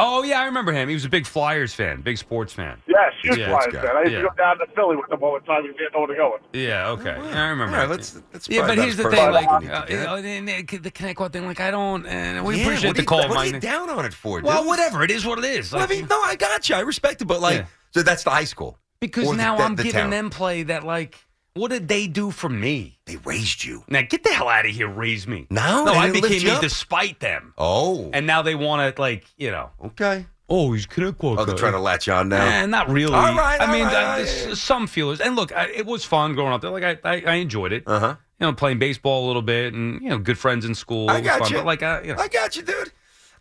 Oh 0.00 0.22
yeah, 0.22 0.40
I 0.40 0.44
remember 0.44 0.72
him. 0.72 0.88
He 0.88 0.94
was 0.94 1.04
a 1.04 1.08
big 1.08 1.26
Flyers 1.26 1.74
fan, 1.74 2.02
big 2.02 2.18
sports 2.18 2.52
fan. 2.52 2.80
Yes, 2.86 3.12
huge 3.20 3.36
Yeah, 3.38 3.48
Flyers 3.48 3.74
fan. 3.74 3.96
I 3.96 4.00
used 4.02 4.12
Yeah. 4.12 4.22
to 4.22 4.28
go 4.28 4.34
down 4.36 4.58
to 4.58 4.66
Philly 4.76 4.94
with 4.96 5.08
them 5.08 5.20
all 5.22 5.34
the 5.34 5.44
time. 5.44 5.62
He 5.62 5.68
didn't 5.72 5.92
know 5.92 5.98
where 6.00 6.06
to 6.08 6.14
go 6.14 6.32
with. 6.34 6.42
Yeah. 6.52 6.88
Okay. 6.90 7.16
Yeah, 7.18 7.44
I 7.44 7.48
remember. 7.48 7.74
All 7.74 7.80
right, 7.82 7.88
let's. 7.90 8.20
that's 8.30 8.48
yeah, 8.48 8.64
but 8.66 8.78
here's 8.78 8.96
the 8.96 9.10
thing, 9.10 9.32
like 9.32 9.48
as 9.48 9.60
we 9.60 9.66
need 9.66 9.72
uh, 9.72 9.84
you 9.88 9.96
know, 9.96 10.22
the, 10.22 10.62
the, 10.62 10.76
the 10.78 10.90
Connect 10.92 11.32
thing. 11.32 11.46
Like 11.46 11.58
I 11.60 11.72
don't. 11.72 12.06
Uh, 12.06 12.42
we 12.44 12.56
Yeah, 12.58 12.62
appreciate 12.66 12.88
what 12.90 12.96
the 12.96 13.02
you- 13.02 13.06
call, 13.06 13.28
What 13.28 13.36
are 13.38 13.46
you 13.46 13.58
down 13.58 13.90
on 13.90 14.04
it 14.04 14.14
for, 14.14 14.40
Well, 14.40 14.64
whatever. 14.66 15.02
It 15.02 15.10
is 15.10 15.26
what 15.26 15.38
it 15.38 15.44
is. 15.44 15.72
Well, 15.72 15.82
I 15.82 15.86
mean, 15.86 16.06
no, 16.08 16.20
I 16.22 16.36
got 16.36 16.68
you. 16.68 16.76
I 16.76 16.80
respect 16.80 17.20
it, 17.22 17.24
but 17.24 17.40
like, 17.40 17.56
Yeah. 17.58 17.66
so 17.90 18.02
that's 18.04 18.22
the 18.22 18.30
high 18.30 18.44
school. 18.44 18.78
because 19.00 19.32
now 19.32 19.56
the- 19.56 19.64
I'm 19.64 19.74
the 19.74 19.82
giving 19.82 20.00
town. 20.02 20.10
them 20.10 20.30
play 20.30 20.62
that 20.64 20.84
like. 20.84 21.16
What 21.58 21.70
did 21.70 21.88
they 21.88 22.06
do 22.06 22.30
for 22.30 22.48
me? 22.48 22.98
They 23.06 23.16
raised 23.16 23.64
you. 23.64 23.84
Now 23.88 24.02
get 24.02 24.22
the 24.24 24.30
hell 24.30 24.48
out 24.48 24.64
of 24.64 24.70
here. 24.70 24.88
Raise 24.88 25.26
me. 25.26 25.46
No, 25.50 25.84
no, 25.84 25.92
they 25.92 25.98
I 25.98 26.06
didn't 26.06 26.22
lift 26.22 26.32
became 26.32 26.40
you 26.42 26.48
me 26.48 26.54
up? 26.56 26.60
despite 26.62 27.20
them, 27.20 27.52
Oh, 27.58 28.10
and 28.12 28.26
now 28.26 28.42
they 28.42 28.54
want 28.54 28.94
to 28.96 29.00
like 29.00 29.24
you 29.36 29.50
know. 29.50 29.70
okay. 29.84 30.26
Oh, 30.50 30.72
he's 30.72 30.86
Quad. 30.86 31.16
Oh, 31.22 31.44
they're 31.44 31.54
trying 31.54 31.72
to 31.74 31.78
latch 31.78 32.08
on 32.08 32.30
now. 32.30 32.46
Eh, 32.46 32.64
not 32.64 32.88
really. 32.88 33.12
All 33.12 33.34
right, 33.34 33.60
I 33.60 33.66
all 33.66 33.72
mean, 33.72 33.84
right, 33.84 33.94
all 33.94 34.18
right. 34.20 34.56
some 34.56 34.86
feelers, 34.86 35.20
and 35.20 35.36
look, 35.36 35.54
I, 35.54 35.66
it 35.68 35.84
was 35.84 36.06
fun 36.06 36.34
growing 36.34 36.54
up 36.54 36.62
there. 36.62 36.70
Like 36.70 36.84
I, 36.84 36.96
I, 37.16 37.22
I 37.26 37.34
enjoyed 37.34 37.72
it. 37.72 37.82
Uh 37.86 38.00
huh. 38.00 38.16
You 38.40 38.46
know, 38.46 38.52
playing 38.54 38.78
baseball 38.78 39.26
a 39.26 39.26
little 39.26 39.42
bit, 39.42 39.74
and 39.74 40.00
you 40.00 40.08
know, 40.08 40.18
good 40.18 40.38
friends 40.38 40.64
in 40.64 40.74
school. 40.74 41.10
I 41.10 41.16
It 41.16 41.18
was 41.20 41.26
got 41.26 41.38
fun, 41.40 41.50
you. 41.50 41.56
But 41.58 41.66
like, 41.66 41.82
uh, 41.82 42.00
you 42.02 42.14
know, 42.14 42.22
I 42.22 42.28
got 42.28 42.56
you, 42.56 42.62
dude. 42.62 42.92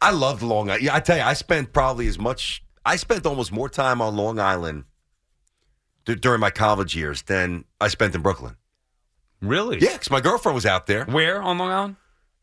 I 0.02 0.12
loved 0.12 0.42
Long 0.42 0.70
Island. 0.70 0.84
Yeah, 0.84 0.96
I 0.96 1.00
tell 1.00 1.16
you, 1.18 1.24
I 1.24 1.34
spent 1.34 1.72
probably 1.72 2.08
as 2.08 2.20
much. 2.20 2.62
I 2.86 2.98
spent 2.98 3.26
almost 3.26 3.52
more 3.54 3.70
time 3.70 4.02
on 4.02 4.16
Long 4.18 4.38
Island 4.40 4.84
d- 6.08 6.16
during 6.16 6.40
my 6.40 6.50
college 6.50 6.96
years 6.96 7.22
than 7.24 7.66
I 7.80 7.90
spent 7.90 8.16
in 8.16 8.22
Brooklyn. 8.24 8.56
really? 9.42 9.78
Yeah, 9.80 9.94
because 9.94 10.10
my 10.10 10.22
girlfriend 10.22 10.56
was 10.56 10.66
out 10.66 10.88
there. 10.88 11.06
Where 11.06 11.40
on 11.42 11.60
Long 11.60 11.70
Island? 11.70 11.96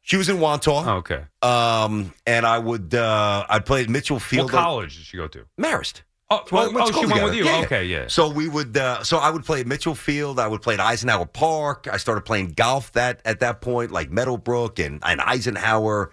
She 0.02 0.16
was 0.16 0.28
in 0.28 0.36
Wantagh. 0.36 0.86
Oh, 0.86 0.96
okay. 0.98 1.24
Um, 1.42 2.12
and 2.26 2.44
I 2.46 2.58
would 2.58 2.94
uh, 2.94 3.46
I'd 3.48 3.64
play 3.66 3.82
at 3.82 3.88
Mitchell 3.88 4.20
Field. 4.20 4.52
What 4.52 4.60
college 4.62 4.96
did 4.98 5.06
she 5.06 5.16
go 5.16 5.26
to? 5.28 5.46
Marist. 5.58 6.02
Oh, 6.30 6.42
Well, 6.52 6.70
oh, 6.74 6.80
oh, 6.80 6.86
she 6.86 6.92
school 6.92 7.08
went 7.10 7.24
with 7.24 7.34
you. 7.34 7.44
Yeah. 7.44 7.62
Okay, 7.64 7.84
yeah. 7.86 8.06
So 8.08 8.28
we 8.30 8.46
would. 8.48 8.76
Uh, 8.76 9.02
so 9.02 9.16
I 9.18 9.30
would 9.30 9.44
play 9.44 9.60
at 9.60 9.66
Mitchell 9.66 9.94
Field. 9.94 10.38
I 10.38 10.46
would 10.46 10.60
play 10.62 10.74
at 10.74 10.80
Eisenhower 10.80 11.26
Park. 11.26 11.88
I 11.90 11.96
started 11.96 12.22
playing 12.22 12.52
golf 12.52 12.92
that 12.92 13.20
at 13.24 13.40
that 13.40 13.60
point, 13.62 13.90
like 13.92 14.10
Meadowbrook 14.10 14.78
and, 14.78 15.00
and 15.04 15.20
Eisenhower, 15.22 16.10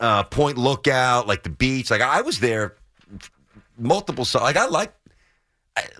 uh, 0.00 0.24
Point 0.24 0.58
Lookout, 0.58 1.26
like 1.26 1.42
the 1.44 1.50
beach. 1.50 1.90
Like 1.90 2.00
I 2.02 2.20
was 2.22 2.40
there 2.40 2.76
multiple. 3.78 4.24
So 4.24 4.40
like 4.40 4.56
I 4.56 4.66
like 4.66 4.92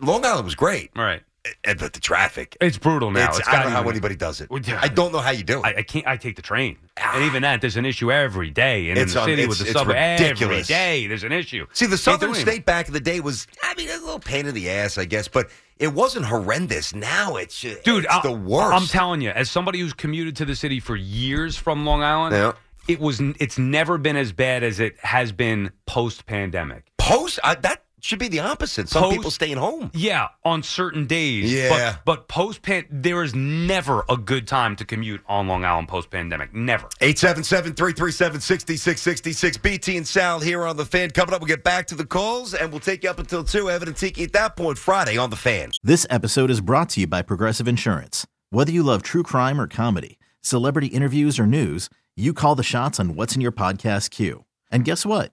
Long 0.01 0.25
Island 0.25 0.45
was 0.45 0.55
great, 0.55 0.91
All 0.97 1.03
right. 1.05 1.23
eh, 1.65 1.75
but 1.75 1.93
the 1.93 2.01
traffic. 2.01 2.57
It's 2.61 2.79
brutal 2.79 3.11
now. 3.11 3.29
It's, 3.29 3.41
It's 3.41 3.49
I 3.49 3.63
don't 3.63 3.73
know 3.73 3.83
how 3.83 3.89
anybody 3.89 4.15
does 4.17 4.41
it. 4.41 4.49
I 4.51 4.89
don't 4.89 5.13
know 5.13 5.19
how 5.19 5.31
you 5.31 5.43
do 5.43 5.59
it. 5.61 5.65
I, 5.67 5.75
I 5.79 5.83
can't. 5.83 6.07
I 6.07 6.17
take 6.17 6.37
the 6.37 6.43
train, 6.43 6.79
and 6.97 7.25
even 7.25 7.43
that, 7.43 7.61
there's 7.61 7.77
an 7.77 7.85
issue 7.85 8.13
every 8.13 8.51
day. 8.51 8.91
And 8.91 8.99
in 8.99 9.09
the 9.09 9.21
un- 9.21 9.27
city 9.29 9.47
with 9.47 9.59
the 9.59 9.65
it's 9.65 9.73
subway, 9.73 9.97
every 9.97 10.63
day 10.63 11.07
there's 11.07 11.25
an 11.25 11.33
issue. 11.33 11.67
See, 11.73 11.87
the 11.87 11.99
Southern. 11.99 12.35
State 12.35 12.65
back 12.65 12.87
in 12.89 12.95
the 12.95 13.01
day 13.01 13.21
was, 13.21 13.47
I 13.63 13.75
mean, 13.75 13.89
a 13.89 13.95
little 13.99 14.19
pain 14.21 14.47
in 14.47 14.55
the 14.55 14.71
ass, 14.71 14.97
I 14.99 15.05
guess, 15.07 15.29
but 15.29 15.51
it 15.79 15.89
wasn't 15.93 16.27
horrendous. 16.27 16.95
Now 16.95 17.37
it's 17.37 17.61
dude, 17.61 18.05
it's 18.05 18.07
I, 18.15 18.21
the 18.23 18.33
worst. 18.33 18.75
I'm 18.81 18.87
telling 18.87 19.21
you, 19.21 19.31
as 19.31 19.51
somebody 19.51 19.81
who's 19.81 19.93
commuted 19.93 20.37
to 20.37 20.45
the 20.45 20.55
city 20.55 20.79
for 20.81 20.95
years 20.97 21.57
from 21.57 21.85
Long 21.85 22.03
Island, 22.03 22.35
Yeah. 22.35 22.53
it 22.87 23.01
was. 23.01 23.21
It's 23.41 23.59
never 23.59 23.99
been 23.99 24.17
as 24.17 24.33
bad 24.33 24.63
as 24.63 24.79
it 24.79 24.97
has 25.01 25.33
been 25.33 25.73
post 25.87 26.27
pandemic. 26.27 26.85
Post, 26.99 27.39
I, 27.45 27.57
that 27.57 27.83
should 28.05 28.19
be 28.19 28.29
the 28.29 28.41
opposite. 28.41 28.87
Some 28.89 29.05
Post- 29.05 29.17
people 29.17 29.31
staying 29.31 29.57
home. 29.57 29.91
Yeah, 29.95 30.29
on 30.45 30.63
certain 30.63 31.07
days. 31.07 31.51
Yeah. 31.53 31.97
But, 32.05 32.05
but 32.05 32.29
post 32.29 32.61
pan, 32.63 32.85
there 32.91 33.23
is 33.23 33.35
never 33.35 34.05
a 34.11 34.17
good 34.19 34.47
time 34.47 34.77
to 34.77 34.85
commute 34.85 35.23
on 35.27 35.49
Long 35.49 35.65
Island 35.65 35.89
post 35.89 36.11
pandemic. 36.11 36.53
Never. 36.55 36.87
877-337-6666. 37.01 39.63
BT 39.63 39.97
and 39.97 40.07
Sal 40.07 40.41
here 40.41 40.67
on 40.67 40.77
The 40.77 40.85
Fan. 40.85 41.09
Coming 41.11 41.35
up, 41.35 41.41
we'll 41.41 41.49
get 41.49 41.65
back 41.65 41.87
to 41.89 41.95
the 41.95 42.05
calls, 42.05 42.53
and 42.55 42.71
we'll 42.71 42.81
take 42.81 43.05
you 43.05 43.11
up 43.11 43.19
until 43.19 43.43
2. 43.43 43.71
Evan 43.71 43.89
and 43.89 43.97
Tiki 43.97 44.25
at 44.25 44.33
that 44.33 44.55
point 44.57 44.77
Friday 44.79 45.17
on 45.17 45.31
The 45.31 45.37
Fan. 45.37 45.73
This 45.83 46.07
episode 46.11 46.51
is 46.51 46.61
brought 46.61 46.91
to 46.91 47.01
you 47.01 47.07
by 47.07 47.23
Progressive 47.23 47.67
Insurance. 47.67 48.27
Whether 48.51 48.71
you 48.73 48.83
love 48.83 49.03
true 49.03 49.23
crime 49.23 49.59
or 49.61 49.67
comedy, 49.67 50.19
celebrity 50.43 50.89
interviews 50.89 51.39
or 51.39 51.47
news, 51.47 51.89
you 52.17 52.33
call 52.35 52.55
the 52.55 52.63
shots 52.63 53.01
on 53.01 53.17
what's 53.17 53.35
in 53.35 53.41
your 53.41 53.53
podcast 53.53 54.11
queue. 54.11 54.45
And 54.71 54.85
guess 54.85 55.07
what? 55.07 55.33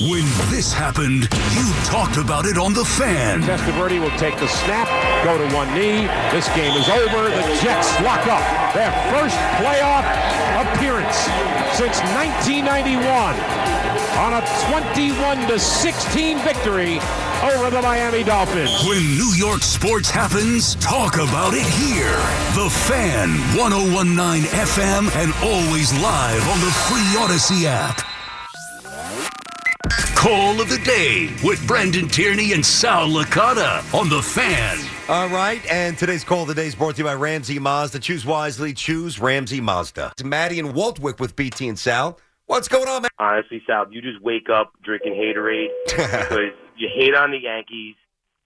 When 0.00 0.24
this 0.48 0.72
happened, 0.72 1.28
you 1.52 1.68
talked 1.84 2.16
about 2.16 2.46
it 2.46 2.56
on 2.56 2.72
The 2.72 2.84
Fan. 2.84 3.42
Testaverde 3.42 4.00
will 4.00 4.16
take 4.16 4.38
the 4.38 4.48
snap, 4.48 4.88
go 5.22 5.36
to 5.36 5.54
one 5.54 5.68
knee. 5.74 6.08
This 6.32 6.48
game 6.56 6.72
is 6.80 6.88
over. 6.88 7.28
The 7.28 7.44
Jets 7.60 7.92
lock 8.00 8.24
up 8.24 8.40
their 8.72 8.88
first 9.12 9.36
playoff 9.60 10.08
appearance 10.64 11.14
since 11.76 12.00
1991 12.16 13.04
on 14.16 14.32
a 14.32 14.42
21 14.72 15.46
to 15.48 15.58
16 15.58 16.38
victory 16.38 16.98
over 17.44 17.68
the 17.68 17.82
Miami 17.82 18.24
Dolphins. 18.24 18.72
When 18.88 19.04
New 19.18 19.34
York 19.36 19.62
sports 19.62 20.08
happens, 20.08 20.74
talk 20.76 21.16
about 21.16 21.52
it 21.52 21.66
here. 21.68 22.16
The 22.56 22.70
Fan, 22.88 23.28
1019 23.60 24.48
FM, 24.48 25.14
and 25.20 25.34
always 25.44 25.92
live 26.00 26.48
on 26.48 26.60
the 26.60 26.72
free 26.88 27.20
Audacy 27.20 27.64
app. 27.66 28.11
Call 30.14 30.60
of 30.60 30.68
the 30.68 30.78
day 30.84 31.34
with 31.42 31.66
Brandon 31.66 32.06
Tierney 32.06 32.52
and 32.52 32.64
Sal 32.64 33.08
Licata 33.08 33.82
on 33.92 34.08
The 34.08 34.22
Fan. 34.22 34.78
All 35.08 35.28
right, 35.28 35.60
and 35.70 35.98
today's 35.98 36.22
call 36.22 36.42
of 36.42 36.48
the 36.48 36.54
day 36.54 36.66
is 36.66 36.76
brought 36.76 36.94
to 36.94 36.98
you 36.98 37.04
by 37.04 37.14
Ramsey 37.14 37.58
Mazda. 37.58 37.98
Choose 37.98 38.24
wisely, 38.24 38.72
choose 38.72 39.18
Ramsey 39.18 39.60
Mazda. 39.60 40.12
It's 40.12 40.22
Maddie 40.22 40.60
and 40.60 40.74
Waldwick 40.74 41.18
with 41.18 41.34
BT 41.34 41.68
and 41.68 41.78
Sal. 41.78 42.20
What's 42.46 42.68
going 42.68 42.86
on, 42.86 43.02
man? 43.02 43.10
Honestly, 43.18 43.62
Sal, 43.66 43.86
you 43.90 44.00
just 44.00 44.22
wake 44.22 44.48
up 44.48 44.72
drinking 44.84 45.14
haterade 45.14 45.68
because 45.86 46.52
you 46.76 46.88
hate 46.94 47.14
on 47.16 47.32
the 47.32 47.38
Yankees, 47.38 47.96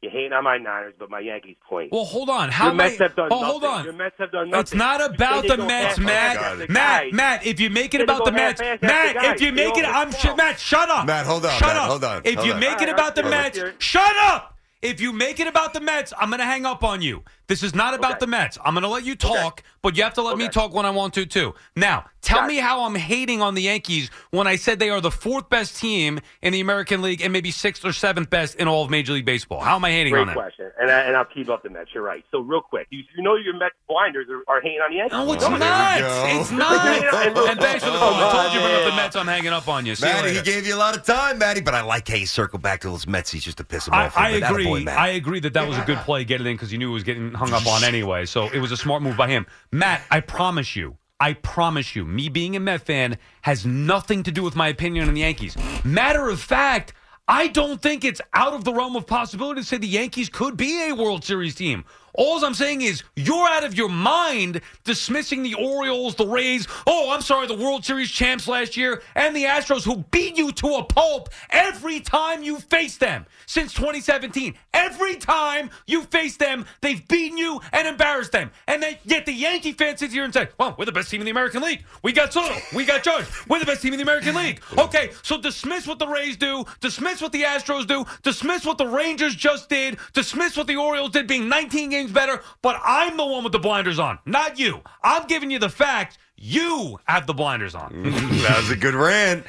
you 0.07 0.11
hate 0.19 0.33
on 0.33 0.45
my 0.45 0.59
Niners, 0.59 0.95
but 0.99 1.11
my 1.11 1.21
Yankees 1.21 1.57
point. 1.69 1.93
Well, 1.93 2.05
hold 2.05 2.31
on. 2.31 2.51
How 2.51 2.67
Your 2.67 2.75
Mets 2.75 2.99
many? 2.99 3.09
have 3.09 3.17
done 3.17 3.29
oh, 3.33 3.45
hold 3.45 3.63
nothing. 3.63 3.79
on. 3.79 3.85
Your 3.85 3.93
Mets 3.95 4.15
have 4.19 4.33
done 4.33 4.51
nothing. 4.51 4.61
It's 4.61 4.75
not 4.75 5.01
about 5.15 5.47
the 5.47 5.57
Mets, 5.57 5.99
half-ass 5.99 6.59
Matt. 6.59 6.71
Matt. 6.71 7.13
Matt, 7.13 7.47
if 7.47 7.61
you 7.61 7.71
make 7.71 7.95
it 7.95 8.01
about 8.01 8.25
the 8.25 8.33
Mets, 8.33 8.61
half-ass 8.61 8.83
Matt, 8.83 9.15
guys. 9.15 9.35
if 9.35 9.41
you 9.41 9.53
make 9.53 9.77
it, 9.77 9.85
I'm 9.85 10.13
sh- 10.13 10.27
Matt. 10.37 10.59
Shut 10.59 10.89
up. 10.89 11.07
Matt, 11.07 11.27
hold 11.27 11.45
on, 11.45 11.53
Shut 11.59 11.69
Matt, 11.69 11.77
up. 11.77 11.89
hold 11.89 12.05
on, 12.05 12.23
If 12.25 12.45
you 12.45 12.53
on. 12.53 12.61
make 12.61 12.81
it 12.81 12.89
about 12.89 13.15
the 13.15 13.23
Mets, 13.25 13.61
shut 13.79 14.17
up. 14.23 14.53
If 14.83 15.01
you 15.01 15.13
make 15.13 15.41
it 15.41 15.47
about 15.49 15.73
the 15.73 15.81
Mets, 15.81 16.13
I'm 16.19 16.29
going 16.29 16.39
to 16.39 16.45
hang 16.45 16.65
up 16.67 16.85
on 16.85 17.01
you. 17.03 17.25
This 17.49 17.63
is 17.63 17.75
not 17.75 17.95
about 17.95 18.13
Okay. 18.13 18.19
the 18.21 18.27
Mets. 18.29 18.59
I'm 18.65 18.75
going 18.75 18.83
to 18.83 18.89
let 18.89 19.05
you 19.05 19.17
talk, 19.17 19.63
but 19.83 19.97
you 19.97 20.03
have 20.05 20.15
to 20.15 20.23
let 20.23 20.37
me 20.39 20.49
talk 20.49 20.75
when 20.75 20.85
I 20.87 20.91
want 20.91 21.15
to 21.15 21.27
too. 21.27 21.55
Now, 21.75 22.05
tell 22.27 22.41
Got 22.41 22.49
me 22.49 22.57
how 22.57 22.83
I'm 22.85 22.95
hating 22.97 23.41
on 23.41 23.55
the 23.55 23.63
Yankees 23.63 24.11
when 24.31 24.47
I 24.47 24.57
said 24.57 24.79
they 24.79 24.91
are 24.91 25.01
the 25.01 25.11
fourth 25.11 25.49
best 25.49 25.79
team 25.81 26.19
in 26.43 26.53
the 26.53 26.61
American 26.61 27.01
League 27.01 27.21
and 27.23 27.33
maybe 27.33 27.51
sixth 27.51 27.85
or 27.85 27.93
seventh 27.93 28.29
best 28.31 28.57
in 28.57 28.67
all 28.69 28.85
of 28.85 28.91
Major 28.91 29.13
League 29.13 29.25
Baseball. 29.25 29.61
How 29.61 29.77
am 29.77 29.85
I 29.85 29.91
hating 29.93 30.13
on 30.13 30.19
Great 30.25 30.27
them? 30.27 30.35
question, 30.35 30.71
and 30.81 30.91
I, 30.91 31.01
and 31.03 31.17
I'll 31.17 31.25
keep 31.25 31.49
up 31.49 31.63
the 31.63 31.71
Mets. 31.71 31.91
You're 31.95 32.03
right. 32.03 32.25
So 32.31 32.41
real 32.41 32.61
quick, 32.61 32.89
you, 32.91 33.03
you 33.17 33.23
know 33.23 33.37
your 33.37 33.55
Mets 33.57 33.75
blinders 33.89 34.27
are, 34.29 34.43
are 34.53 34.61
hating 34.61 34.81
on 34.81 34.91
the 34.91 34.97
Yankees. 34.97 35.13
No, 35.13 35.33
it's 35.33 35.45
here 35.45 35.53
we 35.55 35.59
not. 35.61 36.01
It's 36.01 36.51
not. 36.51 36.87
And- 37.27 37.37
and 37.39 37.61
thanks 37.61 37.85
for 37.85 37.91
the 37.91 37.97
call. 37.99 38.13
I 38.15 38.33
told 38.43 38.55
you 38.55 38.61
about 38.61 38.91
the 38.91 38.97
Mets. 38.97 39.17
I'm 39.17 39.27
hanging 39.27 39.53
up 39.53 39.69
on 39.69 39.87
you. 39.87 39.95
See 39.95 40.07
you 40.07 40.13
Matty, 40.13 40.35
he 40.35 40.43
gave 40.43 40.67
you 40.67 40.75
a 40.75 40.77
lot 40.77 40.97
of 40.97 41.05
time, 41.05 41.39
Matty, 41.39 41.61
but 41.61 41.75
I 41.75 41.83
like 41.83 42.09
how 42.09 42.17
you 42.17 42.27
circle 42.27 42.59
back 42.59 42.81
to 42.81 42.89
those 42.91 43.05
Metsies 43.07 43.43
just 43.43 43.59
to 43.59 43.65
piss 43.65 43.87
him 43.87 43.95
I, 43.95 44.07
off. 44.07 44.17
a 44.17 44.21
I 44.21 44.33
little 44.33 44.41
bit. 44.49 44.51
agree. 44.51 44.67
Attaboy, 44.67 44.85
Matt. 44.85 44.99
I 44.99 45.09
agree 45.09 45.41
that 45.41 45.55
that 45.55 45.69
was 45.69 45.79
a 45.79 45.83
good 45.83 45.99
play. 45.99 46.25
Get 46.25 46.41
it 46.41 46.47
in 46.47 46.55
because 46.57 46.71
he 46.71 46.79
knew 46.79 46.91
it 46.91 46.95
was 46.95 47.05
getting 47.05 47.33
hung 47.33 47.53
up 47.53 47.67
on 47.67 47.85
anyway. 47.85 48.27
So 48.27 48.47
it 48.49 48.59
was 48.59 48.73
a 48.73 48.77
smart 48.77 49.03
move 49.03 49.17
by 49.17 49.29
him. 49.29 49.47
Matt, 49.71 50.03
I 50.11 50.21
promise 50.21 50.75
you. 50.77 50.97
I 51.19 51.33
promise 51.33 51.97
you, 51.97 52.05
me 52.05 52.29
being 52.29 52.57
a 52.57 52.61
Met 52.61 52.83
fan 52.83 53.17
has 53.43 53.65
nothing 53.65 54.23
to 54.25 54.31
do 54.31 54.43
with 54.43 54.55
my 54.55 54.69
opinion 54.69 55.09
on 55.09 55.15
the 55.15 55.21
Yankees. 55.21 55.57
Matter 55.83 56.29
of 56.29 56.41
fact, 56.41 56.93
I 57.27 57.49
don't 57.49 57.81
think 57.81 58.05
it's 58.05 58.21
out 58.35 58.53
of 58.53 58.65
the 58.65 58.73
realm 58.73 58.97
of 58.97 59.07
possibility 59.07 59.63
to 59.63 59.67
say 59.67 59.79
the 59.79 59.87
Yankees 59.87 60.29
could 60.29 60.59
be 60.59 60.89
a 60.89 60.95
World 60.95 61.25
Series 61.25 61.55
team. 61.55 61.87
All 62.17 62.45
I'm 62.45 62.55
saying 62.55 62.83
is 62.83 63.03
you're 63.15 63.47
out 63.49 63.65
of 63.65 63.75
your 63.75 63.89
mind 63.89 64.61
dismissing 64.85 65.43
the 65.43 65.55
Orioles, 65.55 66.15
the 66.15 66.27
Rays, 66.27 66.67
oh, 66.87 67.11
I'm 67.11 67.21
sorry, 67.21 67.47
the 67.47 67.55
World 67.55 67.85
Series 67.85 68.11
champs 68.11 68.47
last 68.49 68.77
year, 68.77 69.03
and 69.15 69.35
the 69.35 69.45
Astros 69.45 69.85
who 69.85 70.05
beat 70.11 70.37
you 70.37 70.53
to 70.53 70.75
a 70.75 70.85
pulp 70.85 71.29
every 71.51 72.01
time 72.01 72.43
you 72.43 72.59
face 72.59 72.97
them 72.97 73.27
since 73.47 73.73
2017. 73.75 74.55
Every 74.73 75.17
time 75.17 75.71
you 75.87 76.03
face 76.05 76.37
them, 76.37 76.67
they've 76.81 77.07
beaten 77.09 77.39
you 77.39 77.61
and 77.73 77.89
embarrassed 77.89 78.33
them. 78.33 78.51
And 78.67 78.83
then, 78.83 78.97
yet 79.05 79.27
the 79.27 79.33
Yankee 79.33 79.73
fans 79.73 80.01
sit 80.01 80.13
here 80.13 80.25
and 80.25 80.33
say, 80.33 80.49
well, 80.59 80.75
we're 80.79 80.85
the 80.85 80.93
best 80.93 81.11
team 81.11 81.21
in 81.21 81.25
the 81.25 81.31
American 81.31 81.63
League. 81.63 81.85
We 82.03 82.13
got 82.13 82.33
Soto. 82.33 82.55
We 82.75 82.85
got 82.85 83.03
Judge. 83.03 83.27
We're 83.49 83.59
the 83.59 83.67
best 83.67 83.83
team 83.83 83.93
in 83.93 83.99
the 83.99 84.05
American 84.05 84.35
League. 84.35 84.61
Okay, 84.79 85.11
so 85.23 85.41
dismiss 85.41 85.87
what 85.87 85.99
the 85.99 86.07
Rays 86.07 86.37
do, 86.37 86.65
dismiss 86.81 87.21
what 87.21 87.33
the 87.33 87.43
Astros 87.43 87.87
do, 87.87 88.05
dismiss 88.23 88.65
what 88.65 88.79
the 88.79 88.87
Rangers 88.87 89.35
just 89.35 89.69
did, 89.69 89.99
dismiss 90.13 90.57
what 90.57 90.67
the 90.67 90.77
Orioles 90.77 91.11
did 91.11 91.27
being 91.27 91.49
19 91.49 91.91
games 91.91 92.06
better, 92.13 92.43
but 92.63 92.81
I'm 92.85 93.17
the 93.17 93.25
one 93.27 93.43
with 93.45 93.53
the 93.53 93.59
blinders 93.59 93.99
on, 93.99 94.19
not 94.27 94.59
you. 94.59 94.81
I'm 95.03 95.27
giving 95.27 95.51
you 95.51 95.59
the 95.59 95.69
facts. 95.69 96.19
You 96.37 96.99
have 97.05 97.27
the 97.27 97.35
blinders 97.35 97.75
on. 97.75 98.03
that 98.03 98.55
was 98.59 98.71
a 98.71 98.77
good 98.77 98.95
rant. 98.95 99.45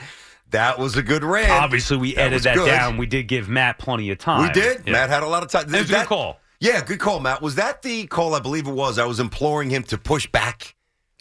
That 0.52 0.80
was 0.80 0.96
a 0.96 1.04
good 1.04 1.24
rant. 1.26 1.50
Obviously, 1.52 1.98
we 1.98 2.13
That 2.15 2.22
edited 2.28 2.43
that 2.43 2.56
good. 2.56 2.65
down. 2.67 2.98
We 2.98 3.06
did 3.06 3.24
give 3.28 3.50
Matt 3.50 3.78
plenty 3.80 4.10
of 4.12 4.17
time. 4.17 4.43
We 4.43 4.54
did. 4.54 4.84
Yeah. 4.86 4.93
Matt 4.93 5.10
had 5.10 5.24
a 5.24 5.28
lot 5.28 5.43
of 5.43 5.50
time. 5.52 5.63
It 5.63 5.72
was 5.72 5.89
a 5.89 5.91
that- 5.93 6.02
good 6.04 6.08
call. 6.08 6.39
Yeah, 6.60 6.84
good 6.84 7.00
call, 7.00 7.20
Matt. 7.20 7.41
Was 7.41 7.56
that 7.56 7.82
the 7.84 8.08
call? 8.08 8.34
I 8.34 8.39
believe 8.39 8.67
it 8.67 8.72
was. 8.74 8.98
I 8.98 9.06
was 9.06 9.20
imploring 9.20 9.70
him 9.70 9.84
to 9.84 9.98
push 9.98 10.26
back. 10.26 10.74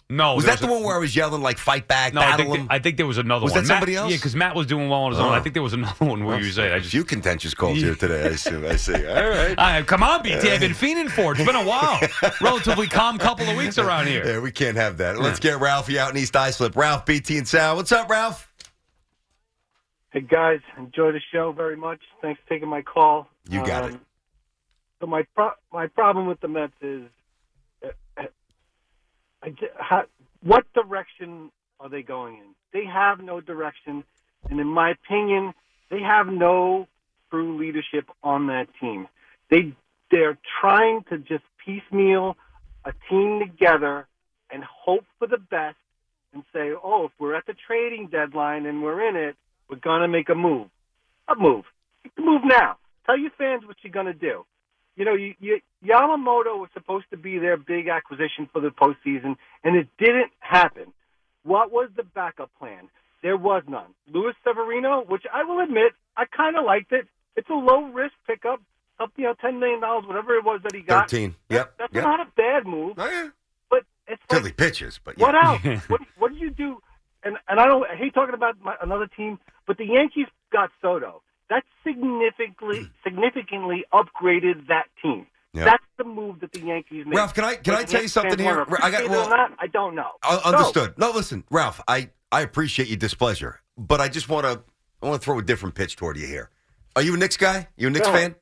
No, 0.09 0.37
Was 0.37 0.45
there 0.45 0.55
that 0.55 0.61
the 0.65 0.69
a- 0.69 0.73
one 0.73 0.85
where 0.85 0.95
I 0.95 0.99
was 1.01 1.17
yelling 1.17 1.43
like 1.43 1.59
"fight 1.59 1.89
back"? 1.89 2.15
No, 2.15 2.21
I 2.21 2.37
think, 2.37 2.55
him? 2.55 2.67
I 2.71 2.79
think 2.79 2.97
there 2.97 3.09
was 3.09 3.19
another 3.19 3.43
Was 3.43 3.55
one. 3.55 3.63
that 3.65 3.69
Matt- 3.69 3.77
somebody 3.79 3.97
else? 3.97 4.11
Yeah, 4.13 4.17
because 4.19 4.37
Matt 4.37 4.55
was 4.55 4.69
doing 4.69 4.89
well 4.89 5.01
on 5.01 5.11
his 5.11 5.19
own. 5.19 5.31
Oh. 5.31 5.35
I 5.35 5.41
think 5.41 5.55
there 5.55 5.65
was 5.65 5.73
another 5.73 6.05
one 6.05 6.25
where 6.25 6.39
you 6.39 6.53
said, 6.53 6.71
"I 6.71 6.77
a 6.77 6.79
just 6.79 6.93
few 6.93 7.03
contentious 7.03 7.55
calls 7.55 7.79
here 7.79 7.97
today. 7.97 8.29
I 8.29 8.37
see. 8.37 8.55
I 8.55 8.77
see. 8.77 8.95
All 9.09 9.29
right. 9.29 9.55
Uh, 9.59 9.83
come 9.83 10.05
on, 10.05 10.23
BT. 10.23 10.49
I've 10.53 10.61
been 10.61 10.75
fiending 10.75 11.11
for 11.11 11.33
it. 11.33 11.41
It's 11.41 11.47
been 11.47 11.57
a 11.57 11.65
while. 11.67 11.99
Relatively 12.41 12.87
calm 12.87 13.19
couple 13.19 13.49
of 13.49 13.57
weeks 13.57 13.79
around 13.79 14.07
here. 14.07 14.25
Yeah, 14.25 14.39
we 14.39 14.53
can't 14.53 14.77
have 14.77 14.99
that. 14.99 15.19
Let's 15.19 15.41
get 15.41 15.59
Ralphie 15.59 15.99
out 15.99 16.13
in 16.13 16.17
East 16.19 16.37
Islip. 16.37 16.77
Ralph, 16.77 17.05
BT, 17.05 17.39
and 17.39 17.49
Sal. 17.49 17.75
What's 17.75 17.91
up, 17.91 18.09
Ralph? 18.09 18.49
Hey 20.13 20.21
guys, 20.21 20.61
enjoy 20.79 21.11
the 21.13 21.21
show 21.33 21.51
very 21.51 21.77
much. 21.77 22.01
Thanks 22.23 22.41
for 22.45 22.49
taking 22.55 22.69
my 22.69 22.81
call. 22.83 23.29
You 23.51 23.67
got 23.67 23.91
it. 23.91 23.99
So 25.01 25.07
my 25.09 25.25
pro- 25.35 25.51
my 25.73 25.89
problem 25.89 26.27
with 26.27 26.41
the 26.41 26.49
Mets 26.49 26.73
is, 26.81 27.03
I 27.03 27.03
ju- 27.03 27.11
how, 29.79 30.05
what 30.43 30.65
direction 30.73 31.51
are 31.81 31.89
they 31.89 32.03
going 32.03 32.35
in? 32.35 32.55
They 32.73 32.85
have 32.87 33.21
no 33.21 33.41
direction, 33.41 34.05
and 34.51 34.61
in 34.61 34.67
my 34.67 34.91
opinion, 34.91 35.55
they 35.91 36.01
have 36.01 36.27
no 36.27 36.89
true 37.31 37.59
leadership 37.59 38.07
on 38.23 38.49
that 38.49 38.69
team. 38.81 39.09
They 39.51 39.75
they're 40.11 40.39
trying 40.61 41.05
to 41.11 41.19
just 41.19 41.45
piecemeal 41.65 42.37
a 42.85 42.93
team 43.11 43.41
together 43.41 44.07
and 44.51 44.63
hope 44.65 45.05
for 45.19 45.27
the 45.27 45.39
best 45.39 45.77
and 46.33 46.45
say, 46.53 46.71
oh, 46.83 47.07
if 47.07 47.13
we're 47.19 47.35
at 47.35 47.47
the 47.47 47.55
trading 47.67 48.09
deadline 48.09 48.67
and 48.67 48.83
we're 48.83 49.09
in 49.09 49.17
it, 49.17 49.37
we're 49.69 49.77
gonna 49.77 50.09
make 50.09 50.29
a 50.29 50.35
move. 50.35 50.69
A 51.29 51.35
move. 51.35 51.65
Move 52.19 52.43
now. 52.45 52.77
Tell 53.05 53.19
your 53.19 53.33
fans 53.37 53.67
what 53.67 53.77
you're 53.83 53.93
gonna 53.93 54.15
do. 54.15 54.45
You 54.97 55.05
know, 55.05 55.15
you, 55.15 55.35
you, 55.39 55.61
Yamamoto 55.85 56.59
was 56.59 56.71
supposed 56.73 57.07
to 57.11 57.17
be 57.17 57.39
their 57.39 57.57
big 57.57 57.89
acquisition 57.89 58.49
for 58.53 58.61
the 58.61 58.71
postseason, 58.71 59.37
and 59.63 59.77
it 59.77 59.89
didn't 59.99 60.33
happen. 60.41 60.93
What 61.43 61.71
was 61.71 61.91
the 61.97 62.03
backup 62.03 62.51
plan? 62.59 62.89
There 63.23 63.37
was 63.37 63.63
none. 63.69 63.95
Luis 64.13 64.35
Severino, 64.45 65.05
which 65.07 65.25
I 65.33 65.45
will 65.45 65.61
admit, 65.61 65.93
I 66.17 66.25
kind 66.25 66.57
of 66.57 66.65
liked 66.65 66.93
it. 66.93 67.07
It's 67.37 67.49
a 67.51 67.55
low 67.55 67.85
risk 67.85 68.15
pickup, 68.27 68.61
up 68.99 69.13
you 69.17 69.25
know, 69.25 69.35
ten 69.41 69.61
million 69.61 69.81
dollars, 69.81 70.07
whatever 70.07 70.35
it 70.35 70.45
was 70.45 70.61
that 70.63 70.75
he 70.75 70.81
got. 70.81 71.11
Thirteen. 71.11 71.37
Yep. 71.51 71.75
That's 71.79 71.95
yep. 71.95 72.05
not 72.05 72.21
a 72.21 72.31
bad 72.37 72.67
move. 72.67 72.95
Oh, 72.97 73.09
yeah. 73.09 73.29
But 73.69 73.85
it's 74.09 74.23
like, 74.31 74.45
he 74.45 74.53
pitches, 74.53 74.99
but 75.05 75.19
what 75.19 75.35
else? 75.35 75.61
what, 75.89 76.01
what 76.19 76.33
did 76.33 76.41
you 76.41 76.51
do? 76.51 76.79
And 77.23 77.37
and 77.49 77.61
I 77.61 77.67
don't 77.67 77.85
I 77.87 77.97
hate 77.97 78.15
talking 78.15 78.35
about 78.35 78.63
my, 78.63 78.75
another 78.81 79.07
team, 79.07 79.39
but 79.67 79.77
the 79.77 79.87
Yankees 79.87 80.27
got 80.53 80.71
Soto. 80.81 81.23
That 81.49 81.63
significantly 81.85 82.91
significantly 83.05 83.85
upgraded 83.93 84.67
that 84.69 84.87
team. 85.03 85.27
Yeah. 85.53 85.65
That's 85.65 85.85
the 85.97 86.05
move 86.05 86.41
that 86.41 86.53
the 86.53 86.61
Yankees 86.61 87.07
made. 87.07 87.17
Ralph, 87.17 87.33
can 87.35 87.45
I- 87.45 87.55
can 87.55 87.75
I 87.75 87.85
tell 87.85 88.03
you 88.03 88.09
something 88.09 88.39
here? 88.39 88.67
I 88.83 88.91
got- 88.91 89.09
well- 89.09 89.29
not, 89.31 89.53
I 89.59 89.67
don't 89.69 89.95
know. 89.95 90.11
Uh, 90.23 90.39
So, 90.41 90.49
understood. 90.51 90.99
No, 90.99 91.11
listen, 91.13 91.45
Ralph. 91.51 91.81
I 91.89 92.11
I 92.33 92.41
appreciate 92.43 92.89
your 92.89 92.99
displeasure, 92.99 93.61
but 93.79 94.01
I 94.01 94.09
just 94.09 94.29
want 94.29 94.45
to 94.45 94.63
I 95.03 95.07
want 95.07 95.21
to 95.21 95.25
throw 95.25 95.39
a 95.39 95.43
different 95.43 95.75
pitch 95.75 95.97
toward 95.97 96.17
you 96.17 96.27
here. 96.27 96.51
Are 96.97 97.03
you 97.03 97.15
a 97.15 97.17
Knicks 97.17 97.37
guy? 97.37 97.69
You 97.77 97.87
a 97.89 97.91
Knicks 97.91 98.07
No. 98.09 98.13
fan? 98.13 98.35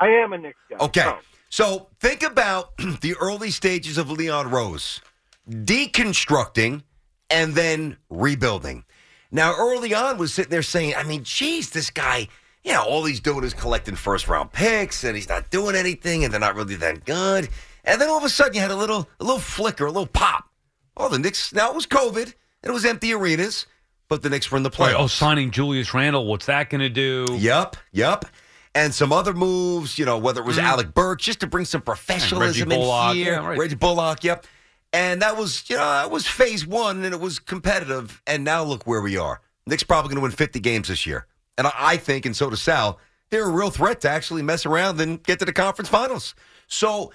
I 0.00 0.08
am 0.08 0.32
a 0.32 0.38
Knicks 0.38 0.58
guy. 0.70 0.76
Okay. 0.78 1.02
So, 1.02 1.18
So 1.50 1.90
think 2.00 2.22
about 2.22 2.76
the 3.02 3.14
early 3.20 3.50
stages 3.50 3.98
of 3.98 4.10
Leon 4.10 4.50
Rose 4.50 5.00
deconstructing 5.48 6.82
and 7.30 7.54
then 7.54 7.96
rebuilding. 8.10 8.84
Now, 9.34 9.56
early 9.58 9.92
on, 9.92 10.16
was 10.16 10.32
sitting 10.32 10.52
there 10.52 10.62
saying, 10.62 10.94
I 10.96 11.02
mean, 11.02 11.24
geez, 11.24 11.70
this 11.70 11.90
guy, 11.90 12.28
you 12.62 12.72
know, 12.72 12.84
all 12.84 13.04
he's 13.04 13.18
doing 13.18 13.42
is 13.42 13.52
collecting 13.52 13.96
first 13.96 14.28
round 14.28 14.52
picks, 14.52 15.02
and 15.02 15.16
he's 15.16 15.28
not 15.28 15.50
doing 15.50 15.74
anything, 15.74 16.22
and 16.22 16.32
they're 16.32 16.38
not 16.38 16.54
really 16.54 16.76
that 16.76 17.04
good. 17.04 17.48
And 17.82 18.00
then 18.00 18.08
all 18.08 18.16
of 18.16 18.22
a 18.22 18.28
sudden, 18.28 18.54
you 18.54 18.60
had 18.60 18.70
a 18.70 18.76
little, 18.76 19.08
a 19.18 19.24
little 19.24 19.40
flicker, 19.40 19.86
a 19.86 19.90
little 19.90 20.06
pop. 20.06 20.48
Oh, 20.96 21.08
the 21.08 21.18
Knicks. 21.18 21.52
Now 21.52 21.68
it 21.68 21.74
was 21.74 21.84
COVID, 21.84 22.22
and 22.22 22.34
it 22.62 22.70
was 22.70 22.84
empty 22.84 23.12
arenas, 23.12 23.66
but 24.08 24.22
the 24.22 24.30
Knicks 24.30 24.52
were 24.52 24.56
in 24.56 24.62
the 24.62 24.70
Right, 24.70 24.94
oh, 24.94 24.98
playoffs. 24.98 25.00
oh, 25.00 25.06
signing 25.08 25.50
Julius 25.50 25.92
Randle, 25.92 26.26
what's 26.26 26.46
that 26.46 26.70
going 26.70 26.82
to 26.82 26.88
do? 26.88 27.26
Yep, 27.36 27.76
yep. 27.90 28.26
And 28.76 28.94
some 28.94 29.12
other 29.12 29.34
moves, 29.34 29.98
you 29.98 30.04
know, 30.04 30.16
whether 30.18 30.42
it 30.42 30.46
was 30.46 30.58
mm. 30.58 30.62
Alec 30.62 30.94
Burks, 30.94 31.24
just 31.24 31.40
to 31.40 31.48
bring 31.48 31.64
some 31.64 31.80
professionalism 31.80 32.70
in 32.70 32.80
here. 32.80 33.32
yeah, 33.32 33.44
right. 33.44 33.58
Reggie 33.58 33.74
Bullock, 33.74 34.22
yep. 34.22 34.46
And 34.94 35.22
that 35.22 35.36
was, 35.36 35.68
you 35.68 35.76
know, 35.76 35.82
that 35.82 36.12
was 36.12 36.24
phase 36.24 36.64
one, 36.64 37.04
and 37.04 37.12
it 37.12 37.18
was 37.18 37.40
competitive. 37.40 38.22
And 38.28 38.44
now 38.44 38.62
look 38.62 38.86
where 38.86 39.02
we 39.02 39.16
are. 39.16 39.40
Knicks 39.66 39.82
probably 39.82 40.10
going 40.10 40.18
to 40.18 40.22
win 40.22 40.30
50 40.30 40.60
games 40.60 40.86
this 40.86 41.04
year. 41.04 41.26
And 41.58 41.66
I, 41.76 41.96
think, 41.96 42.26
and 42.26 42.36
so 42.36 42.48
does 42.48 42.62
Sal, 42.62 43.00
they're 43.30 43.44
a 43.44 43.50
real 43.50 43.70
threat 43.70 44.00
to 44.02 44.08
actually 44.08 44.42
mess 44.42 44.64
around 44.64 45.00
and 45.00 45.20
get 45.24 45.40
to 45.40 45.44
the 45.44 45.52
conference 45.52 45.88
finals. 45.88 46.36
So 46.68 47.12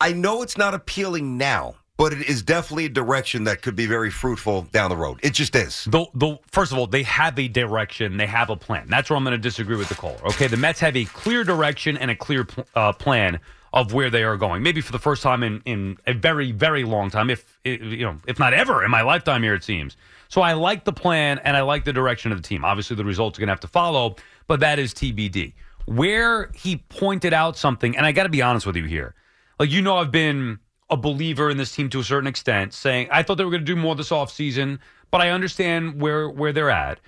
I 0.00 0.12
know 0.12 0.42
it's 0.42 0.58
not 0.58 0.74
appealing 0.74 1.38
now, 1.38 1.76
but 1.96 2.12
it 2.12 2.28
is 2.28 2.42
definitely 2.42 2.86
a 2.86 2.88
direction 2.88 3.44
that 3.44 3.62
could 3.62 3.76
be 3.76 3.86
very 3.86 4.10
fruitful 4.10 4.62
down 4.72 4.90
the 4.90 4.96
road. 4.96 5.20
It 5.22 5.32
just 5.32 5.54
is. 5.54 5.84
The, 5.84 6.06
the, 6.14 6.36
first 6.50 6.72
of 6.72 6.78
all, 6.78 6.88
they 6.88 7.04
have 7.04 7.38
a 7.38 7.46
direction, 7.46 8.16
they 8.16 8.26
have 8.26 8.50
a 8.50 8.56
plan. 8.56 8.88
That's 8.88 9.08
where 9.08 9.16
I'm 9.16 9.22
going 9.22 9.32
to 9.32 9.38
disagree 9.38 9.76
with 9.76 9.88
the 9.88 9.94
caller. 9.94 10.18
Okay, 10.30 10.48
the 10.48 10.56
Mets 10.56 10.80
have 10.80 10.96
a 10.96 11.04
clear 11.04 11.44
direction 11.44 11.96
and 11.96 12.10
a 12.10 12.16
clear 12.16 12.44
pl- 12.44 12.66
uh, 12.74 12.92
plan 12.92 13.38
of 13.72 13.92
where 13.92 14.10
they 14.10 14.24
are 14.24 14.36
going. 14.36 14.62
Maybe 14.62 14.80
for 14.80 14.92
the 14.92 14.98
first 14.98 15.22
time 15.22 15.42
in, 15.42 15.62
in 15.64 15.98
a 16.06 16.12
very 16.12 16.52
very 16.52 16.84
long 16.84 17.10
time, 17.10 17.30
if 17.30 17.58
you 17.64 18.04
know, 18.04 18.16
if 18.26 18.38
not 18.38 18.52
ever 18.52 18.84
in 18.84 18.90
my 18.90 19.02
lifetime 19.02 19.42
here, 19.42 19.54
it 19.54 19.64
seems. 19.64 19.96
So 20.28 20.42
I 20.42 20.52
like 20.52 20.84
the 20.84 20.92
plan 20.92 21.38
and 21.44 21.56
I 21.56 21.62
like 21.62 21.84
the 21.84 21.92
direction 21.92 22.32
of 22.32 22.40
the 22.40 22.46
team. 22.46 22.64
Obviously, 22.64 22.96
the 22.96 23.04
results 23.04 23.38
are 23.38 23.40
going 23.40 23.48
to 23.48 23.52
have 23.52 23.60
to 23.60 23.68
follow, 23.68 24.16
but 24.46 24.60
that 24.60 24.78
is 24.78 24.94
TBD. 24.94 25.54
Where 25.86 26.50
he 26.54 26.76
pointed 26.88 27.32
out 27.32 27.56
something, 27.56 27.96
and 27.96 28.06
I 28.06 28.12
got 28.12 28.24
to 28.24 28.28
be 28.28 28.42
honest 28.42 28.66
with 28.66 28.76
you 28.76 28.84
here, 28.84 29.14
like 29.58 29.70
you 29.70 29.82
know, 29.82 29.96
I've 29.96 30.12
been 30.12 30.58
a 30.88 30.96
believer 30.96 31.50
in 31.50 31.56
this 31.56 31.74
team 31.74 31.88
to 31.90 32.00
a 32.00 32.04
certain 32.04 32.26
extent, 32.26 32.74
saying 32.74 33.08
I 33.10 33.22
thought 33.22 33.36
they 33.36 33.44
were 33.44 33.50
going 33.50 33.64
to 33.64 33.74
do 33.74 33.76
more 33.76 33.94
this 33.94 34.10
offseason, 34.10 34.78
but 35.10 35.20
I 35.20 35.30
understand 35.30 36.00
where 36.00 36.28
where 36.28 36.52
they're 36.52 36.70
at. 36.70 37.00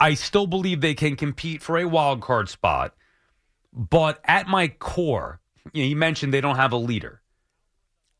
I 0.00 0.14
still 0.14 0.46
believe 0.46 0.80
they 0.80 0.94
can 0.94 1.16
compete 1.16 1.60
for 1.60 1.76
a 1.78 1.84
wild 1.84 2.20
card 2.20 2.48
spot, 2.48 2.94
but 3.72 4.20
at 4.24 4.46
my 4.46 4.68
core, 4.68 5.40
you, 5.72 5.82
know, 5.82 5.88
you 5.88 5.96
mentioned 5.96 6.32
they 6.32 6.40
don't 6.40 6.56
have 6.56 6.72
a 6.72 6.76
leader. 6.76 7.20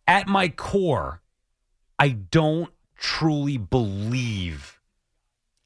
At 0.06 0.26
my 0.26 0.48
core, 0.48 1.20
I 1.98 2.10
don't 2.10 2.70
truly 2.96 3.56
believe 3.56 4.80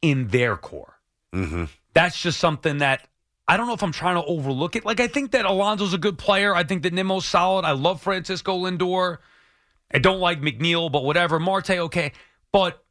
in 0.00 0.28
their 0.28 0.56
core. 0.56 0.98
Mm-hmm. 1.32 1.64
That's 1.94 2.20
just 2.20 2.40
something 2.40 2.78
that 2.78 3.06
I 3.46 3.56
don't 3.56 3.66
know 3.66 3.74
if 3.74 3.82
I'm 3.82 3.92
trying 3.92 4.16
to 4.16 4.24
overlook 4.24 4.76
it. 4.76 4.84
Like 4.84 5.00
I 5.00 5.06
think 5.06 5.32
that 5.32 5.44
Alonso's 5.44 5.94
a 5.94 5.98
good 5.98 6.18
player. 6.18 6.54
I 6.54 6.64
think 6.64 6.82
that 6.82 6.92
Nimmo's 6.92 7.24
solid. 7.24 7.64
I 7.64 7.72
love 7.72 8.00
Francisco 8.00 8.58
Lindor. 8.58 9.18
I 9.92 9.98
don't 9.98 10.20
like 10.20 10.40
McNeil, 10.40 10.90
but 10.90 11.04
whatever. 11.04 11.38
Marte, 11.38 11.70
okay. 11.70 12.12
But 12.50 12.82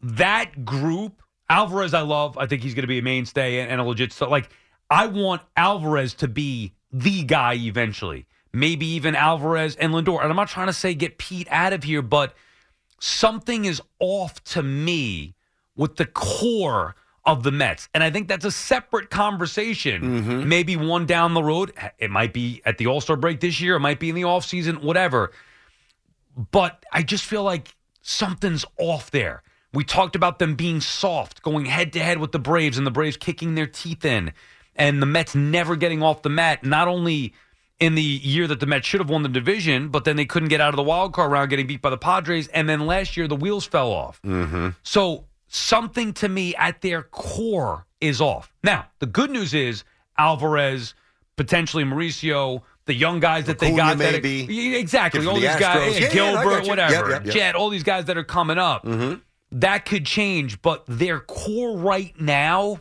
that 0.00 0.64
group, 0.64 1.22
Alvarez, 1.48 1.94
I 1.94 2.02
love. 2.02 2.38
I 2.38 2.46
think 2.46 2.62
he's 2.62 2.74
going 2.74 2.84
to 2.84 2.88
be 2.88 2.98
a 2.98 3.02
mainstay 3.02 3.60
and, 3.60 3.70
and 3.70 3.80
a 3.80 3.84
legit. 3.84 4.12
So, 4.12 4.28
like, 4.28 4.50
I 4.90 5.06
want 5.06 5.42
Alvarez 5.56 6.14
to 6.14 6.28
be 6.28 6.74
the 6.92 7.22
guy 7.24 7.54
eventually. 7.54 8.26
Maybe 8.52 8.86
even 8.86 9.14
Alvarez 9.14 9.76
and 9.76 9.92
Lindor. 9.92 10.20
And 10.20 10.30
I'm 10.30 10.36
not 10.36 10.48
trying 10.48 10.68
to 10.68 10.72
say 10.72 10.94
get 10.94 11.18
Pete 11.18 11.48
out 11.50 11.72
of 11.72 11.84
here, 11.84 12.02
but 12.02 12.34
something 12.98 13.64
is 13.64 13.80
off 14.00 14.42
to 14.44 14.62
me 14.62 15.34
with 15.76 15.96
the 15.96 16.06
core 16.06 16.96
of 17.24 17.42
the 17.42 17.52
Mets. 17.52 17.88
And 17.94 18.02
I 18.02 18.10
think 18.10 18.26
that's 18.26 18.46
a 18.46 18.50
separate 18.50 19.10
conversation. 19.10 20.02
Mm-hmm. 20.02 20.48
Maybe 20.48 20.76
one 20.76 21.04
down 21.04 21.34
the 21.34 21.42
road. 21.42 21.72
It 21.98 22.10
might 22.10 22.32
be 22.32 22.62
at 22.64 22.78
the 22.78 22.86
All 22.86 23.02
Star 23.02 23.16
break 23.16 23.40
this 23.40 23.60
year, 23.60 23.76
it 23.76 23.80
might 23.80 24.00
be 24.00 24.08
in 24.08 24.14
the 24.14 24.22
offseason, 24.22 24.82
whatever. 24.82 25.32
But 26.50 26.84
I 26.92 27.02
just 27.02 27.24
feel 27.24 27.42
like 27.42 27.74
something's 28.00 28.64
off 28.78 29.10
there. 29.10 29.42
We 29.74 29.84
talked 29.84 30.16
about 30.16 30.38
them 30.38 30.54
being 30.54 30.80
soft, 30.80 31.42
going 31.42 31.66
head 31.66 31.92
to 31.92 32.00
head 32.00 32.18
with 32.18 32.32
the 32.32 32.38
Braves, 32.38 32.78
and 32.78 32.86
the 32.86 32.90
Braves 32.90 33.18
kicking 33.18 33.54
their 33.54 33.66
teeth 33.66 34.04
in, 34.04 34.32
and 34.78 35.02
the 35.02 35.06
Mets 35.06 35.34
never 35.34 35.76
getting 35.76 36.02
off 36.02 36.22
the 36.22 36.28
mat, 36.30 36.64
not 36.64 36.88
only 36.88 37.34
in 37.80 37.94
the 37.94 38.02
year 38.02 38.46
that 38.46 38.60
the 38.60 38.66
Mets 38.66 38.86
should 38.86 39.00
have 39.00 39.10
won 39.10 39.22
the 39.22 39.28
division, 39.28 39.88
but 39.88 40.04
then 40.04 40.16
they 40.16 40.24
couldn't 40.24 40.48
get 40.48 40.60
out 40.60 40.70
of 40.70 40.76
the 40.76 40.82
wild 40.82 41.12
card 41.12 41.30
round, 41.30 41.50
getting 41.50 41.66
beat 41.66 41.82
by 41.82 41.90
the 41.90 41.98
Padres, 41.98 42.48
and 42.48 42.68
then 42.68 42.86
last 42.86 43.16
year 43.16 43.28
the 43.28 43.36
wheels 43.36 43.64
fell 43.66 43.90
off. 43.92 44.20
Mm-hmm. 44.22 44.70
So 44.82 45.26
something 45.48 46.12
to 46.14 46.28
me 46.28 46.54
at 46.56 46.80
their 46.80 47.02
core 47.02 47.86
is 48.00 48.20
off. 48.20 48.52
Now, 48.64 48.86
the 49.00 49.06
good 49.06 49.30
news 49.30 49.54
is 49.54 49.84
Alvarez, 50.18 50.94
potentially 51.36 51.84
Mauricio, 51.84 52.62
the 52.86 52.94
young 52.94 53.20
guys 53.20 53.44
that 53.44 53.58
they 53.58 53.66
Acuna 53.68 53.76
got. 53.82 53.98
that- 53.98 54.12
maybe. 54.22 54.76
Exactly. 54.76 55.24
All 55.26 55.34
from 55.34 55.42
these 55.42 55.52
the 55.54 55.58
guys, 55.60 55.92
Astros. 55.94 56.00
yeah, 56.00 56.06
Yeah, 56.06 56.12
Gilbert, 56.42 56.66
whatever, 56.68 56.92
Yep, 56.94 57.08
yep, 57.10 57.24
yep. 57.26 57.34
Jett, 57.34 57.54
all 57.54 57.70
these 57.70 57.82
guys 57.84 58.06
that 58.06 58.16
are 58.16 58.24
coming 58.24 58.58
up. 58.58 58.84
Mm-hmm. 58.84 59.20
That 59.52 59.84
could 59.86 60.04
change, 60.04 60.60
but 60.62 60.84
their 60.88 61.20
core 61.20 61.78
right 61.78 62.18
now, 62.20 62.80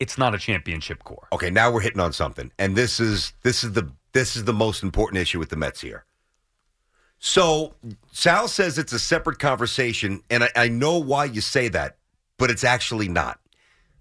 it's 0.00 0.16
not 0.18 0.34
a 0.34 0.38
championship 0.38 1.04
core. 1.04 1.28
Okay, 1.32 1.50
now 1.50 1.70
we're 1.70 1.80
hitting 1.80 2.00
on 2.00 2.12
something, 2.12 2.50
and 2.58 2.74
this 2.74 2.98
is 2.98 3.34
this 3.42 3.62
is 3.62 3.72
the 3.72 3.88
this 4.12 4.34
is 4.34 4.44
the 4.44 4.52
most 4.52 4.82
important 4.82 5.20
issue 5.20 5.38
with 5.38 5.50
the 5.50 5.56
Mets 5.56 5.80
here. 5.80 6.04
So 7.20 7.74
Sal 8.10 8.48
says 8.48 8.78
it's 8.78 8.94
a 8.94 8.98
separate 8.98 9.38
conversation, 9.38 10.22
and 10.30 10.44
I, 10.44 10.50
I 10.56 10.68
know 10.68 10.98
why 10.98 11.26
you 11.26 11.42
say 11.42 11.68
that, 11.68 11.98
but 12.38 12.50
it's 12.50 12.64
actually 12.64 13.08
not. 13.08 13.38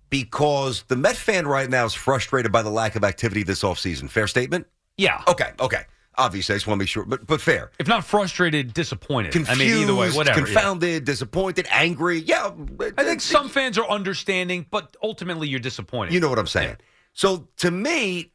Because 0.09 0.83
the 0.87 0.95
Met 0.95 1.17
fan 1.17 1.45
right 1.45 1.69
now 1.69 1.85
is 1.85 1.93
frustrated 1.93 2.51
by 2.51 2.63
the 2.63 2.71
lack 2.71 2.95
of 2.95 3.03
activity 3.03 3.43
this 3.43 3.61
offseason. 3.61 4.09
Fair 4.09 4.25
statement? 4.25 4.65
Yeah. 4.97 5.21
Okay, 5.27 5.51
okay. 5.59 5.83
Obviously, 6.19 6.53
I 6.53 6.57
just 6.57 6.67
want 6.67 6.77
to 6.77 6.81
make 6.81 6.89
sure, 6.89 7.05
but 7.05 7.25
but 7.25 7.39
fair. 7.39 7.71
If 7.79 7.87
not 7.87 8.03
frustrated, 8.03 8.73
disappointed. 8.73 9.31
Confused, 9.31 9.61
I 9.61 9.63
mean, 9.63 9.83
either 9.83 9.95
way, 9.95 10.11
whatever. 10.11 10.39
yeah. 10.39 10.45
confounded, 10.45 11.05
disappointed, 11.05 11.65
angry. 11.71 12.19
Yeah, 12.19 12.51
I 12.97 13.03
think 13.05 13.21
some 13.21 13.47
fans 13.47 13.77
are 13.77 13.87
understanding, 13.87 14.65
but 14.69 14.97
ultimately 15.01 15.47
you're 15.47 15.59
disappointed. 15.61 16.13
You 16.13 16.19
know 16.19 16.29
what 16.29 16.37
I'm 16.37 16.47
saying. 16.47 16.75
So 17.13 17.47
to 17.57 17.71
me, 17.71 18.33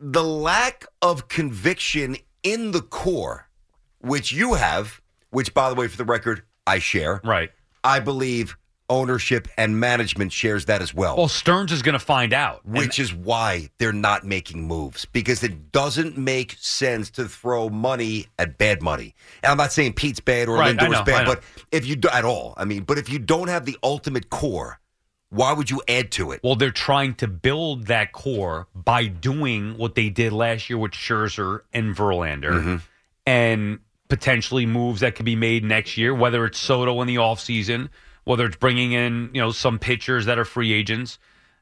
the 0.00 0.24
lack 0.24 0.86
of 1.02 1.28
conviction 1.28 2.16
in 2.42 2.72
the 2.72 2.82
core, 2.82 3.48
which 4.00 4.32
you 4.32 4.54
have, 4.54 5.00
which 5.30 5.54
by 5.54 5.68
the 5.68 5.76
way, 5.76 5.86
for 5.88 5.96
the 5.96 6.04
record, 6.04 6.42
I 6.66 6.78
share. 6.80 7.20
Right. 7.24 7.50
I 7.84 8.00
believe 8.00 8.56
ownership 8.90 9.48
and 9.56 9.80
management 9.80 10.32
shares 10.32 10.66
that 10.66 10.82
as 10.82 10.92
well. 10.92 11.16
Well, 11.16 11.28
Stearns 11.28 11.72
is 11.72 11.80
going 11.80 11.94
to 11.94 11.98
find 11.98 12.34
out. 12.34 12.66
which 12.66 12.98
is 12.98 13.14
why 13.14 13.70
they're 13.78 13.92
not 13.92 14.24
making 14.26 14.66
moves 14.66 15.06
because 15.06 15.42
it 15.42 15.72
doesn't 15.72 16.18
make 16.18 16.56
sense 16.58 17.08
to 17.12 17.26
throw 17.26 17.70
money 17.70 18.26
at 18.38 18.58
bad 18.58 18.82
money. 18.82 19.14
And 19.42 19.50
I'm 19.52 19.56
not 19.56 19.72
saying 19.72 19.94
Pete's 19.94 20.20
bad 20.20 20.48
or 20.48 20.56
Right, 20.58 20.76
Lindor's 20.76 20.98
know, 20.98 21.04
bad, 21.04 21.24
but 21.24 21.42
if 21.72 21.86
you 21.86 21.96
do 21.96 22.08
at 22.10 22.24
all, 22.26 22.52
I 22.58 22.66
mean, 22.66 22.82
but 22.82 22.98
if 22.98 23.08
you 23.08 23.18
don't 23.18 23.48
have 23.48 23.64
the 23.64 23.78
ultimate 23.82 24.28
core, 24.28 24.78
why 25.30 25.52
would 25.52 25.70
you 25.70 25.80
add 25.88 26.10
to 26.12 26.32
it? 26.32 26.40
Well, 26.42 26.56
they're 26.56 26.72
trying 26.72 27.14
to 27.14 27.28
build 27.28 27.86
that 27.86 28.10
core 28.10 28.66
by 28.74 29.06
doing 29.06 29.78
what 29.78 29.94
they 29.94 30.08
did 30.10 30.32
last 30.32 30.68
year 30.68 30.76
with 30.76 30.90
Scherzer 30.90 31.60
and 31.72 31.94
Verlander 31.94 32.50
Mm-hmm. 32.50 32.76
and 33.26 33.78
potentially 34.08 34.66
moves 34.66 35.02
that 35.02 35.14
could 35.14 35.24
be 35.24 35.36
made 35.36 35.62
next 35.62 35.96
year, 35.96 36.12
whether 36.12 36.44
it's 36.44 36.58
Soto 36.58 37.00
in 37.00 37.06
the 37.06 37.14
offseason, 37.14 37.90
whether 38.30 38.46
it's 38.46 38.56
bringing 38.56 38.92
in, 38.92 39.28
you 39.34 39.40
know, 39.40 39.50
some 39.50 39.80
pitchers 39.80 40.26
that 40.26 40.38
are 40.38 40.44
free 40.44 40.72
agents. 40.72 41.18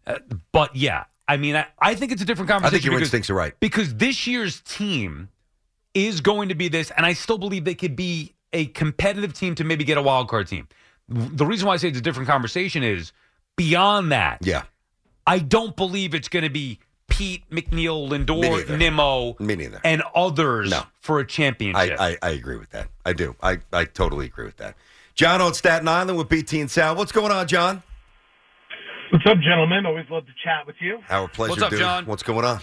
Uh, 0.07 0.19
but 0.53 0.77
yeah, 0.77 1.05
I 1.27 1.39
mean, 1.39 1.57
I, 1.57 1.67
I 1.81 1.95
think 1.95 2.13
it's 2.13 2.21
a 2.21 2.27
different 2.27 2.51
conversation. 2.51 2.67
I 2.67 2.79
think 2.79 2.85
your 2.85 2.93
because- 2.93 3.07
instincts 3.07 3.31
are 3.31 3.35
right. 3.35 3.55
because 3.59 3.95
this 3.95 4.27
year's 4.27 4.61
team 4.61 5.31
is 5.95 6.21
going 6.21 6.51
to 6.51 6.55
be 6.55 6.69
this, 6.69 6.91
and 6.91 7.07
I 7.07 7.15
still 7.15 7.39
believe 7.39 7.65
they 7.65 7.75
could 7.75 7.97
be 7.97 8.35
a 8.53 8.67
competitive 8.67 9.33
team 9.33 9.55
to 9.55 9.65
maybe 9.65 9.85
get 9.85 9.97
a 9.97 10.03
wild 10.03 10.29
card 10.29 10.47
team. 10.47 10.69
The 11.09 11.47
reason 11.47 11.67
why 11.67 11.73
I 11.75 11.77
say 11.79 11.89
it's 11.89 11.99
a 11.99 12.03
different 12.03 12.29
conversation 12.29 12.83
is 12.83 13.13
beyond 13.57 14.13
that. 14.13 14.41
Yeah. 14.43 14.65
I 15.27 15.39
don't 15.39 15.75
believe 15.75 16.15
it's 16.15 16.29
going 16.29 16.43
to 16.45 16.51
be 16.51 16.81
Pete, 17.09 17.49
McNeil, 17.51 18.09
Lindor. 18.09 18.77
Nimmo, 18.79 19.37
and 19.85 20.03
others 20.15 20.71
No. 20.71 20.83
for 21.01 21.19
a 21.19 21.27
championship. 21.27 21.99
I, 21.99 22.19
I 22.23 22.31
agree 22.31 22.57
with 22.57 22.71
that. 22.71 22.89
I 23.07 23.15
do. 23.15 23.35
I, 23.43 23.59
I 23.73 23.87
totally 23.87 24.27
agree 24.27 24.45
with 24.45 24.59
that. 24.59 24.77
John 25.19 25.43
on 25.43 25.53
Staten 25.53 25.89
Island 25.89 26.17
with 26.17 26.29
BT 26.29 26.61
and 26.61 26.71
Sal. 26.71 26.95
What's 26.95 27.11
going 27.11 27.33
on, 27.33 27.49
John? 27.49 27.83
What's 29.11 29.27
up, 29.27 29.43
gentlemen? 29.43 29.85
Always 29.85 30.07
love 30.09 30.25
to 30.27 30.33
chat 30.47 30.65
with 30.65 30.77
you. 30.79 31.03
Our 31.11 31.27
pleasure, 31.27 31.59
What's 31.59 31.63
up, 31.63 31.71
dude. 31.71 31.81
John? 31.81 32.07
What's 32.07 32.23
going 32.23 32.45
on? 32.45 32.61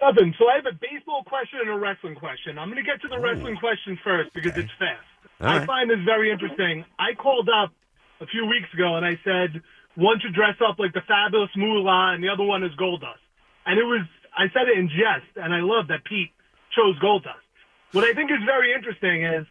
Nothing. 0.00 0.32
So 0.38 0.46
I 0.46 0.54
have 0.54 0.70
a 0.70 0.78
baseball 0.78 1.24
question 1.26 1.58
and 1.66 1.70
a 1.70 1.76
wrestling 1.76 2.14
question. 2.14 2.62
I'm 2.62 2.70
going 2.70 2.78
to 2.78 2.86
get 2.86 3.02
to 3.02 3.08
the 3.08 3.18
wrestling 3.18 3.56
question 3.56 3.98
first 4.04 4.30
because 4.34 4.54
it's 4.54 4.70
fast. 4.78 5.02
All 5.40 5.48
I 5.48 5.58
right. 5.58 5.66
find 5.66 5.90
this 5.90 5.98
very 6.06 6.30
interesting. 6.30 6.84
I 7.00 7.18
called 7.18 7.50
up 7.50 7.72
a 8.20 8.26
few 8.26 8.46
weeks 8.46 8.70
ago 8.72 8.94
and 8.94 9.04
I 9.04 9.18
said 9.24 9.60
one 9.96 10.20
should 10.22 10.32
dress 10.32 10.54
up 10.62 10.78
like 10.78 10.94
the 10.94 11.02
fabulous 11.08 11.50
Moolah 11.56 12.14
and 12.14 12.22
the 12.22 12.28
other 12.28 12.44
one 12.44 12.62
is 12.62 12.70
Goldust. 12.78 13.18
And 13.66 13.80
it 13.80 13.84
was 13.84 14.06
I 14.38 14.46
said 14.54 14.70
it 14.70 14.78
in 14.78 14.86
jest, 14.94 15.34
and 15.34 15.50
I 15.50 15.58
love 15.58 15.88
that 15.88 16.04
Pete 16.04 16.30
chose 16.70 16.94
Goldust. 17.02 17.42
What 17.90 18.04
I 18.04 18.14
think 18.14 18.30
is 18.30 18.38
very 18.46 18.70
interesting 18.74 19.24
is 19.24 19.46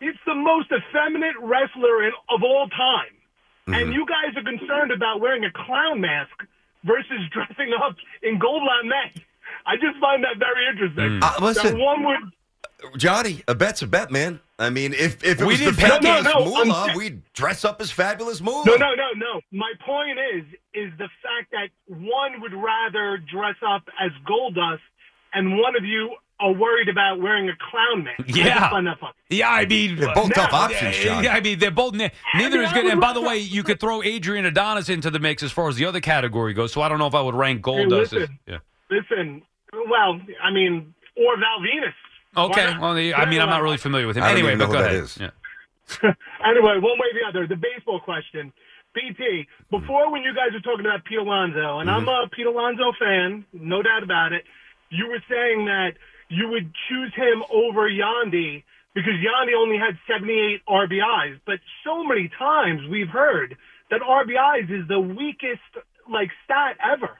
it's 0.00 0.18
the 0.26 0.34
most 0.34 0.68
effeminate 0.72 1.36
wrestler 1.40 2.04
in, 2.04 2.12
of 2.30 2.42
all 2.42 2.68
time. 2.68 3.12
and 3.68 3.90
Mhm. 3.90 3.94
you 3.94 4.06
guys 4.06 4.36
are 4.36 4.44
concerned 4.44 4.92
about 4.92 5.20
wearing 5.20 5.44
a 5.44 5.50
clown 5.50 6.00
mask 6.00 6.30
versus 6.84 7.18
dressing 7.32 7.72
up 7.82 7.96
in 8.22 8.38
gold 8.38 8.62
lame. 8.62 8.92
I 9.66 9.74
just 9.76 9.98
find 10.00 10.22
that 10.22 10.36
very 10.38 10.68
interesting. 10.68 11.18
Uh, 11.22 11.32
listen. 11.40 11.74
That 11.74 11.82
one 11.82 12.04
would 12.04 12.18
Johnny, 12.96 13.42
a 13.48 13.54
bet's 13.54 13.82
a 13.82 13.86
bet, 13.86 14.10
man. 14.12 14.38
I 14.58 14.70
mean, 14.70 14.92
if 14.92 15.24
if 15.24 15.40
it 15.40 15.44
We 15.44 15.46
was 15.54 15.58
the 15.58 15.64
didn't 15.66 15.78
pay- 15.78 15.88
fabulous 15.88 16.24
No, 16.24 16.30
no, 16.30 16.38
no, 16.44 16.60
I'm 16.60 16.68
moolah, 16.68 16.86
sa- 16.92 16.96
we'd 16.96 17.22
dress 17.32 17.64
up 17.64 17.80
as 17.80 17.90
fabulous 17.90 18.40
moolah. 18.40 18.64
No, 18.66 18.76
no, 18.76 18.94
no, 18.94 19.10
no. 19.16 19.40
My 19.50 19.72
point 19.84 20.18
is, 20.18 20.44
is 20.74 20.92
the 20.98 21.08
fact 21.22 21.50
that 21.52 21.70
one 21.88 22.40
would 22.42 22.54
rather 22.54 23.16
dress 23.18 23.56
up 23.66 23.82
as 23.98 24.12
Goldust, 24.24 24.78
and 25.34 25.58
one 25.58 25.74
of 25.74 25.84
you 25.84 26.14
are 26.38 26.52
worried 26.52 26.88
about 26.88 27.20
wearing 27.20 27.48
a 27.48 27.52
clown 27.70 28.04
mask. 28.04 28.36
Yeah. 28.36 28.68
find 28.70 28.86
that 28.86 28.98
funny. 28.98 29.14
Yeah, 29.30 29.48
I 29.50 29.64
mean, 29.66 29.96
They're 29.96 30.14
both 30.14 30.34
tough 30.34 30.52
options, 30.52 31.02
yeah, 31.02 31.20
Yeah, 31.22 31.34
I 31.34 31.40
mean, 31.40 31.58
they're 31.58 31.70
both. 31.70 31.94
Ne- 31.94 32.12
neither 32.34 32.60
is 32.62 32.72
good. 32.72 32.86
And 32.86 33.00
by 33.00 33.12
the 33.12 33.22
way, 33.22 33.38
you 33.38 33.62
could 33.62 33.80
throw 33.80 34.02
Adrian 34.02 34.44
Adonis 34.44 34.88
into 34.88 35.10
the 35.10 35.18
mix 35.18 35.42
as 35.42 35.50
far 35.50 35.68
as 35.68 35.76
the 35.76 35.86
other 35.86 36.00
category 36.00 36.52
goes. 36.52 36.72
So 36.72 36.82
I 36.82 36.88
don't 36.88 36.98
know 36.98 37.06
if 37.06 37.14
I 37.14 37.22
would 37.22 37.34
rank 37.34 37.62
Gold 37.62 37.80
Hey, 37.80 37.88
Dust. 37.88 38.12
as- 38.12 38.28
yeah. 38.46 38.58
Listen, 38.90 39.42
well, 39.72 40.20
I 40.42 40.50
mean, 40.50 40.94
or 41.16 41.36
Val 41.36 41.60
Venis. 41.60 42.50
Okay. 42.50 42.78
Well, 42.78 42.94
the- 42.94 43.14
I 43.14 43.24
mean, 43.28 43.40
I'm 43.40 43.48
not 43.48 43.62
really 43.62 43.78
familiar 43.78 44.06
with 44.06 44.16
him. 44.16 44.22
I 44.22 44.28
don't 44.28 44.38
Anyway, 44.38 44.50
even 44.50 44.58
know 44.58 44.66
but 44.66 44.72
who 44.72 44.78
go 44.78 44.82
that 44.82 44.90
ahead. 44.92 45.04
is. 45.04 45.18
Yeah. 45.18 46.12
anyway, 46.44 46.74
one 46.78 46.98
way 46.98 47.08
or 47.12 47.14
the 47.14 47.26
other, 47.28 47.46
the 47.46 47.56
baseball 47.56 48.00
question. 48.00 48.52
BT, 48.94 49.46
before 49.70 50.10
when 50.10 50.22
you 50.22 50.34
guys 50.34 50.52
were 50.52 50.60
talking 50.60 50.86
about 50.86 51.04
Pete 51.04 51.18
Alonso, 51.18 51.80
and 51.80 51.90
I'm 51.90 52.06
mm-hmm. 52.06 52.26
a 52.26 52.34
Pete 52.34 52.46
Alonso 52.46 52.92
fan, 52.98 53.44
no 53.52 53.82
doubt 53.82 54.02
about 54.02 54.32
it, 54.32 54.44
you 54.90 55.06
were 55.08 55.22
saying 55.28 55.66
that 55.66 55.92
you 56.28 56.48
would 56.48 56.72
choose 56.88 57.12
him 57.14 57.42
over 57.50 57.88
Yandy 57.90 58.64
because 58.94 59.12
Yandy 59.14 59.54
only 59.56 59.78
had 59.78 59.98
78 60.10 60.62
RBIs. 60.68 61.40
But 61.46 61.60
so 61.84 62.02
many 62.04 62.30
times 62.38 62.80
we've 62.90 63.08
heard 63.08 63.56
that 63.90 64.00
RBIs 64.00 64.70
is 64.82 64.88
the 64.88 64.98
weakest 65.00 65.60
like 66.10 66.30
stat 66.44 66.76
ever. 66.84 67.18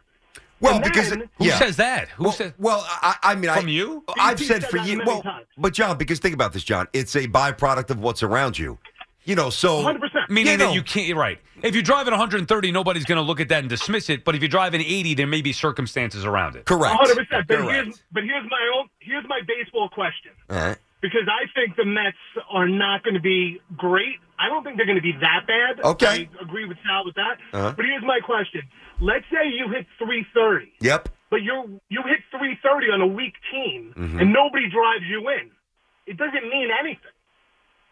Well, 0.59 0.77
And 0.77 0.85
because 0.85 1.11
then- 1.11 1.29
Who 1.37 1.45
yeah. 1.45 1.59
says 1.59 1.77
that? 1.77 2.09
Who 2.11 2.25
well, 2.25 2.33
says? 2.33 2.53
Well, 2.59 2.85
I, 2.89 3.17
I 3.23 3.35
mean, 3.35 3.53
From 3.53 3.67
I, 3.67 3.71
you? 3.71 4.05
I've 4.19 4.39
said 4.41 4.63
said 4.63 4.71
for 4.71 4.79
you. 4.79 5.03
Well, 5.05 5.23
times. 5.23 5.47
but 5.59 5.75
John, 5.75 5.99
because 5.99 6.19
think 6.19 6.35
about 6.35 6.55
this, 6.55 6.65
John. 6.65 6.89
It's 6.95 7.15
a 7.15 7.29
byproduct 7.29 7.91
of 7.91 8.01
what's 8.01 8.23
around 8.23 8.59
you. 8.59 8.79
You 9.27 9.35
know, 9.35 9.51
so 9.51 9.83
100%. 9.83 9.99
Meaning 10.31 10.53
you 10.53 10.59
that 10.59 10.65
know, 10.65 10.73
you 10.73 10.83
can't. 10.83 11.07
You're 11.07 11.19
right. 11.19 11.39
If 11.63 11.75
you're 11.75 11.83
driving 11.83 12.13
130, 12.13 12.73
nobody's 12.73 13.05
going 13.05 13.17
to 13.17 13.23
look 13.23 13.41
at 13.41 13.49
that 13.51 13.61
and 13.61 13.69
dismiss 13.69 14.09
it. 14.09 14.25
But 14.25 14.35
if 14.35 14.41
you're 14.43 14.49
driving 14.49 14.81
80, 14.81 15.15
there 15.15 15.27
may 15.27 15.43
be 15.43 15.53
circumstances 15.53 16.25
around 16.25 16.57
it. 16.57 16.65
correct. 16.65 16.99
100%. 17.01 17.17
But 17.31 17.49
Correct. 17.49 17.71
here's, 17.71 18.03
but 18.13 18.23
here's 18.25 18.45
my 18.49 18.71
own 18.79 18.89
here's 19.01 19.25
my 19.29 19.41
baseball 19.47 19.89
question. 19.89 20.33
All 20.49 20.57
right. 20.57 20.79
because 21.03 21.29
I 21.29 21.47
think 21.59 21.77
the 21.77 21.85
Mets 21.85 22.17
are 22.51 22.69
not 22.69 23.03
going 23.05 23.15
to 23.15 23.21
be 23.21 23.61
great. 23.77 24.17
I 24.39 24.49
don't 24.49 24.63
think 24.65 24.77
they're 24.77 24.87
going 24.87 24.97
to 24.99 25.03
be 25.03 25.17
that 25.21 25.47
bad. 25.47 25.81
Okay. 25.85 26.29
I 26.39 26.43
agree 26.43 26.67
with 26.67 26.77
Sal 26.87 27.05
with 27.05 27.15
that. 27.15 27.39
Uh-huh. 27.53 27.73
But 27.77 27.85
here's 27.87 28.03
my 28.05 28.21
question: 28.25 28.63
Let's 29.01 29.25
say 29.33 29.49
you 29.49 29.69
hit 29.73 29.87
330, 29.99 30.73
Yep. 30.83 31.09
but 31.31 31.43
you 31.43 31.81
you 31.89 32.03
hit 32.05 32.21
330 32.31 32.93
on 32.93 33.01
a 33.01 33.07
weak 33.07 33.35
team, 33.51 33.95
Mhm. 33.97 34.21
and 34.21 34.33
nobody 34.33 34.69
drives 34.71 35.05
you 35.09 35.27
in. 35.31 35.51
It 36.07 36.17
doesn't 36.19 36.45
mean 36.51 36.69
anything. 36.79 37.16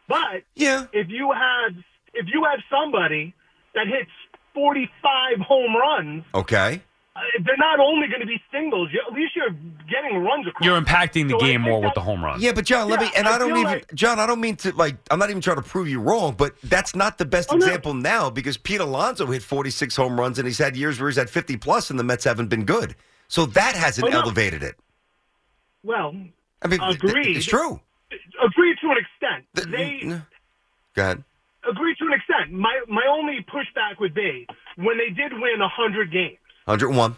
But 0.08 0.42
Yeah. 0.54 0.86
if 0.92 1.08
you 1.08 1.32
have 1.32 1.72
if 2.14 2.26
you 2.32 2.44
have 2.44 2.60
somebody 2.70 3.34
that 3.74 3.86
hits 3.88 4.10
45 4.54 5.40
home 5.40 5.74
runs, 5.74 6.24
Okay. 6.32 6.80
uh, 7.16 7.20
they're 7.44 7.56
not 7.56 7.80
only 7.80 8.06
going 8.06 8.20
to 8.20 8.26
be 8.26 8.40
singles. 8.52 8.88
You, 8.92 9.00
at 9.08 9.12
least 9.12 9.34
you're 9.34 9.50
getting 9.90 10.18
runs 10.22 10.46
across. 10.46 10.64
You're 10.64 10.80
impacting 10.80 11.24
the 11.26 11.36
So 11.38 11.40
game 11.44 11.62
more 11.62 11.80
with 11.82 11.94
the 11.94 12.00
home 12.00 12.24
run. 12.24 12.40
Yeah, 12.40 12.52
but 12.52 12.64
John, 12.64 12.88
let 12.88 13.00
Yeah, 13.00 13.06
me. 13.08 13.12
And 13.16 13.26
I 13.26 13.34
I, 13.34 13.38
don't 13.38 13.50
even, 13.50 13.62
like- 13.64 13.92
John. 13.94 14.20
I 14.20 14.26
don't 14.26 14.40
mean 14.40 14.54
to 14.56 14.72
like. 14.76 14.96
I'm 15.10 15.18
not 15.18 15.30
even 15.30 15.42
trying 15.42 15.56
to 15.56 15.62
prove 15.62 15.88
you 15.88 16.00
wrong, 16.00 16.34
but 16.38 16.54
that's 16.62 16.94
not 16.94 17.18
the 17.18 17.24
best 17.24 17.50
Oh, 17.52 17.56
no. 17.56 17.66
example 17.66 17.94
now 17.94 18.30
because 18.30 18.56
Pete 18.56 18.80
Alonso 18.80 19.26
hit 19.26 19.42
46 19.42 19.96
home 19.96 20.20
runs 20.20 20.38
and 20.38 20.46
he's 20.46 20.58
had 20.58 20.76
years 20.76 21.00
where 21.00 21.08
he's 21.08 21.16
had 21.16 21.28
50 21.30 21.56
plus, 21.56 21.90
and 21.90 21.98
the 21.98 22.04
Mets 22.04 22.22
haven't 22.24 22.48
been 22.48 22.64
good. 22.64 22.94
So 23.26 23.46
that 23.46 23.74
hasn't 23.74 24.06
Oh, 24.06 24.10
no. 24.10 24.20
elevated 24.20 24.62
it. 24.62 24.76
Well, 25.82 26.14
I 26.62 26.68
mean, 26.68 26.78
th- 26.80 26.94
Agreed. 27.02 27.36
it's 27.36 27.46
true. 27.46 27.80
Agreed 28.44 28.76
to 28.82 28.90
an 28.90 28.98
extent. 28.98 29.44
Th- 29.54 29.68
They 29.68 30.06
n- 30.06 30.26
Go 30.94 31.02
ahead. 31.02 31.24
agreed 31.68 31.96
to 31.98 32.06
an 32.06 32.12
extent. 32.14 32.52
My 32.52 32.80
my 32.88 33.04
only 33.08 33.44
pushback 33.48 34.00
would 34.00 34.14
be 34.14 34.46
when 34.76 34.98
they 34.98 35.10
did 35.10 35.32
win 35.32 35.60
hundred 35.60 36.10
games 36.12 36.38
101. 36.66 37.16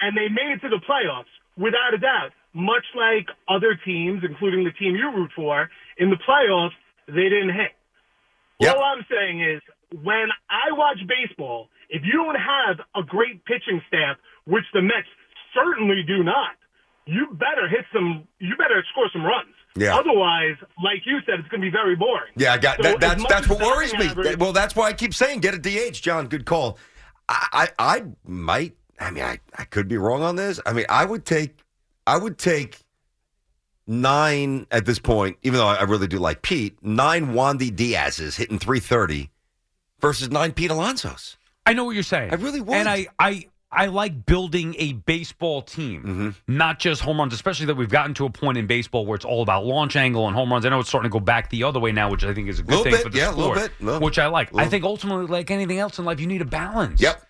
and 0.00 0.16
they 0.16 0.28
made 0.28 0.52
it 0.54 0.60
to 0.62 0.68
the 0.68 0.80
playoffs, 0.88 1.30
without 1.56 1.94
a 1.94 1.98
doubt. 1.98 2.32
Much 2.54 2.84
like 2.94 3.26
other 3.48 3.74
teams, 3.84 4.22
including 4.24 4.64
the 4.64 4.72
team 4.72 4.96
you 4.96 5.10
root 5.12 5.30
for, 5.36 5.68
in 5.98 6.08
the 6.08 6.16
playoffs, 6.26 6.72
they 7.06 7.28
didn't 7.28 7.52
hit. 7.52 7.72
Yep. 8.60 8.74
All 8.76 8.82
I'm 8.82 9.04
saying 9.10 9.42
is, 9.42 9.60
when 10.02 10.28
I 10.48 10.72
watch 10.72 10.96
baseball, 11.06 11.68
if 11.90 12.02
you 12.04 12.12
don't 12.12 12.36
have 12.40 12.80
a 12.96 13.02
great 13.02 13.44
pitching 13.44 13.82
staff, 13.88 14.16
which 14.46 14.64
the 14.72 14.80
Mets 14.80 15.08
certainly 15.54 16.02
do 16.06 16.22
not, 16.24 16.56
you 17.04 17.28
better 17.32 17.68
hit 17.68 17.84
some. 17.92 18.26
You 18.40 18.56
better 18.56 18.82
score 18.92 19.08
some 19.12 19.24
runs. 19.24 19.52
Yeah. 19.76 19.96
Otherwise, 19.96 20.56
like 20.82 21.04
you 21.04 21.18
said, 21.26 21.38
it's 21.40 21.48
going 21.48 21.60
to 21.60 21.66
be 21.66 21.70
very 21.70 21.96
boring. 21.96 22.32
Yeah, 22.36 22.54
I 22.54 22.58
got 22.58 22.76
So 22.76 22.82
that. 22.82 23.00
That's 23.00 23.24
that's 23.28 23.48
what 23.48 23.60
worries 23.60 23.92
me. 23.94 24.06
average- 24.06 24.38
well, 24.38 24.52
that's 24.52 24.74
why 24.74 24.88
I 24.88 24.92
keep 24.92 25.12
saying 25.14 25.40
get 25.40 25.54
a 25.54 25.58
DH, 25.58 25.94
John. 26.02 26.28
Good 26.28 26.46
call. 26.46 26.78
I, 27.28 27.68
I 27.78 27.96
I 27.96 28.04
might. 28.24 28.76
I 28.98 29.10
mean, 29.10 29.24
I 29.24 29.40
I 29.56 29.64
could 29.64 29.88
be 29.88 29.96
wrong 29.98 30.22
on 30.22 30.36
this. 30.36 30.58
I 30.64 30.72
mean, 30.72 30.86
I 30.88 31.04
would 31.04 31.24
take 31.26 31.58
I 32.06 32.16
would 32.16 32.38
take 32.38 32.80
nine 33.86 34.66
at 34.70 34.84
this 34.86 34.98
point, 34.98 35.36
even 35.42 35.58
though 35.58 35.66
I 35.66 35.82
really 35.82 36.06
do 36.06 36.18
like 36.18 36.42
Pete. 36.42 36.76
Nine 36.82 37.34
Yandy 37.34 37.74
Diaz's 37.74 38.36
hitting 38.36 38.58
three 38.58 38.80
thirty 38.80 39.30
versus 40.00 40.30
nine 40.30 40.52
Pete 40.52 40.70
Alonso's. 40.70 41.36
I 41.64 41.72
know 41.72 41.84
what 41.84 41.94
you're 41.94 42.02
saying. 42.04 42.30
I 42.32 42.36
really 42.36 42.60
would. 42.60 42.76
And 42.76 42.88
I, 42.88 43.08
I, 43.18 43.46
I 43.70 43.86
like 43.86 44.24
building 44.26 44.74
a 44.78 44.92
baseball 44.94 45.60
team, 45.62 46.02
Mm-hmm. 46.02 46.56
not 46.56 46.78
just 46.78 47.02
home 47.02 47.18
runs. 47.18 47.34
Especially 47.34 47.66
that 47.66 47.74
we've 47.74 47.88
gotten 47.90 48.14
to 48.14 48.24
a 48.24 48.30
point 48.30 48.58
in 48.58 48.66
baseball 48.66 49.04
where 49.04 49.16
it's 49.16 49.24
all 49.24 49.42
about 49.42 49.64
launch 49.66 49.96
angle 49.96 50.26
and 50.26 50.36
home 50.36 50.52
runs. 50.52 50.64
I 50.64 50.68
know 50.70 50.80
it's 50.80 50.88
starting 50.88 51.10
to 51.10 51.12
go 51.12 51.20
back 51.20 51.50
the 51.50 51.64
other 51.64 51.80
way 51.80 51.90
now, 51.92 52.10
which 52.10 52.24
I 52.24 52.32
think 52.32 52.48
is 52.48 52.60
a 52.60 52.62
good 52.62 52.70
Little 52.70 52.84
thing 52.84 52.92
bit, 52.92 53.02
for 53.02 53.08
the 53.10 53.18
yeah, 53.18 53.30
little 53.30 53.54
sport. 53.54 53.58
bit, 53.78 53.84
little- 53.84 54.00
which 54.00 54.18
I 54.18 54.26
like. 54.28 54.54
I 54.56 54.66
think 54.68 54.84
ultimately, 54.84 55.26
like 55.26 55.50
anything 55.50 55.78
else 55.78 55.98
in 55.98 56.04
life, 56.04 56.20
you 56.20 56.26
need 56.26 56.42
a 56.42 56.46
balance. 56.46 57.00
Yep. 57.00 57.22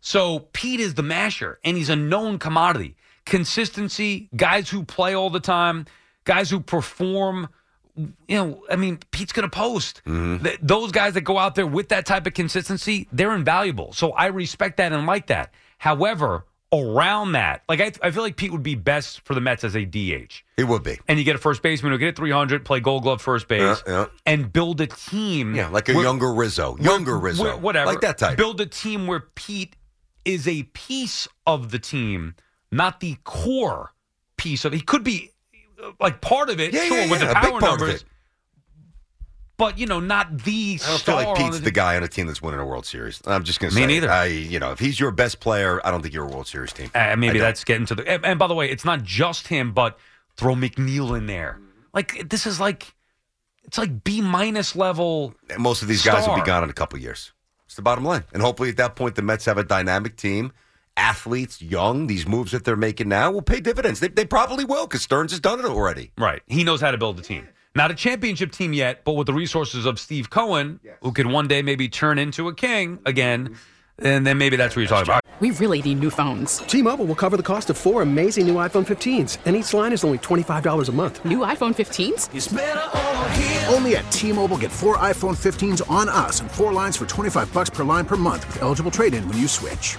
So 0.00 0.40
Pete 0.52 0.80
is 0.80 0.94
the 0.94 1.02
masher, 1.02 1.58
and 1.64 1.76
he's 1.76 1.88
a 1.88 1.96
known 1.96 2.38
commodity. 2.38 2.96
Consistency, 3.24 4.28
guys 4.34 4.68
who 4.68 4.82
play 4.84 5.14
all 5.14 5.30
the 5.30 5.40
time, 5.40 5.86
guys 6.24 6.50
who 6.50 6.60
perform. 6.60 7.48
You 7.96 8.12
know, 8.36 8.62
I 8.70 8.76
mean, 8.76 8.98
Pete's 9.10 9.32
going 9.32 9.48
to 9.48 9.56
post. 9.56 10.02
Th- 10.04 10.58
those 10.60 10.92
guys 10.92 11.14
that 11.14 11.22
go 11.22 11.38
out 11.38 11.54
there 11.54 11.66
with 11.66 11.88
that 11.90 12.04
type 12.06 12.26
of 12.26 12.34
consistency, 12.34 13.08
they're 13.12 13.34
invaluable. 13.34 13.92
So 13.94 14.10
I 14.12 14.26
respect 14.26 14.76
that 14.76 14.92
and 14.92 15.06
like 15.06 15.28
that. 15.28 15.54
However, 15.78 16.46
around 16.72 17.32
that, 17.32 17.62
like 17.68 17.80
I, 17.80 17.92
I 18.02 18.10
feel 18.10 18.22
like 18.22 18.36
Pete 18.36 18.50
would 18.52 18.62
be 18.62 18.74
best 18.74 19.20
for 19.22 19.34
the 19.34 19.40
Mets 19.40 19.64
as 19.64 19.76
a 19.76 19.84
DH. 19.84 20.42
He 20.56 20.64
would 20.64 20.82
be. 20.82 20.98
And 21.08 21.18
you 21.18 21.24
get 21.24 21.36
a 21.36 21.38
first 21.38 21.62
baseman 21.62 21.92
who 21.92 21.98
get 21.98 22.08
at 22.08 22.16
300, 22.16 22.64
play 22.64 22.80
Gold 22.80 23.02
Glove 23.04 23.22
first 23.22 23.46
base, 23.48 23.82
Yeah, 23.86 23.92
yeah. 23.92 24.06
and 24.26 24.52
build 24.52 24.80
a 24.80 24.86
team. 24.86 25.54
Yeah, 25.54 25.68
like 25.68 25.88
a 25.88 25.94
where- 25.94 26.02
younger 26.04 26.32
Rizzo, 26.32 26.76
younger 26.78 27.18
Rizzo, 27.18 27.42
where- 27.44 27.56
whatever, 27.56 27.86
like 27.86 28.00
that 28.00 28.18
type. 28.18 28.36
Build 28.36 28.60
a 28.60 28.66
team 28.66 29.06
where 29.06 29.20
Pete 29.20 29.76
is 30.24 30.48
a 30.48 30.64
piece 30.64 31.28
of 31.46 31.70
the 31.70 31.78
team, 31.78 32.34
not 32.72 33.00
the 33.00 33.16
core 33.24 33.92
piece 34.36 34.64
of. 34.64 34.72
He 34.72 34.80
could 34.80 35.04
be 35.04 35.30
like 36.00 36.20
part 36.20 36.50
of 36.50 36.58
it, 36.58 36.72
Yeah, 36.74 36.84
sure, 36.86 36.98
yeah, 36.98 37.10
with 37.10 37.20
the 37.20 37.26
power 37.34 37.60
numbers. 37.60 38.04
But 39.58 39.78
you 39.78 39.86
know, 39.86 40.00
not 40.00 40.38
the 40.44 40.78
I 40.82 40.88
don't 40.88 40.98
star. 40.98 41.22
feel 41.22 41.32
like 41.32 41.38
Pete's 41.38 41.60
the 41.60 41.70
guy 41.70 41.96
on 41.96 42.02
a 42.02 42.08
team 42.08 42.26
that's 42.26 42.42
winning 42.42 42.60
a 42.60 42.66
World 42.66 42.84
Series. 42.84 43.22
I'm 43.26 43.42
just 43.42 43.58
going 43.58 43.70
to 43.70 43.74
say, 43.74 43.80
Me 43.80 43.86
neither. 43.86 44.10
I, 44.10 44.26
you 44.26 44.58
know, 44.58 44.72
if 44.72 44.78
he's 44.78 45.00
your 45.00 45.10
best 45.10 45.40
player, 45.40 45.80
I 45.84 45.90
don't 45.90 46.02
think 46.02 46.12
you're 46.12 46.26
a 46.26 46.30
World 46.30 46.46
Series 46.46 46.72
team. 46.72 46.90
Uh, 46.94 47.16
maybe 47.16 47.38
that's 47.38 47.64
getting 47.64 47.86
to 47.86 47.94
the. 47.94 48.06
And, 48.06 48.24
and 48.24 48.38
by 48.38 48.48
the 48.48 48.54
way, 48.54 48.70
it's 48.70 48.84
not 48.84 49.02
just 49.02 49.48
him, 49.48 49.72
but 49.72 49.98
throw 50.36 50.54
McNeil 50.54 51.16
in 51.16 51.26
there. 51.26 51.58
Like 51.94 52.28
this 52.28 52.46
is 52.46 52.60
like, 52.60 52.94
it's 53.64 53.78
like 53.78 54.04
B 54.04 54.20
minus 54.20 54.76
level. 54.76 55.34
And 55.48 55.62
most 55.62 55.80
of 55.80 55.88
these 55.88 56.04
guys 56.04 56.28
will 56.28 56.36
be 56.36 56.42
gone 56.42 56.62
in 56.62 56.68
a 56.70 56.74
couple 56.74 56.98
years. 56.98 57.32
It's 57.64 57.76
the 57.76 57.82
bottom 57.82 58.04
line. 58.04 58.24
And 58.34 58.42
hopefully 58.42 58.68
at 58.68 58.76
that 58.76 58.94
point, 58.94 59.14
the 59.14 59.22
Mets 59.22 59.46
have 59.46 59.58
a 59.58 59.64
dynamic 59.64 60.16
team, 60.16 60.52
athletes, 60.98 61.60
young. 61.62 62.06
These 62.06 62.26
moves 62.26 62.52
that 62.52 62.64
they're 62.64 62.76
making 62.76 63.08
now 63.08 63.30
will 63.32 63.42
pay 63.42 63.60
dividends. 63.60 64.00
They, 64.00 64.08
they 64.08 64.26
probably 64.26 64.64
will 64.66 64.86
because 64.86 65.02
Stearns 65.02 65.32
has 65.32 65.40
done 65.40 65.58
it 65.60 65.64
already. 65.64 66.12
Right. 66.18 66.42
He 66.46 66.62
knows 66.62 66.80
how 66.82 66.90
to 66.90 66.98
build 66.98 67.18
a 67.18 67.22
team. 67.22 67.48
Not 67.76 67.90
a 67.90 67.94
championship 67.94 68.52
team 68.52 68.72
yet, 68.72 69.04
but 69.04 69.12
with 69.12 69.26
the 69.26 69.34
resources 69.34 69.84
of 69.84 70.00
Steve 70.00 70.30
Cohen, 70.30 70.80
who 71.02 71.12
could 71.12 71.26
one 71.26 71.46
day 71.46 71.60
maybe 71.60 71.90
turn 71.90 72.18
into 72.18 72.48
a 72.48 72.54
king 72.54 72.98
again, 73.04 73.50
mm-hmm. 73.50 74.06
and 74.06 74.26
then 74.26 74.38
maybe 74.38 74.56
that's 74.56 74.74
what 74.74 74.80
you're 74.80 74.88
talking 74.88 75.06
about. 75.06 75.22
We 75.40 75.50
really 75.50 75.82
need 75.82 76.00
new 76.00 76.08
phones. 76.08 76.56
T-Mobile 76.60 77.04
will 77.04 77.14
cover 77.14 77.36
the 77.36 77.42
cost 77.42 77.68
of 77.68 77.76
four 77.76 78.00
amazing 78.00 78.46
new 78.46 78.54
iPhone 78.54 78.86
15s, 78.86 79.36
and 79.44 79.54
each 79.54 79.74
line 79.74 79.92
is 79.92 80.04
only 80.04 80.16
$25 80.16 80.88
a 80.88 80.92
month. 80.92 81.22
New 81.26 81.40
iPhone 81.40 81.74
15s? 81.74 83.70
Only 83.70 83.96
at 83.96 84.10
T-Mobile 84.10 84.56
get 84.56 84.72
four 84.72 84.96
iPhone 84.96 85.36
15s 85.36 85.82
on 85.90 86.08
us 86.08 86.40
and 86.40 86.50
four 86.50 86.72
lines 86.72 86.96
for 86.96 87.04
25 87.04 87.52
bucks 87.52 87.68
per 87.68 87.84
line 87.84 88.06
per 88.06 88.16
month 88.16 88.46
with 88.46 88.62
eligible 88.62 88.90
trade-in 88.90 89.28
when 89.28 89.36
you 89.36 89.48
switch. 89.48 89.98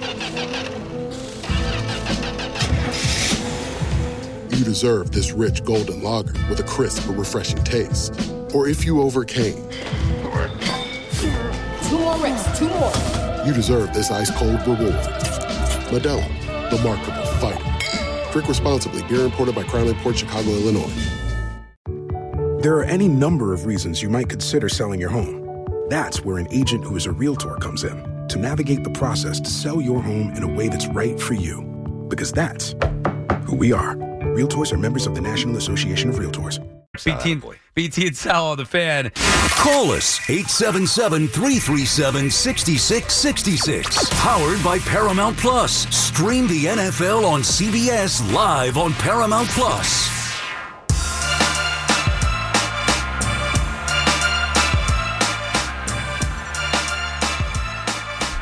you 4.71 4.75
deserve 4.75 5.11
this 5.11 5.33
rich 5.33 5.65
golden 5.65 6.01
lager 6.01 6.31
with 6.49 6.57
a 6.61 6.63
crisp 6.63 7.05
but 7.05 7.17
refreshing 7.17 7.61
taste. 7.65 8.13
Or 8.53 8.69
if 8.69 8.85
you 8.85 9.01
overcame, 9.01 9.67
Two 11.89 11.99
more 11.99 12.17
reps, 12.19 12.57
two 12.57 12.69
more. 12.69 12.93
you 13.45 13.51
deserve 13.53 13.93
this 13.93 14.09
ice 14.11 14.31
cold 14.31 14.61
reward. 14.61 14.93
Modelo, 15.91 16.25
the 16.69 16.81
mark 16.85 17.05
of 17.05 17.17
a 17.17 17.25
fighter. 17.41 18.31
Drink 18.31 18.47
responsibly. 18.47 19.03
Beer 19.09 19.25
imported 19.25 19.55
by 19.55 19.63
Crown 19.63 19.93
Port 19.95 20.17
Chicago, 20.17 20.49
Illinois. 20.51 20.93
There 22.61 22.77
are 22.77 22.85
any 22.85 23.09
number 23.09 23.53
of 23.53 23.65
reasons 23.65 24.01
you 24.01 24.09
might 24.09 24.29
consider 24.29 24.69
selling 24.69 25.01
your 25.01 25.09
home. 25.09 25.65
That's 25.89 26.23
where 26.23 26.37
an 26.37 26.47
agent 26.49 26.85
who 26.85 26.95
is 26.95 27.07
a 27.07 27.11
realtor 27.11 27.55
comes 27.55 27.83
in 27.83 28.25
to 28.29 28.39
navigate 28.39 28.85
the 28.85 28.91
process 28.91 29.41
to 29.41 29.49
sell 29.49 29.81
your 29.81 30.01
home 30.01 30.31
in 30.37 30.43
a 30.43 30.47
way 30.47 30.69
that's 30.69 30.87
right 30.87 31.19
for 31.19 31.33
you. 31.33 31.61
Because 32.07 32.31
that's 32.31 32.73
who 33.45 33.57
we 33.57 33.73
are. 33.73 34.10
Realtors 34.35 34.71
are 34.71 34.77
members 34.77 35.07
of 35.07 35.15
the 35.15 35.21
National 35.21 35.57
Association 35.57 36.09
of 36.09 36.15
Realtors. 36.15 36.59
BT, 37.03 37.31
and- 37.31 37.43
ah, 37.45 37.51
BT 37.73 38.07
and 38.07 38.17
Sal 38.17 38.47
on 38.47 38.57
the 38.57 38.65
fan. 38.65 39.11
Call 39.15 39.91
us 39.91 40.19
877 40.29 41.27
337 41.29 42.29
6666. 42.29 44.09
Powered 44.21 44.63
by 44.63 44.79
Paramount 44.79 45.37
Plus. 45.37 45.87
Stream 45.95 46.47
the 46.47 46.65
NFL 46.65 47.25
on 47.25 47.41
CBS 47.43 48.21
live 48.33 48.77
on 48.77 48.93
Paramount 48.93 49.47
Plus. 49.49 50.09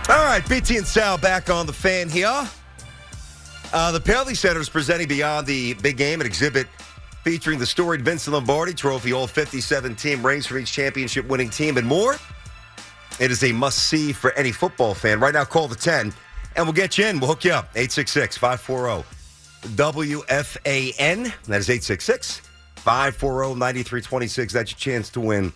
All 0.09 0.25
right, 0.25 0.41
BT 0.49 0.77
and 0.77 0.87
Sal 0.87 1.19
back 1.19 1.51
on 1.51 1.67
the 1.67 1.73
fan 1.73 2.09
here. 2.09 2.49
Uh, 3.71 3.91
the 3.91 3.99
Paley 3.99 4.33
Center 4.33 4.59
is 4.59 4.69
presenting 4.69 5.07
Beyond 5.07 5.45
the 5.45 5.75
Big 5.75 5.95
Game, 5.97 6.21
an 6.21 6.27
exhibit 6.27 6.67
featuring 7.23 7.59
the 7.59 7.65
storied 7.65 8.01
Vincent 8.01 8.33
Lombardi 8.33 8.73
Trophy, 8.73 9.13
all 9.13 9.27
57 9.27 9.95
team 9.95 10.25
rings 10.25 10.47
from 10.47 10.57
each 10.57 10.71
championship 10.71 11.27
winning 11.27 11.49
team, 11.49 11.77
and 11.77 11.85
more. 11.85 12.15
It 13.19 13.29
is 13.29 13.43
a 13.43 13.51
must 13.51 13.89
see 13.89 14.11
for 14.11 14.31
any 14.33 14.51
football 14.51 14.95
fan. 14.95 15.19
Right 15.19 15.33
now, 15.33 15.43
call 15.43 15.67
the 15.67 15.75
10 15.75 16.13
and 16.55 16.65
we'll 16.65 16.73
get 16.73 16.97
you 16.97 17.05
in. 17.05 17.19
We'll 17.19 17.29
hook 17.29 17.43
you 17.43 17.51
up. 17.51 17.69
866 17.75 18.37
540 18.37 19.07
WFAN. 19.75 21.23
That 21.45 21.59
is 21.59 21.69
866 21.69 22.41
540 22.77 23.55
9326. 23.59 24.53
That's 24.53 24.71
your 24.71 24.77
chance 24.77 25.09
to 25.11 25.19
win. 25.19 25.53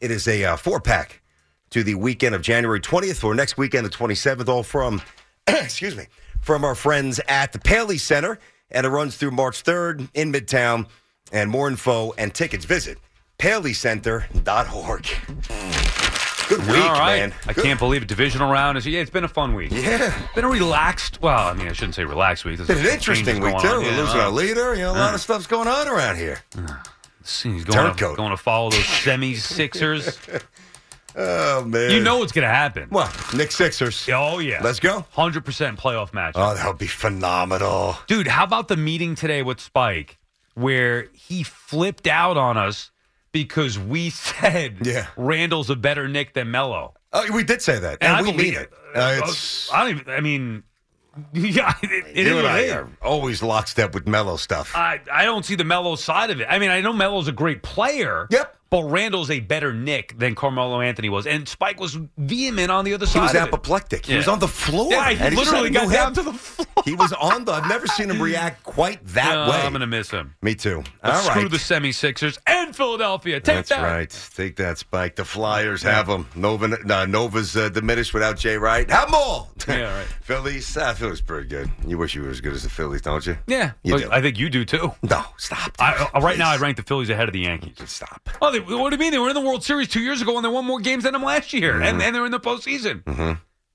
It 0.00 0.10
is 0.10 0.28
a 0.28 0.44
uh, 0.44 0.56
four 0.56 0.80
pack 0.80 1.22
to 1.70 1.82
the 1.82 1.94
weekend 1.94 2.34
of 2.34 2.42
January 2.42 2.80
20th 2.80 3.24
or 3.24 3.34
next 3.34 3.56
weekend, 3.56 3.86
the 3.86 3.90
27th, 3.90 4.48
all 4.48 4.62
from, 4.62 5.00
excuse 5.46 5.96
me, 5.96 6.06
from 6.44 6.64
our 6.64 6.74
friends 6.74 7.20
at 7.26 7.52
the 7.52 7.58
Paley 7.58 7.98
Center. 7.98 8.38
And 8.70 8.86
it 8.86 8.90
runs 8.90 9.16
through 9.16 9.30
March 9.32 9.62
3rd 9.64 10.08
in 10.14 10.32
Midtown. 10.32 10.86
And 11.32 11.50
more 11.50 11.68
info 11.68 12.12
and 12.18 12.32
tickets, 12.34 12.64
visit 12.64 12.98
paleycenter.org. 13.38 15.06
Good 16.48 16.58
week, 16.68 16.76
All 16.84 16.92
right. 16.92 17.16
man. 17.20 17.32
I 17.46 17.54
Good. 17.54 17.64
can't 17.64 17.78
believe 17.78 18.02
it. 18.02 18.08
Divisional 18.08 18.50
round 18.52 18.76
is 18.76 18.86
yeah. 18.86 19.00
It's 19.00 19.10
been 19.10 19.24
a 19.24 19.28
fun 19.28 19.54
week. 19.54 19.70
Yeah, 19.72 20.14
been 20.34 20.44
a 20.44 20.48
relaxed. 20.48 21.22
Well, 21.22 21.48
I 21.48 21.54
mean, 21.54 21.66
I 21.68 21.72
shouldn't 21.72 21.94
say 21.94 22.04
relaxed 22.04 22.44
week. 22.44 22.58
There's 22.58 22.68
Been 22.68 22.78
an 22.86 22.92
interesting 22.92 23.40
week, 23.40 23.56
too. 23.58 23.66
on. 23.68 23.78
We're 23.82 23.90
Yeah, 23.90 23.96
losing 24.02 24.20
uh, 24.20 24.24
our 24.24 24.30
leader. 24.30 24.74
You 24.74 24.82
know, 24.82 24.90
a 24.92 24.98
lot 24.98 25.12
uh, 25.12 25.14
of 25.14 25.20
stuff's 25.22 25.46
going 25.46 25.68
on 25.68 25.88
around 25.88 26.16
here. 26.16 26.40
He's 27.24 27.64
going 27.64 27.94
to, 27.96 28.14
going 28.14 28.30
to 28.30 28.36
follow 28.36 28.68
those 28.70 28.84
semi 28.84 29.34
Sixers. 29.36 30.18
Oh, 31.16 31.64
man. 31.64 31.90
You 31.90 32.00
know 32.00 32.18
what's 32.18 32.32
going 32.32 32.46
to 32.46 32.54
happen. 32.54 32.88
Well, 32.90 33.10
Knick 33.34 33.52
Sixers. 33.52 34.08
Oh, 34.12 34.38
yeah. 34.38 34.60
Let's 34.62 34.80
go. 34.80 35.04
100% 35.16 35.42
playoff 35.78 36.12
match. 36.12 36.34
Oh, 36.36 36.54
that 36.54 36.66
would 36.66 36.78
be 36.78 36.86
phenomenal. 36.86 37.96
Dude, 38.06 38.26
how 38.26 38.44
about 38.44 38.68
the 38.68 38.76
meeting 38.76 39.14
today 39.14 39.42
with 39.42 39.60
Spike 39.60 40.18
where 40.54 41.08
he 41.12 41.42
flipped 41.42 42.06
out 42.06 42.36
on 42.36 42.56
us 42.56 42.90
because 43.32 43.78
we 43.78 44.10
said 44.10 44.78
Yeah. 44.86 45.06
Randle's 45.16 45.70
a 45.70 45.76
better 45.76 46.08
Knick 46.08 46.34
than 46.34 46.50
Melo? 46.50 46.94
Oh, 47.12 47.24
we 47.32 47.44
did 47.44 47.62
say 47.62 47.78
that, 47.78 47.98
And 48.00 48.08
and, 48.08 48.16
I 48.16 48.22
we 48.22 48.32
believe 48.32 48.52
mean 48.54 48.62
it. 48.62 48.72
Uh, 48.94 49.20
it's, 49.24 49.72
I 49.72 49.80
don't 49.84 50.00
even, 50.00 50.12
I 50.14 50.20
mean, 50.20 50.62
yeah, 51.32 51.74
it, 51.80 51.90
it 52.16 52.26
you 52.26 52.38
and 52.38 52.44
it 52.46 52.50
I 52.50 52.70
are 52.70 52.88
always 53.00 53.40
lockstep 53.40 53.94
with 53.94 54.08
Melo 54.08 54.36
stuff. 54.36 54.72
I, 54.74 55.00
I 55.12 55.24
don't 55.24 55.44
see 55.44 55.54
the 55.54 55.62
Melo 55.64 55.94
side 55.94 56.30
of 56.30 56.40
it. 56.40 56.46
I 56.50 56.58
mean, 56.58 56.70
I 56.70 56.80
know 56.80 56.92
Melo's 56.92 57.28
a 57.28 57.32
great 57.32 57.62
player. 57.62 58.26
Yep. 58.30 58.56
But 58.74 58.90
Randle's 58.90 59.30
a 59.30 59.38
better 59.38 59.72
Knick 59.72 60.18
than 60.18 60.34
Carmelo 60.34 60.80
Anthony 60.80 61.08
was. 61.08 61.28
And 61.28 61.48
Spike 61.48 61.78
was 61.78 61.96
vehement 62.18 62.72
on 62.72 62.84
the 62.84 62.92
other 62.94 63.06
side. 63.06 63.20
He 63.20 63.20
was 63.20 63.34
apoplectic. 63.36 64.04
He 64.04 64.16
was 64.16 64.26
on 64.26 64.40
the 64.40 64.48
floor. 64.48 64.90
Yeah, 64.90 65.10
he 65.10 65.24
and 65.24 65.36
literally 65.36 65.72
said, 65.72 65.74
got 65.74 65.84
"You 65.84 65.92
down 65.92 66.04
have-" 66.06 66.14
to 66.14 66.22
the 66.24 66.32
floor. 66.32 66.66
He 66.84 66.94
was 66.96 67.12
on 67.12 67.44
the. 67.44 67.52
I've 67.52 67.68
never 67.68 67.86
seen 67.86 68.10
him 68.10 68.20
react 68.20 68.64
quite 68.64 69.06
that 69.06 69.32
No, 69.46 69.50
way. 69.52 69.58
I'm 69.58 69.70
going 69.70 69.80
to 69.82 69.86
miss 69.86 70.10
him. 70.10 70.34
Me 70.42 70.56
too. 70.56 70.82
All 71.04 71.22
screw 71.22 71.48
the 71.48 71.56
76ers 71.56 72.36
Philadelphia. 72.72 73.40
Take 73.40 73.56
That's 73.56 73.68
that. 73.70 73.82
right. 73.82 74.28
Take 74.34 74.56
that, 74.56 74.78
Spike. 74.78 75.16
The 75.16 75.24
Flyers 75.24 75.82
have 75.82 76.06
them. 76.06 76.26
Nova, 76.34 76.76
uh, 76.88 77.06
Nova's 77.06 77.56
uh, 77.56 77.68
diminished 77.68 78.14
without 78.14 78.38
Jay 78.38 78.56
Wright. 78.56 78.88
Have 78.90 79.08
them 79.08 79.14
all. 79.14 79.50
Yeah, 79.68 79.96
right. 79.96 80.06
Phillies. 80.22 80.76
Uh, 80.76 80.94
Phillies 80.94 81.20
pretty 81.20 81.48
good. 81.48 81.70
You 81.86 81.98
wish 81.98 82.14
you 82.14 82.22
were 82.22 82.30
as 82.30 82.40
good 82.40 82.52
as 82.52 82.62
the 82.62 82.70
Phillies, 82.70 83.02
don't 83.02 83.26
you? 83.26 83.36
Yeah, 83.46 83.72
You 83.82 83.98
do. 83.98 84.08
I 84.10 84.20
think 84.20 84.38
you 84.38 84.48
do 84.48 84.64
too. 84.64 84.92
No, 85.02 85.24
stop. 85.36 85.72
I, 85.78 86.08
uh, 86.14 86.20
right 86.20 86.38
now, 86.38 86.50
I'd 86.50 86.60
rank 86.60 86.76
the 86.76 86.82
Phillies 86.82 87.10
ahead 87.10 87.28
of 87.28 87.32
the 87.32 87.40
Yankees. 87.40 87.76
Stop. 87.90 88.28
Oh, 88.40 88.50
they, 88.50 88.60
what 88.60 88.90
do 88.90 88.96
you 88.96 89.00
mean? 89.00 89.12
They 89.12 89.18
were 89.18 89.28
in 89.28 89.34
the 89.34 89.40
World 89.40 89.62
Series 89.64 89.88
two 89.88 90.00
years 90.00 90.22
ago 90.22 90.36
and 90.36 90.44
they 90.44 90.48
won 90.48 90.64
more 90.64 90.80
games 90.80 91.04
than 91.04 91.12
them 91.12 91.22
last 91.22 91.52
year, 91.52 91.80
and, 91.80 92.00
and 92.02 92.14
they're 92.14 92.26
in 92.26 92.32
the 92.32 92.40
postseason. 92.40 93.02
Mm-hmm. 93.04 93.32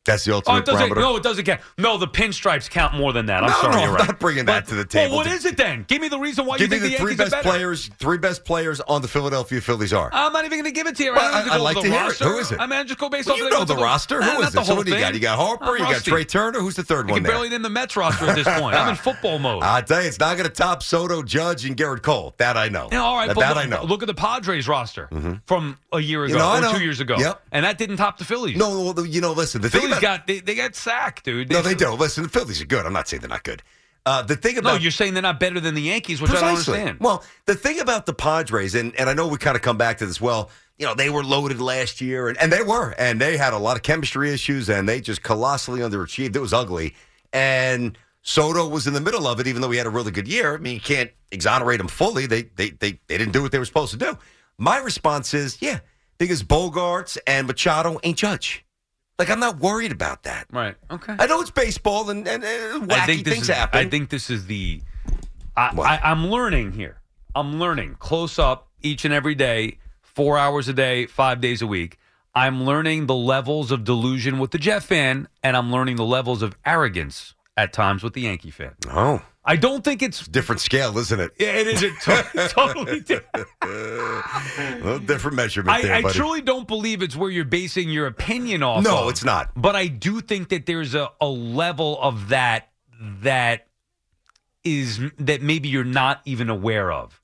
That's 0.10 0.24
the 0.26 0.32
Oh, 0.32 0.36
ultimate 0.36 0.58
it 0.60 0.66
doesn't. 0.66 0.80
barometer. 0.90 1.02
No, 1.02 1.16
it 1.18 1.24
doesn't 1.24 1.46
count. 1.46 1.62
No, 1.78 1.98
the 1.98 2.08
pinstripes 2.08 2.70
count 2.70 2.96
more 2.96 3.14
than 3.14 3.28
that. 3.28 3.44
I'm 3.44 3.50
No, 3.52 3.56
sorry, 3.62 3.76
no, 3.76 3.80
you're 3.82 3.90
I'm 3.90 3.96
right. 3.96 4.08
not 4.08 4.20
bringing 4.20 4.46
that 4.46 4.68
to 4.68 4.76
the 4.76 4.86
table. 4.86 5.16
Well, 5.18 5.26
what 5.26 5.34
is 5.34 5.46
it 5.46 5.56
then? 5.56 5.86
Give 5.88 6.02
me 6.02 6.08
the 6.08 6.18
reason 6.20 6.46
why 6.46 6.58
Give 6.58 6.72
you 6.74 6.80
think 6.80 6.84
the, 6.84 6.90
the, 6.98 7.04
three 7.04 7.12
Yankees 7.16 7.30
best 7.32 7.46
players. 7.46 7.88
Three 8.00 8.18
best 8.18 8.44
players 8.44 8.82
on 8.82 9.02
the 9.02 9.08
Philadelphia 9.08 9.62
Phillies 9.62 9.94
are. 9.94 10.10
I'm 10.12 10.34
not 10.34 10.46
even 10.46 10.58
going 10.58 10.64
to 10.66 10.72
give 10.72 10.88
it 10.88 10.96
to 10.98 11.04
you. 11.04 11.14
Well, 11.14 11.22
I, 11.34 11.50
I- 11.52 11.56
I'd 11.56 11.62
like 11.62 11.78
to 11.82 11.88
hear 11.90 12.08
it. 12.10 12.18
Who 12.18 12.38
is 12.40 12.52
it? 12.52 12.60
I 12.60 12.66
mean, 12.66 12.88
just 12.88 13.00
go 13.00 13.08
based 13.10 13.28
Well, 13.28 13.36
off 13.36 13.42
you 13.42 13.50
know 13.50 13.64
the 13.66 13.76
roster. 13.76 14.22
Who 14.22 14.42
is 14.42 14.56
it? 14.56 14.66
So 14.66 14.76
what 14.76 14.86
do 14.86 14.94
you 14.94 15.00
got? 15.00 15.14
You 15.14 15.20
got 15.20 15.38
Harper. 15.38 15.74
You 15.78 15.80
got. 15.86 16.04
Trea 16.04 16.26
Turner. 16.26 16.60
Who's 16.60 16.76
the 16.76 16.84
third 16.84 17.08
I 17.08 17.12
one 17.14 17.24
can 17.24 17.32
barely 17.32 17.50
name 17.50 17.62
the 17.62 17.70
Mets 17.70 17.96
roster 17.96 18.26
at 18.26 18.36
this 18.36 18.48
point. 18.60 18.76
I'm 18.76 18.90
in 18.90 18.96
football 18.96 19.38
mode. 19.40 19.64
I'll 19.64 19.84
tell 19.84 20.02
you, 20.02 20.08
it's 20.08 20.20
not 20.20 20.38
going 20.38 20.50
to 20.50 20.54
top 20.56 20.82
Soto, 20.82 21.22
Judge, 21.22 21.66
and 21.66 21.78
Gerrit 21.78 22.02
Cole. 22.02 22.34
That 22.38 22.58
I 22.58 22.70
know. 22.70 22.90
All 22.92 23.16
right, 23.16 23.28
that, 23.28 23.36
but 23.36 23.58
I 23.58 23.66
know. 23.66 23.84
look 23.84 24.02
at 24.02 24.08
the 24.08 24.14
Padres 24.14 24.68
roster 24.68 25.08
Mhm. 25.12 25.42
from 25.46 25.78
a 25.94 26.00
year 26.00 26.24
ago 26.26 26.36
You 26.38 26.42
I 26.44 26.68
or 26.68 26.74
two 26.78 26.84
years 26.84 27.00
ago, 27.00 27.16
Yep. 27.18 27.42
and 27.52 27.66
that 27.66 27.78
didn't 27.78 27.98
top 27.98 28.18
the 28.18 28.26
Phillies. 28.26 28.58
No, 28.58 28.94
you 29.04 29.22
know, 29.22 29.32
listen. 29.34 29.62
The 29.62 29.70
thing 29.70 29.90
Got 30.02 30.28
they, 30.28 30.40
they 30.40 30.56
got 30.56 30.76
sacked, 30.76 31.26
dude. 31.26 31.50
no, 31.50 31.62
they 31.62 31.76
don't. 31.76 32.00
Listen, 32.00 32.24
the 32.24 32.30
Phillies 32.30 32.62
are 32.62 32.66
good. 32.66 32.86
I'm 32.86 32.94
not 32.94 33.08
saying 33.08 33.22
they're 33.22 33.30
not 33.30 33.44
good. 33.44 33.64
Uh, 34.06 34.22
the 34.22 34.36
thing 34.36 34.58
about 34.58 34.74
No, 34.74 34.80
you're 34.80 34.92
saying 34.92 35.14
they're 35.14 35.22
not 35.22 35.40
better 35.40 35.60
than 35.60 35.76
the 35.76 35.82
Yankees, 35.82 36.22
which 36.22 36.32
I 36.32 36.36
don't 36.36 36.50
understand. 36.50 37.00
Well, 37.00 37.24
the 37.46 37.56
thing 37.56 37.80
about 37.80 38.06
the 38.06 38.14
Padres, 38.14 38.74
and, 38.74 38.96
and 38.96 39.10
I 39.10 39.14
know 39.14 39.28
we 39.28 39.38
kind 39.38 39.56
of 39.56 39.62
come 39.62 39.78
back 39.78 39.98
to 40.00 40.06
this, 40.06 40.20
well, 40.22 40.50
you 40.78 40.86
know, 40.86 40.96
they 40.96 41.10
were 41.10 41.24
loaded 41.24 41.60
last 41.60 42.00
year, 42.00 42.30
and, 42.30 42.38
and 42.38 42.52
they 42.52 42.64
were, 42.64 42.96
and 42.98 43.20
they 43.20 43.36
had 43.38 43.54
a 43.54 43.58
lot 43.58 43.76
of 43.76 43.84
chemistry 43.84 44.32
issues, 44.32 44.70
and 44.70 44.88
they 44.88 45.02
just 45.02 45.22
colossally 45.22 45.82
underachieved. 45.82 46.36
It 46.36 46.40
was 46.40 46.54
ugly. 46.54 46.96
And 47.34 47.98
Soto 48.22 48.68
was 48.68 48.88
in 48.88 48.94
the 48.94 49.02
middle 49.02 49.28
of 49.28 49.40
it, 49.40 49.48
even 49.48 49.62
though 49.62 49.70
he 49.70 49.78
had 49.78 49.88
a 49.88 49.92
really 49.92 50.12
good 50.12 50.28
year. 50.28 50.56
I 50.56 50.58
mean, 50.58 50.76
you 50.76 50.82
can't 50.82 51.12
exonerate 51.32 51.80
him 51.80 51.88
fully. 51.88 52.26
They, 52.26 52.44
they, 52.56 52.72
they, 52.72 53.00
they 53.08 53.18
didn't 53.18 53.34
do 53.34 53.42
what 53.42 53.52
they 53.52 53.60
were 53.60 53.66
supposed 53.66 53.92
to 53.92 53.98
do. 53.98 54.18
My 54.58 54.78
response 54.80 55.34
is, 55.34 55.62
yeah, 55.62 55.80
because 56.18 56.42
Bogaerts 56.42 57.18
and 57.28 57.46
Machado 57.48 58.00
ain't 58.04 58.18
judge. 58.18 58.66
Like, 59.20 59.30
I'm 59.30 59.42
not 59.42 59.60
worried 59.60 59.92
about 59.92 60.24
that. 60.24 60.48
Right. 60.52 60.76
Okay. 60.90 61.16
I 61.20 61.28
know 61.28 61.42
it's 61.42 61.52
baseball 61.52 62.10
and, 62.10 62.26
and, 62.28 62.44
and 62.44 62.92
I 62.92 62.96
wacky 62.96 63.24
things 63.24 63.44
is, 63.44 63.48
happen. 63.50 63.86
I 63.86 63.90
think 63.90 64.10
this 64.10 64.30
is 64.30 64.46
the. 64.48 64.82
I, 65.58 65.74
I, 65.78 66.12
I'm 66.12 66.28
learning 66.28 66.72
here. 66.72 67.02
I'm 67.36 67.60
learning 67.60 67.98
close 68.00 68.40
up 68.40 68.70
each 68.82 69.04
and 69.06 69.14
every 69.14 69.36
day, 69.36 69.78
four 70.02 70.38
hours 70.38 70.70
a 70.70 70.74
day, 70.74 71.06
five 71.06 71.42
days 71.42 71.62
a 71.62 71.68
week. 71.68 72.00
I'm 72.34 72.64
learning 72.64 73.08
the 73.08 73.16
levels 73.16 73.72
of 73.72 73.84
delusion 73.84 74.40
with 74.40 74.52
the 74.52 74.58
Jet 74.58 74.84
fan, 74.84 75.28
and 75.44 75.58
I'm 75.58 75.72
learning 75.72 75.98
the 75.98 76.06
levels 76.06 76.42
of 76.42 76.56
arrogance 76.66 77.34
at 77.58 77.74
times 77.74 78.04
with 78.04 78.14
the 78.14 78.22
Yankee 78.22 78.52
fan. 78.52 78.76
Oh. 78.88 79.22
I 79.50 79.56
don't 79.56 79.84
think 79.84 80.04
it's 80.04 80.28
different 80.28 80.62
scale, 80.62 80.96
isn't 81.00 81.20
it? 81.20 81.32
Yeah, 81.40 81.54
it 81.54 81.66
is 81.66 81.82
a 81.84 81.90
to- 81.90 82.50
totally 82.50 83.00
different. 83.00 83.48
A 83.64 85.00
different 85.04 85.38
measurement 85.38 85.82
there, 85.82 85.92
I, 85.92 85.98
I 85.98 86.02
buddy. 86.04 86.14
truly 86.14 86.42
don't 86.42 86.68
believe 86.68 87.02
it's 87.02 87.16
where 87.16 87.32
you're 87.32 87.46
basing 87.46 87.90
your 87.90 88.06
opinion 88.06 88.62
off. 88.62 88.84
No, 88.84 89.06
of. 89.06 89.10
it's 89.10 89.24
not. 89.24 89.50
But 89.56 89.76
I 89.76 89.88
do 89.88 90.22
think 90.22 90.50
that 90.50 90.68
there's 90.68 90.94
a, 90.94 91.10
a 91.20 91.28
level 91.28 92.00
of 92.00 92.30
that 92.30 92.70
that 93.24 93.66
is 94.64 95.00
that 95.18 95.42
maybe 95.42 95.68
you're 95.68 95.84
not 95.84 96.22
even 96.26 96.52
aware 96.52 96.92
of. 96.92 97.20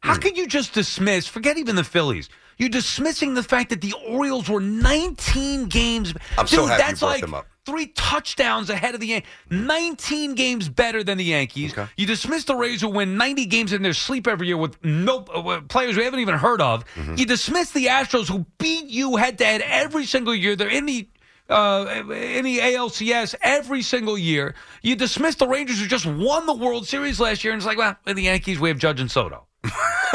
How 0.00 0.14
hmm. 0.14 0.20
could 0.20 0.38
you 0.38 0.46
just 0.46 0.72
dismiss? 0.72 1.26
Forget 1.26 1.58
even 1.58 1.76
the 1.76 1.84
Phillies. 1.84 2.30
You're 2.56 2.70
dismissing 2.70 3.34
the 3.34 3.42
fact 3.42 3.68
that 3.68 3.82
the 3.82 3.92
Orioles 4.08 4.48
were 4.48 4.62
19 4.62 5.66
games. 5.66 6.14
I'm 6.38 6.46
Dude, 6.46 6.56
so 6.56 6.64
happy 6.64 6.92
you 6.92 6.96
brought 6.96 7.10
like 7.10 7.20
them 7.20 7.34
up. 7.34 7.46
Three 7.66 7.88
touchdowns 7.88 8.70
ahead 8.70 8.94
of 8.94 9.00
the 9.00 9.08
Yankees. 9.08 9.28
19 9.50 10.34
games 10.34 10.68
better 10.68 11.04
than 11.04 11.18
the 11.18 11.24
Yankees. 11.24 11.74
You 11.96 12.06
dismiss 12.06 12.44
the 12.44 12.54
Rays 12.54 12.80
who 12.80 12.88
win 12.88 13.18
90 13.18 13.46
games 13.46 13.72
in 13.72 13.82
their 13.82 13.92
sleep 13.92 14.26
every 14.26 14.46
year 14.46 14.56
with 14.56 14.82
no 14.84 15.18
uh, 15.18 15.60
players 15.62 15.96
we 15.96 16.04
haven't 16.04 16.20
even 16.20 16.36
heard 16.36 16.62
of. 16.62 16.84
Mm-hmm. 16.94 17.16
You 17.16 17.26
dismiss 17.26 17.72
the 17.72 17.86
Astros 17.86 18.28
who 18.28 18.46
beat 18.58 18.86
you 18.86 19.16
head 19.16 19.38
to 19.38 19.44
head 19.44 19.60
every 19.62 20.06
single 20.06 20.34
year. 20.34 20.56
They're 20.56 20.68
in 20.68 20.86
the 20.86 21.08
uh, 21.48 22.02
in 22.10 22.44
the 22.44 22.58
ALCS 22.58 23.34
every 23.42 23.82
single 23.82 24.18
year. 24.18 24.54
You 24.82 24.96
dismiss 24.96 25.36
the 25.36 25.46
Rangers 25.46 25.80
who 25.80 25.86
just 25.86 26.06
won 26.06 26.46
the 26.46 26.54
World 26.54 26.88
Series 26.88 27.20
last 27.20 27.44
year, 27.44 27.52
and 27.52 27.60
it's 27.60 27.66
like, 27.66 27.78
well, 27.78 27.96
in 28.06 28.16
the 28.16 28.24
Yankees, 28.24 28.58
we 28.58 28.68
have 28.68 28.78
Judge 28.78 29.00
and 29.00 29.10
Soto. 29.10 29.46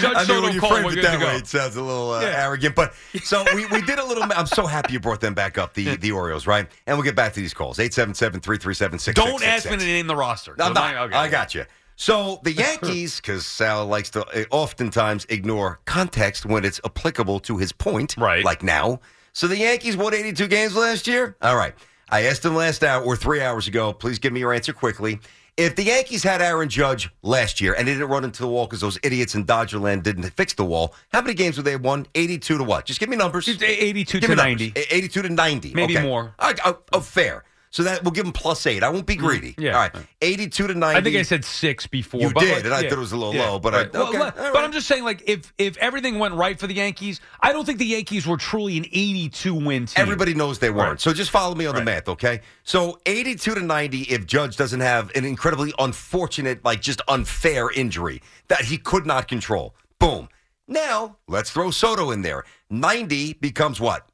Judge 0.00 0.16
I 0.16 0.24
mean, 0.28 0.42
when 0.42 0.52
you 0.52 0.60
frame 0.60 0.84
it 0.86 1.02
that 1.02 1.20
way, 1.20 1.36
it 1.36 1.46
sounds 1.46 1.76
a 1.76 1.82
little 1.82 2.12
uh, 2.12 2.20
Yeah. 2.22 2.44
arrogant. 2.44 2.74
But 2.74 2.94
so 3.22 3.44
we, 3.54 3.66
we 3.66 3.82
did 3.82 3.98
a 3.98 4.04
little. 4.04 4.24
I'm 4.24 4.46
so 4.46 4.66
happy 4.66 4.92
you 4.94 5.00
brought 5.00 5.20
them 5.20 5.34
back 5.34 5.58
up, 5.58 5.74
the 5.74 5.96
the 5.96 6.12
Orioles, 6.12 6.46
right? 6.46 6.66
And 6.86 6.96
we'll 6.96 7.04
get 7.04 7.16
back 7.16 7.32
to 7.34 7.40
these 7.40 7.54
calls. 7.54 7.78
877-337-6666. 7.78 9.14
Don't 9.14 9.42
ask 9.44 9.70
me 9.70 9.76
to 9.76 9.84
name 9.84 10.06
the 10.06 10.16
roster. 10.16 10.54
I'm 10.58 10.72
not. 10.72 10.94
okay. 11.08 11.14
I 11.16 11.28
got 11.28 11.54
you. 11.54 11.64
So 11.96 12.40
the 12.44 12.52
Yankees, 12.64 13.20
because 13.20 13.46
Sal 13.46 13.86
likes 13.86 14.10
to 14.10 14.24
uh, 14.26 14.44
oftentimes 14.50 15.26
ignore 15.28 15.80
context 15.84 16.46
when 16.46 16.64
it's 16.64 16.80
applicable 16.84 17.40
to 17.40 17.56
his 17.58 17.72
point, 17.72 18.16
right? 18.16 18.44
Like 18.44 18.62
now. 18.62 19.00
So 19.32 19.46
the 19.46 19.56
Yankees 19.58 19.96
won 19.96 20.14
82 20.14 20.48
games 20.48 20.74
last 20.76 21.06
year. 21.06 21.36
All 21.42 21.56
right. 21.56 21.74
I 22.10 22.22
asked 22.22 22.44
him 22.44 22.56
last 22.56 22.82
hour 22.82 23.04
or 23.04 23.16
three 23.16 23.42
hours 23.42 23.68
ago. 23.68 23.92
Please 23.92 24.18
give 24.18 24.32
me 24.32 24.40
your 24.40 24.52
answer 24.54 24.72
quickly. 24.72 25.20
If 25.58 25.74
the 25.74 25.82
Yankees 25.82 26.22
had 26.22 26.40
Aaron 26.40 26.68
Judge 26.68 27.10
last 27.22 27.60
year 27.60 27.74
and 27.74 27.88
they 27.88 27.92
didn't 27.92 28.08
run 28.08 28.22
into 28.22 28.42
the 28.42 28.48
wall 28.48 28.66
because 28.66 28.80
those 28.80 28.96
idiots 29.02 29.34
in 29.34 29.44
Dodgerland 29.44 30.04
didn't 30.04 30.22
fix 30.30 30.54
the 30.54 30.64
wall, 30.64 30.94
how 31.12 31.20
many 31.20 31.34
games 31.34 31.56
would 31.56 31.64
they 31.66 31.72
have 31.72 31.80
won? 31.82 32.06
82 32.14 32.58
to 32.58 32.62
what? 32.62 32.84
Just 32.84 33.00
give 33.00 33.08
me 33.08 33.16
numbers. 33.16 33.48
82 33.48 34.20
Give 34.20 34.28
to 34.30 34.36
me 34.36 34.36
numbers. 34.36 34.60
90. 34.60 34.80
82 34.88 35.22
to 35.22 35.28
90. 35.28 35.74
Maybe 35.74 35.96
Okay. 35.98 36.06
more. 36.06 36.32
I, 36.38 36.54
I, 36.64 36.74
oh, 36.92 37.00
fair. 37.00 37.42
So 37.70 37.82
that 37.82 38.02
we'll 38.02 38.12
give 38.12 38.24
them 38.24 38.32
plus 38.32 38.66
eight. 38.66 38.82
I 38.82 38.88
won't 38.88 39.06
be 39.06 39.16
mm, 39.16 39.20
greedy. 39.20 39.54
yeah. 39.58 39.72
All 39.72 39.80
right. 39.80 40.06
82 40.22 40.68
to 40.68 40.74
90. 40.74 40.98
I 40.98 41.02
think 41.02 41.16
I 41.16 41.22
said 41.22 41.44
six 41.44 41.86
before. 41.86 42.20
You 42.20 42.30
but 42.32 42.40
did, 42.40 42.54
like, 42.56 42.64
and 42.64 42.74
I 42.74 42.80
yeah, 42.80 42.88
thought 42.88 42.98
it 42.98 43.00
was 43.00 43.12
a 43.12 43.16
little 43.16 43.34
yeah, 43.34 43.50
low, 43.50 43.58
but 43.58 43.72
right. 43.74 43.94
I, 43.94 43.98
Well, 43.98 44.08
okay. 44.08 44.18
look, 44.18 44.38
all 44.38 44.52
but 44.52 44.64
I'm 44.64 44.72
just 44.72 44.86
saying, 44.86 45.04
like, 45.04 45.22
if 45.26 45.52
if 45.58 45.76
everything 45.78 46.18
went 46.18 46.34
right 46.34 46.58
for 46.58 46.66
the 46.66 46.74
Yankees, 46.74 47.20
I 47.40 47.52
don't 47.52 47.64
think 47.64 47.78
the 47.78 47.86
Yankees 47.86 48.26
were 48.26 48.36
truly 48.36 48.78
an 48.78 48.86
82 48.86 49.54
win 49.54 49.86
team. 49.86 50.02
Everybody 50.02 50.34
knows 50.34 50.58
they 50.58 50.70
weren't. 50.70 50.90
Right. 50.90 51.00
So 51.00 51.12
just 51.12 51.30
follow 51.30 51.54
me 51.54 51.66
on 51.66 51.74
the 51.74 51.84
math, 51.84 52.08
okay? 52.08 52.40
So 52.64 52.98
82 53.06 53.54
to 53.54 53.60
90 53.60 54.02
if 54.02 54.26
Judge 54.26 54.56
doesn't 54.56 54.80
have 54.80 55.10
an 55.14 55.24
incredibly 55.24 55.72
unfortunate, 55.78 56.64
like 56.64 56.80
just 56.80 57.02
unfair 57.08 57.70
injury 57.70 58.22
that 58.48 58.62
he 58.62 58.78
could 58.78 59.06
not 59.06 59.28
control. 59.28 59.74
Boom. 59.98 60.28
Now, 60.66 61.16
let's 61.26 61.50
throw 61.50 61.70
Soto 61.70 62.10
in 62.10 62.22
there. 62.22 62.44
90 62.70 63.34
becomes 63.34 63.80
what? 63.80 64.07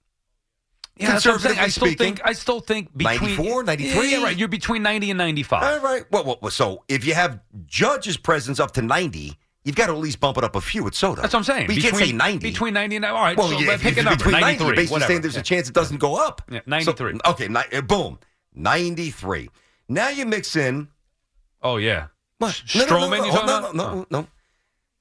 Yeah, 0.96 1.12
that's 1.12 1.24
what 1.26 1.34
I'm 1.34 1.40
saying. 1.40 1.58
I 1.58 1.68
still 1.68 1.86
speaking, 1.88 2.06
think 2.16 2.20
I 2.24 2.32
still 2.34 2.60
think 2.60 2.96
between 2.96 3.36
94, 3.36 3.64
93? 3.64 3.94
Yeah, 4.10 4.18
yeah, 4.18 4.24
right. 4.24 4.36
You're 4.36 4.46
between 4.48 4.82
90 4.84 5.10
and 5.10 5.18
95. 5.18 5.62
All 5.62 5.80
right. 5.80 6.04
Well, 6.12 6.38
well, 6.40 6.50
so 6.52 6.84
if 6.88 7.04
you 7.04 7.14
have 7.14 7.40
Judge's 7.66 8.16
presence 8.16 8.60
up 8.60 8.70
to 8.74 8.82
90, 8.82 9.36
you've 9.64 9.74
got 9.74 9.86
to 9.86 9.92
at 9.92 9.98
least 9.98 10.20
bump 10.20 10.38
it 10.38 10.44
up 10.44 10.54
a 10.54 10.60
few 10.60 10.84
with 10.84 10.94
Soto. 10.94 11.20
That's 11.22 11.34
what 11.34 11.40
I'm 11.40 11.44
saying. 11.44 11.62
You 11.72 11.82
can't 11.82 11.94
Between- 11.94 12.10
say 12.10 12.16
90. 12.16 12.38
Between 12.50 12.74
90 12.74 12.96
and 12.96 13.04
all 13.06 13.14
right. 13.14 13.36
Well, 13.36 13.48
so 13.48 13.58
yeah, 13.58 13.76
pick 13.76 13.96
a 13.96 14.02
number. 14.04 14.16
between 14.16 14.32
90, 14.34 14.44
93. 14.44 14.66
you're 14.66 14.76
basically 14.76 14.92
whatever. 14.94 15.08
saying 15.10 15.20
there's 15.22 15.34
Yeah. 15.34 15.40
a 15.40 15.44
chance 15.44 15.68
it 15.68 15.74
doesn't 15.74 15.96
go 15.98 16.14
up. 16.14 16.42
Yeah, 16.48 16.60
93. 16.66 17.12
So, 17.24 17.30
okay, 17.32 17.48
ni- 17.48 17.76
uh, 17.78 17.80
boom. 17.80 18.18
93. 18.54 19.50
Now 19.88 20.08
you 20.10 20.26
mix 20.26 20.54
in. 20.54 20.88
Oh, 21.60 21.76
yeah. 21.78 22.06
What? 22.38 22.52
Stroman, 22.66 23.18
no, 23.18 23.24
you 23.24 23.32
no, 23.32 23.40
talking 23.40 23.46
no, 23.46 23.72
no, 23.72 23.94
no, 23.94 24.06
no. 24.10 24.26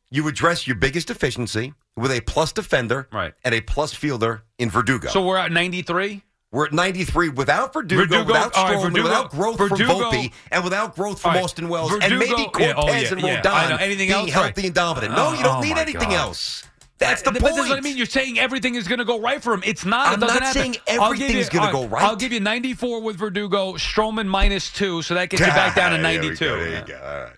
You 0.09 0.27
address 0.27 0.65
your 0.65 0.75
biggest 0.75 1.07
deficiency 1.07 1.73
with 1.97 2.11
a 2.11 2.21
plus 2.21 2.51
defender 2.51 3.07
Right. 3.11 3.33
and 3.43 3.53
a 3.53 3.61
plus 3.61 3.93
fielder 3.93 4.43
in 4.57 4.69
Verdugo. 4.69 5.09
So 5.09 5.25
we're 5.25 5.37
at 5.37 5.51
93? 5.51 6.23
We're 6.51 6.65
at 6.67 6.73
93 6.73 7.29
without 7.29 7.73
Verdugo, 7.73 8.03
Verdugo- 8.03 8.25
without 8.25 8.53
all 8.55 8.65
right, 8.65 8.77
Stroman, 8.77 8.81
Verdugo- 8.83 9.03
without 9.03 9.31
growth 9.31 9.57
Verdugo- 9.57 9.97
from 9.97 10.11
Volpe, 10.19 10.31
and 10.51 10.63
without 10.63 10.95
growth 10.95 11.19
from 11.21 11.33
right, 11.33 11.43
Austin 11.43 11.67
Wells, 11.67 11.91
and 11.99 12.19
maybe 12.19 12.29
yeah, 12.29 12.45
Cortes 12.45 12.73
oh, 12.77 12.87
yeah, 12.87 13.11
and 13.11 13.21
yeah. 13.21 13.41
Rodon 13.41 13.69
know. 13.71 13.75
Anything 13.77 13.97
being 14.09 14.11
else? 14.11 14.31
healthy 14.31 14.47
Right. 14.61 14.65
and 14.65 14.73
dominant. 14.75 15.15
No, 15.15 15.33
you 15.33 15.43
don't 15.43 15.57
Oh, 15.57 15.61
need 15.61 15.77
anything 15.77 16.09
God. 16.09 16.13
else. 16.27 16.63
That's 16.99 17.23
the 17.23 17.31
But 17.31 17.41
point. 17.41 17.55
That's 17.55 17.69
what 17.69 17.77
I 17.79 17.81
mean. 17.81 17.97
You're 17.97 18.05
saying 18.05 18.37
everything 18.39 18.75
is 18.75 18.87
going 18.87 18.99
to 18.99 19.03
go 19.05 19.19
right 19.19 19.41
for 19.41 19.51
him. 19.53 19.63
It's 19.65 19.83
not. 19.83 20.07
I'm 20.09 20.13
it 20.13 20.19
doesn't 20.21 20.35
not 20.35 20.43
happen. 20.43 20.61
saying 20.61 20.75
everything's 20.85 21.51
you- 21.51 21.59
gonna 21.59 21.71
go 21.71 21.87
right. 21.87 22.03
I'll 22.03 22.15
give 22.15 22.31
you 22.31 22.39
94 22.39 23.01
with 23.01 23.17
Verdugo, 23.17 23.73
Stroman 23.73 24.27
minus 24.27 24.71
two, 24.71 25.01
so 25.01 25.15
that 25.15 25.29
gets 25.29 25.41
you 25.41 25.47
back 25.47 25.75
down 25.75 25.91
to 25.91 25.97
There 25.97 26.21
we 26.21 26.27
92. 26.27 27.33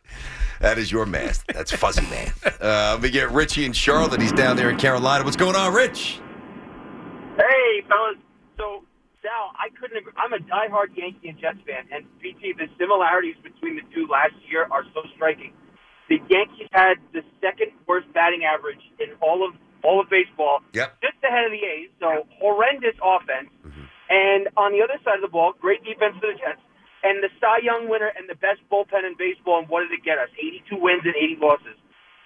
Go, 0.59 0.65
There 0.67 0.71
you 0.71 0.71
go. 0.71 0.71
All 0.71 0.71
right. 0.71 0.75
That 0.75 0.77
is 0.77 0.91
your 0.91 1.05
math. 1.05 1.45
That's 1.47 1.71
fuzzy 1.71 2.01
math. 2.03 2.61
Uh, 2.61 2.97
me 3.01 3.09
get 3.09 3.31
Richie 3.31 3.65
in 3.65 3.73
Charlotte. 3.73 4.21
He's 4.21 4.31
down 4.31 4.55
there 4.57 4.69
in 4.69 4.77
Carolina. 4.77 5.23
What's 5.23 5.35
going 5.37 5.55
on, 5.55 5.73
Rich? 5.73 6.19
Hey, 7.37 7.83
fellas. 7.89 8.17
So, 8.57 8.83
Sal, 9.21 9.51
I 9.59 9.69
couldn't 9.79 9.97
agree. 9.97 10.13
I'm 10.17 10.31
a 10.33 10.37
diehard 10.39 10.95
Yankee 10.95 11.29
and 11.29 11.37
Jets 11.39 11.59
fan, 11.67 11.85
and 11.91 12.05
BT, 12.21 12.53
the 12.57 12.67
similarities 12.79 13.35
between 13.43 13.75
the 13.75 13.81
two 13.93 14.07
last 14.07 14.33
year 14.49 14.67
are 14.71 14.83
so 14.93 15.01
striking. 15.15 15.51
The 16.07 16.19
Yankees 16.29 16.67
had 16.71 16.95
the 17.13 17.21
second 17.41 17.71
worst 17.87 18.07
batting 18.13 18.43
average 18.45 18.79
in 18.99 19.09
all 19.21 19.45
of 19.47 19.55
all 19.83 19.99
of 20.01 20.09
baseball, 20.09 20.61
Yep. 20.73 20.97
just 21.01 21.13
ahead 21.23 21.45
of 21.45 21.51
the 21.51 21.61
A's. 21.61 21.89
So 21.99 22.25
horrendous 22.39 22.95
offense, 23.03 23.49
and 24.09 24.47
on 24.57 24.71
the 24.71 24.81
other 24.81 24.97
side 25.03 25.15
of 25.15 25.21
the 25.21 25.27
ball, 25.27 25.53
great 25.59 25.83
defense 25.83 26.15
for 26.21 26.27
the 26.31 26.37
Jets, 26.39 26.61
and 27.05 27.21
the 27.21 27.29
Cy 27.39 27.61
Young 27.61 27.87
winner 27.87 28.09
and 28.17 28.25
the 28.27 28.33
best 28.35 28.65
bullpen 28.71 29.05
in 29.05 29.13
baseball. 29.13 29.59
And 29.61 29.69
what 29.69 29.85
did 29.85 29.93
it 29.93 30.03
get 30.03 30.17
us? 30.17 30.29
82 30.37 30.75
wins 30.75 31.05
and 31.05 31.13
80 31.13 31.37
losses. 31.39 31.77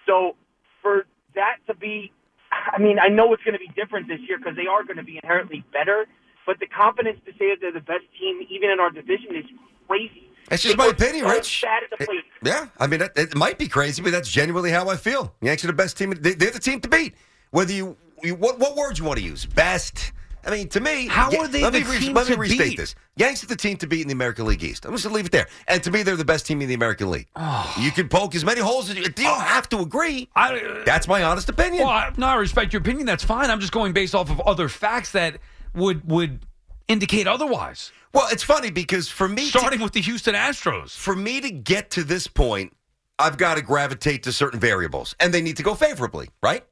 So 0.07 0.39
for 0.81 1.03
that 1.35 1.59
to 1.67 1.75
be, 1.75 2.11
I 2.49 2.79
mean, 2.79 2.97
I 2.97 3.09
know 3.09 3.33
it's 3.33 3.43
going 3.43 3.59
to 3.59 3.61
be 3.61 3.69
different 3.75 4.07
this 4.07 4.23
year 4.27 4.39
because 4.39 4.55
they 4.55 4.71
are 4.71 4.83
going 4.87 4.97
to 4.97 5.03
be 5.03 5.19
inherently 5.21 5.67
better. 5.75 6.07
But 6.47 6.59
the 6.59 6.67
confidence 6.67 7.19
to 7.27 7.31
say 7.33 7.51
that 7.51 7.57
they're 7.59 7.75
the 7.75 7.83
best 7.83 8.07
team, 8.17 8.39
even 8.49 8.71
in 8.71 8.79
our 8.79 8.89
division, 8.89 9.35
is 9.35 9.45
crazy. 9.87 10.31
That's 10.47 10.63
just 10.63 10.77
my 10.77 10.87
opinion, 10.87 11.25
Rich. 11.25 11.61
Bad 11.61 11.83
at 11.83 11.99
the 11.99 12.05
plate. 12.05 12.23
Yeah, 12.41 12.69
I 12.79 12.87
mean, 12.87 13.01
it, 13.01 13.11
it 13.15 13.35
might 13.35 13.59
be 13.59 13.67
crazy, 13.67 14.01
but 14.01 14.11
that's 14.11 14.31
genuinely 14.31 14.71
how 14.71 14.89
I 14.89 14.95
feel. 14.95 15.35
The 15.41 15.47
Yanks 15.47 15.63
are 15.63 15.67
the 15.67 15.73
best 15.73 15.97
team. 15.97 16.11
They, 16.11 16.33
they're 16.33 16.49
the 16.49 16.59
team 16.59 16.79
to 16.81 16.89
beat. 16.89 17.13
Whether 17.51 17.73
you, 17.73 17.97
you 18.23 18.33
what, 18.33 18.57
what 18.57 18.75
word 18.75 18.97
you 18.97 19.05
want 19.05 19.19
to 19.19 19.25
use, 19.25 19.45
best. 19.45 20.11
I 20.45 20.51
mean, 20.51 20.69
to 20.69 20.79
me, 20.79 21.07
How 21.07 21.25
are 21.37 21.47
they 21.47 21.61
let 21.61 21.73
the 21.73 21.81
me, 21.81 21.85
re- 21.85 22.13
let 22.13 22.29
me 22.29 22.35
restate 22.35 22.69
beat? 22.69 22.77
this. 22.77 22.95
Yanks 23.17 23.43
are 23.43 23.47
the 23.47 23.55
team 23.55 23.77
to 23.77 23.87
beat 23.87 24.01
in 24.01 24.07
the 24.07 24.13
American 24.13 24.45
League 24.45 24.63
East. 24.63 24.85
I'm 24.85 24.91
just 24.93 25.03
gonna 25.03 25.15
leave 25.15 25.25
it 25.25 25.31
there. 25.31 25.47
And 25.67 25.83
to 25.83 25.91
me, 25.91 26.03
they're 26.03 26.15
the 26.15 26.25
best 26.25 26.45
team 26.45 26.61
in 26.61 26.69
the 26.69 26.73
American 26.73 27.11
League. 27.11 27.27
Oh. 27.35 27.75
You 27.79 27.91
can 27.91 28.07
poke 28.07 28.35
as 28.35 28.45
many 28.45 28.61
holes 28.61 28.89
as 28.89 28.95
you. 28.95 29.03
You 29.03 29.09
don't 29.09 29.41
have 29.41 29.67
to 29.69 29.79
agree. 29.79 30.29
I, 30.35 30.59
uh, 30.59 30.83
that's 30.85 31.07
my 31.07 31.23
honest 31.23 31.49
opinion. 31.49 31.83
Well, 31.83 31.91
I, 31.91 32.11
no, 32.17 32.27
I 32.27 32.35
respect 32.35 32.71
your 32.73 32.81
opinion. 32.81 33.05
That's 33.05 33.23
fine. 33.23 33.49
I'm 33.49 33.59
just 33.59 33.73
going 33.73 33.93
based 33.93 34.15
off 34.15 34.29
of 34.29 34.39
other 34.41 34.69
facts 34.69 35.11
that 35.11 35.37
would 35.75 36.09
would 36.09 36.45
indicate 36.87 37.27
otherwise. 37.27 37.91
Well, 38.13 38.27
it's 38.31 38.43
funny 38.43 38.71
because 38.71 39.07
for 39.07 39.27
me, 39.27 39.43
starting 39.43 39.81
with 39.81 39.93
the 39.93 40.01
Houston 40.01 40.33
Astros, 40.35 40.95
for 40.95 41.15
me 41.15 41.41
to 41.41 41.51
get 41.51 41.91
to 41.91 42.03
this 42.03 42.27
point, 42.27 42.75
I've 43.19 43.37
got 43.37 43.55
to 43.55 43.61
gravitate 43.61 44.23
to 44.23 44.33
certain 44.33 44.59
variables, 44.59 45.15
and 45.19 45.33
they 45.33 45.41
need 45.41 45.57
to 45.57 45.63
go 45.63 45.75
favorably, 45.75 46.29
right? 46.41 46.65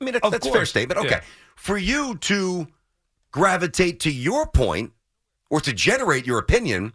I 0.00 0.04
mean, 0.04 0.14
that's 0.20 0.46
a 0.46 0.52
fair 0.52 0.66
statement. 0.66 0.98
Okay. 0.98 1.08
Yeah. 1.08 1.20
For 1.56 1.78
you 1.78 2.16
to 2.16 2.66
gravitate 3.34 3.98
to 3.98 4.12
your 4.12 4.46
point 4.46 4.92
or 5.50 5.60
to 5.60 5.72
generate 5.72 6.24
your 6.24 6.38
opinion, 6.38 6.92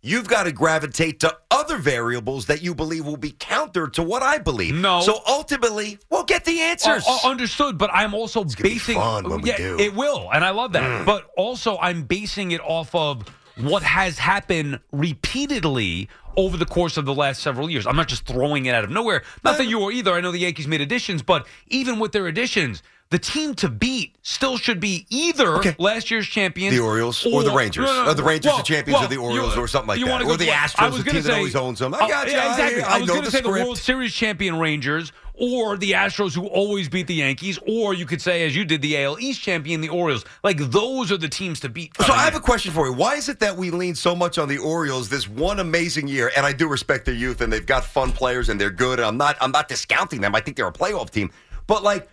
you've 0.00 0.26
got 0.26 0.42
to 0.42 0.50
gravitate 0.50 1.20
to 1.20 1.32
other 1.52 1.78
variables 1.78 2.46
that 2.46 2.60
you 2.62 2.74
believe 2.74 3.06
will 3.06 3.16
be 3.16 3.30
counter 3.30 3.86
to 3.86 4.02
what 4.02 4.20
I 4.20 4.38
believe. 4.38 4.74
No. 4.74 5.00
So 5.02 5.20
ultimately, 5.28 6.00
we'll 6.10 6.24
get 6.24 6.44
the 6.44 6.62
answers. 6.62 7.04
Uh, 7.08 7.18
uh, 7.22 7.30
understood, 7.30 7.78
but 7.78 7.90
I'm 7.92 8.12
also 8.12 8.42
basing 8.42 8.96
fun 8.96 9.30
when 9.30 9.40
we 9.40 9.50
yeah, 9.50 9.56
do. 9.56 9.78
it 9.78 9.94
will, 9.94 10.28
and 10.32 10.44
I 10.44 10.50
love 10.50 10.72
that. 10.72 10.82
Mm. 10.82 11.06
But 11.06 11.30
also, 11.36 11.78
I'm 11.78 12.02
basing 12.02 12.50
it 12.50 12.60
off 12.62 12.92
of 12.92 13.28
what 13.58 13.84
has 13.84 14.18
happened 14.18 14.80
repeatedly 14.90 16.08
over 16.36 16.56
the 16.56 16.66
course 16.66 16.96
of 16.96 17.04
the 17.04 17.14
last 17.14 17.40
several 17.40 17.70
years. 17.70 17.86
I'm 17.86 17.94
not 17.94 18.08
just 18.08 18.26
throwing 18.26 18.66
it 18.66 18.74
out 18.74 18.82
of 18.82 18.90
nowhere. 18.90 19.22
Not 19.44 19.58
that 19.58 19.68
you 19.68 19.80
are 19.82 19.92
either. 19.92 20.12
I 20.12 20.20
know 20.20 20.32
the 20.32 20.38
Yankees 20.38 20.66
made 20.66 20.80
additions, 20.80 21.22
but 21.22 21.46
even 21.68 22.00
with 22.00 22.10
their 22.10 22.26
additions. 22.26 22.82
The 23.10 23.18
team 23.18 23.54
to 23.56 23.70
beat 23.70 24.16
still 24.22 24.58
should 24.58 24.80
be 24.80 25.06
either 25.08 25.62
last 25.78 26.10
year's 26.10 26.26
champions, 26.26 26.76
The 26.76 26.82
Orioles 26.82 27.24
or 27.24 27.42
the 27.42 27.50
Rangers. 27.52 27.88
Or 27.88 28.12
the 28.12 28.22
Rangers 28.22 28.54
the 28.56 28.62
champions 28.62 29.02
or 29.02 29.08
the 29.08 29.16
Orioles 29.16 29.56
or 29.56 29.66
something 29.66 29.88
like 29.88 29.98
you 29.98 30.04
that. 30.06 30.22
Or 30.24 30.36
the. 30.36 30.48
Astros, 30.48 30.74
I 30.78 30.88
was 30.88 31.02
the 31.04 31.10
team 31.10 31.22
that 31.22 31.34
always 31.34 31.56
owns 31.56 31.78
them. 31.78 31.94
Uh, 31.94 31.98
I 31.98 32.04
Oh, 32.04 32.08
got 32.08 32.26
you. 32.26 32.34
yeah, 32.34 32.50
exactly. 32.50 32.82
I 32.82 32.96
I, 32.96 32.98
was 33.00 33.08
going 33.08 33.22
to 33.22 33.30
say 33.30 33.40
the. 33.40 33.48
World 33.48 33.78
Series 33.78 34.12
champion 34.12 34.58
Rangers 34.58 35.12
or 35.32 35.78
the 35.78 35.92
Astros 35.92 36.34
who 36.34 36.46
always 36.48 36.88
beat 36.88 37.06
the 37.06 37.14
Yankees, 37.14 37.58
or 37.66 37.94
you 37.94 38.04
could 38.04 38.20
say, 38.20 38.44
as 38.44 38.54
you 38.56 38.64
did, 38.64 38.82
the 38.82 39.02
AL 39.02 39.18
East 39.20 39.40
champion, 39.40 39.80
the 39.80 39.88
Orioles. 39.88 40.26
Like 40.44 40.58
those 40.58 41.10
are 41.10 41.16
the 41.16 41.28
teams 41.28 41.60
to 41.60 41.68
beat. 41.70 41.96
So 42.04 42.12
I 42.12 42.24
have 42.24 42.34
a 42.34 42.40
question 42.40 42.72
for 42.72 42.86
you. 42.88 42.92
Why 42.92 43.14
is 43.14 43.30
it 43.30 43.40
that 43.40 43.56
we 43.56 43.70
lean 43.70 43.94
so 43.94 44.14
much 44.14 44.36
on 44.36 44.48
the 44.48 44.58
Orioles 44.58 45.08
this 45.08 45.26
one 45.28 45.60
amazing 45.60 46.08
year? 46.08 46.30
And 46.36 46.44
I 46.44 46.52
do 46.52 46.68
respect 46.68 47.06
their 47.06 47.14
youth 47.14 47.40
and 47.40 47.50
they've 47.50 47.64
got 47.64 47.84
fun 47.84 48.12
players 48.12 48.50
and 48.50 48.60
they're 48.60 48.70
good. 48.70 48.98
And 48.98 49.06
I'm 49.06 49.16
not 49.16 49.36
I'm 49.40 49.52
not 49.52 49.68
discounting 49.68 50.20
them. 50.20 50.34
I 50.34 50.40
think 50.40 50.58
they're 50.58 50.66
a 50.66 50.72
playoff 50.72 51.08
team. 51.10 51.30
But 51.66 51.82
like 51.82 52.08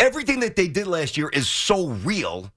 everything 0.00 0.40
that 0.40 0.56
they 0.56 0.66
did 0.66 0.86
last 0.88 1.16
year 1.16 1.28
is 1.28 1.48
so 1.48 1.88
real, 1.88 2.50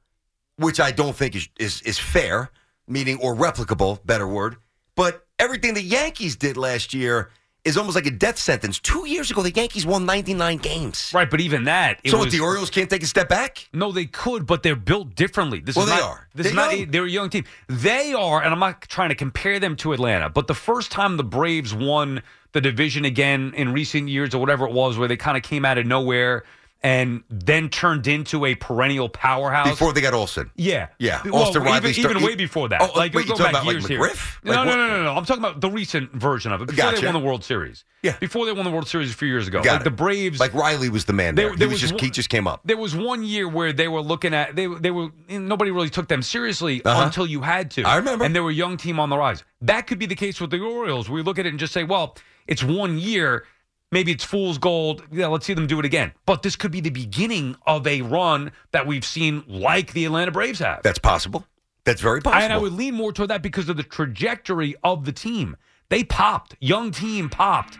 which 0.57 0.79
I 0.79 0.91
don't 0.91 1.15
think 1.15 1.35
is 1.35 1.49
is, 1.59 1.81
is 1.83 1.99
fair, 1.99 2.49
meaning 2.87 3.19
or 3.21 3.35
replicable, 3.35 4.03
better 4.05 4.27
word. 4.27 4.55
But 4.95 5.27
everything 5.37 5.73
the 5.73 5.83
Yankees 5.83 6.35
did 6.35 6.57
last 6.57 6.93
year 6.93 7.29
is 7.63 7.77
almost 7.77 7.95
like 7.95 8.05
a 8.05 8.11
death 8.11 8.37
sentence. 8.37 8.77
Two 8.79 9.07
years 9.07 9.31
ago, 9.31 9.41
the 9.41 9.51
Yankees 9.51 9.85
won 9.85 10.05
99 10.05 10.57
games. 10.57 11.11
Right, 11.13 11.29
but 11.29 11.39
even 11.39 11.63
that, 11.63 12.01
it 12.03 12.11
so 12.11 12.17
what, 12.17 12.25
was, 12.25 12.33
the 12.33 12.41
Orioles 12.41 12.69
can't 12.69 12.89
take 12.89 13.03
a 13.03 13.07
step 13.07 13.29
back? 13.29 13.69
No, 13.71 13.93
they 13.93 14.05
could, 14.05 14.45
but 14.45 14.63
they're 14.63 14.75
built 14.75 15.15
differently. 15.15 15.61
This 15.61 15.77
Well, 15.77 15.85
is 15.85 15.91
they 15.91 15.97
not, 15.97 16.09
are. 16.09 16.27
This 16.35 16.47
is 16.47 16.53
They're 16.53 16.65
not. 16.65 16.73
A, 16.73 16.85
they're 16.85 17.05
a 17.05 17.09
young 17.09 17.29
team. 17.29 17.45
They 17.69 18.13
are, 18.13 18.43
and 18.43 18.53
I'm 18.53 18.59
not 18.59 18.81
trying 18.81 19.09
to 19.09 19.15
compare 19.15 19.59
them 19.59 19.77
to 19.77 19.93
Atlanta, 19.93 20.29
but 20.29 20.47
the 20.47 20.53
first 20.53 20.91
time 20.91 21.15
the 21.15 21.23
Braves 21.23 21.73
won 21.73 22.21
the 22.51 22.59
division 22.59 23.05
again 23.05 23.53
in 23.55 23.71
recent 23.71 24.09
years 24.09 24.35
or 24.35 24.39
whatever 24.39 24.67
it 24.67 24.73
was, 24.73 24.97
where 24.97 25.07
they 25.07 25.17
kind 25.17 25.37
of 25.37 25.43
came 25.43 25.63
out 25.63 25.77
of 25.77 25.85
nowhere 25.85 26.43
and 26.85 27.23
then 27.29 27.69
turned 27.69 28.07
into 28.07 28.45
a 28.45 28.55
perennial 28.55 29.07
powerhouse. 29.07 29.69
Before 29.69 29.93
they 29.93 30.01
got 30.01 30.13
Olson. 30.13 30.51
Yeah, 30.57 30.87
Yeah, 30.99 31.21
Well, 31.23 31.35
Austin 31.43 31.61
even, 31.61 31.71
Riley 31.71 31.89
even 31.91 32.11
start- 32.11 32.21
way 32.25 32.35
before 32.35 32.67
that. 32.69 32.81
Oh, 32.81 32.91
like 32.97 33.13
wait, 33.13 33.25
we're 33.29 33.35
talking 33.37 33.43
back 33.45 33.51
about, 33.53 33.65
like, 33.65 33.73
years 33.75 33.87
here. 33.87 33.99
McGriff? 34.01 34.43
No, 34.43 34.51
Like 34.51 34.65
no, 34.65 34.71
what- 34.71 34.75
no, 34.77 34.87
no, 34.97 35.03
no. 35.03 35.15
I'm 35.15 35.23
talking 35.25 35.41
about 35.43 35.61
the 35.61 35.69
recent 35.69 36.11
version 36.11 36.51
of 36.51 36.61
it. 36.61 36.67
Before 36.67 36.83
Gotcha. 36.91 36.99
they 37.01 37.07
won 37.07 37.13
the 37.13 37.21
World 37.25 37.45
Series. 37.45 37.85
Yeah. 38.01 38.17
Before 38.19 38.45
they 38.45 38.51
won 38.51 38.65
the 38.65 38.71
World 38.71 38.89
Series 38.89 39.11
a 39.11 39.13
few 39.15 39.29
years 39.29 39.47
ago. 39.47 39.61
Got 39.63 39.71
like 39.71 39.81
it. 39.81 39.83
the 39.85 39.91
Braves. 39.91 40.39
Like 40.41 40.53
Riley 40.53 40.89
was 40.89 41.05
the 41.05 41.13
man 41.13 41.35
There- 41.35 41.47
there. 41.49 41.55
there 41.57 41.67
he 41.69 41.73
was, 41.73 41.81
was 41.83 41.91
just 41.91 42.01
he 42.03 42.09
just 42.09 42.27
came 42.29 42.47
up. 42.47 42.59
There 42.65 42.75
was 42.75 42.93
one 42.93 43.23
year 43.23 43.47
where 43.47 43.71
they 43.71 43.87
were 43.87 44.01
looking 44.01 44.33
at 44.33 44.55
they 44.57 44.67
they 44.67 44.91
were 44.91 45.07
nobody 45.29 45.71
really 45.71 45.89
took 45.89 46.09
them 46.09 46.21
seriously 46.21 46.83
Uh-huh. 46.83 47.03
until 47.05 47.25
you 47.25 47.41
had 47.41 47.71
to. 47.71 47.83
I 47.83 47.95
remember. 47.95 48.25
and 48.25 48.35
they 48.35 48.41
were 48.41 48.49
a 48.49 48.53
young 48.53 48.75
team 48.75 48.99
on 48.99 49.09
the 49.09 49.17
rise. 49.17 49.43
That 49.61 49.87
could 49.87 49.99
be 49.99 50.05
the 50.05 50.15
case 50.15 50.41
with 50.41 50.49
the 50.51 50.59
Orioles. 50.59 51.09
We 51.09 51.21
look 51.21 51.39
at 51.39 51.45
it 51.45 51.49
and 51.49 51.59
just 51.59 51.71
say, 51.71 51.85
well, 51.85 52.17
it's 52.45 52.61
one 52.61 52.97
year. 52.97 53.45
Maybe 53.93 54.11
it's 54.11 54.23
fool's 54.23 54.57
gold. 54.57 55.03
Yeah, 55.11 55.27
let's 55.27 55.45
see 55.45 55.53
them 55.53 55.67
do 55.67 55.77
it 55.79 55.85
again. 55.85 56.13
But 56.25 56.41
this 56.41 56.55
could 56.55 56.71
be 56.71 56.81
the 56.81 56.89
beginning 56.89 57.55
of 57.67 57.85
a 57.85 58.01
run 58.01 58.51
that 58.71 58.87
we've 58.87 59.05
seen 59.05 59.43
like 59.47 59.93
the 59.93 60.05
Atlanta 60.05 60.31
Braves 60.31 60.59
have. 60.59 60.81
That's 60.81 60.97
possible. 60.97 61.45
That's 61.85 62.01
very 62.01 62.19
possible. 62.19 62.41
And 62.43 62.51
I 62.51 62.57
would 62.57 62.73
lean 62.73 62.95
more 62.95 63.13
toward 63.13 63.29
that 63.29 63.43
because 63.43 63.69
of 63.69 63.77
the 63.77 63.83
trajectory 63.83 64.75
of 64.83 65.05
the 65.05 65.11
team. 65.11 65.55
They 65.89 66.03
popped. 66.03 66.55
Young 66.59 66.89
team 66.91 67.29
popped. 67.29 67.77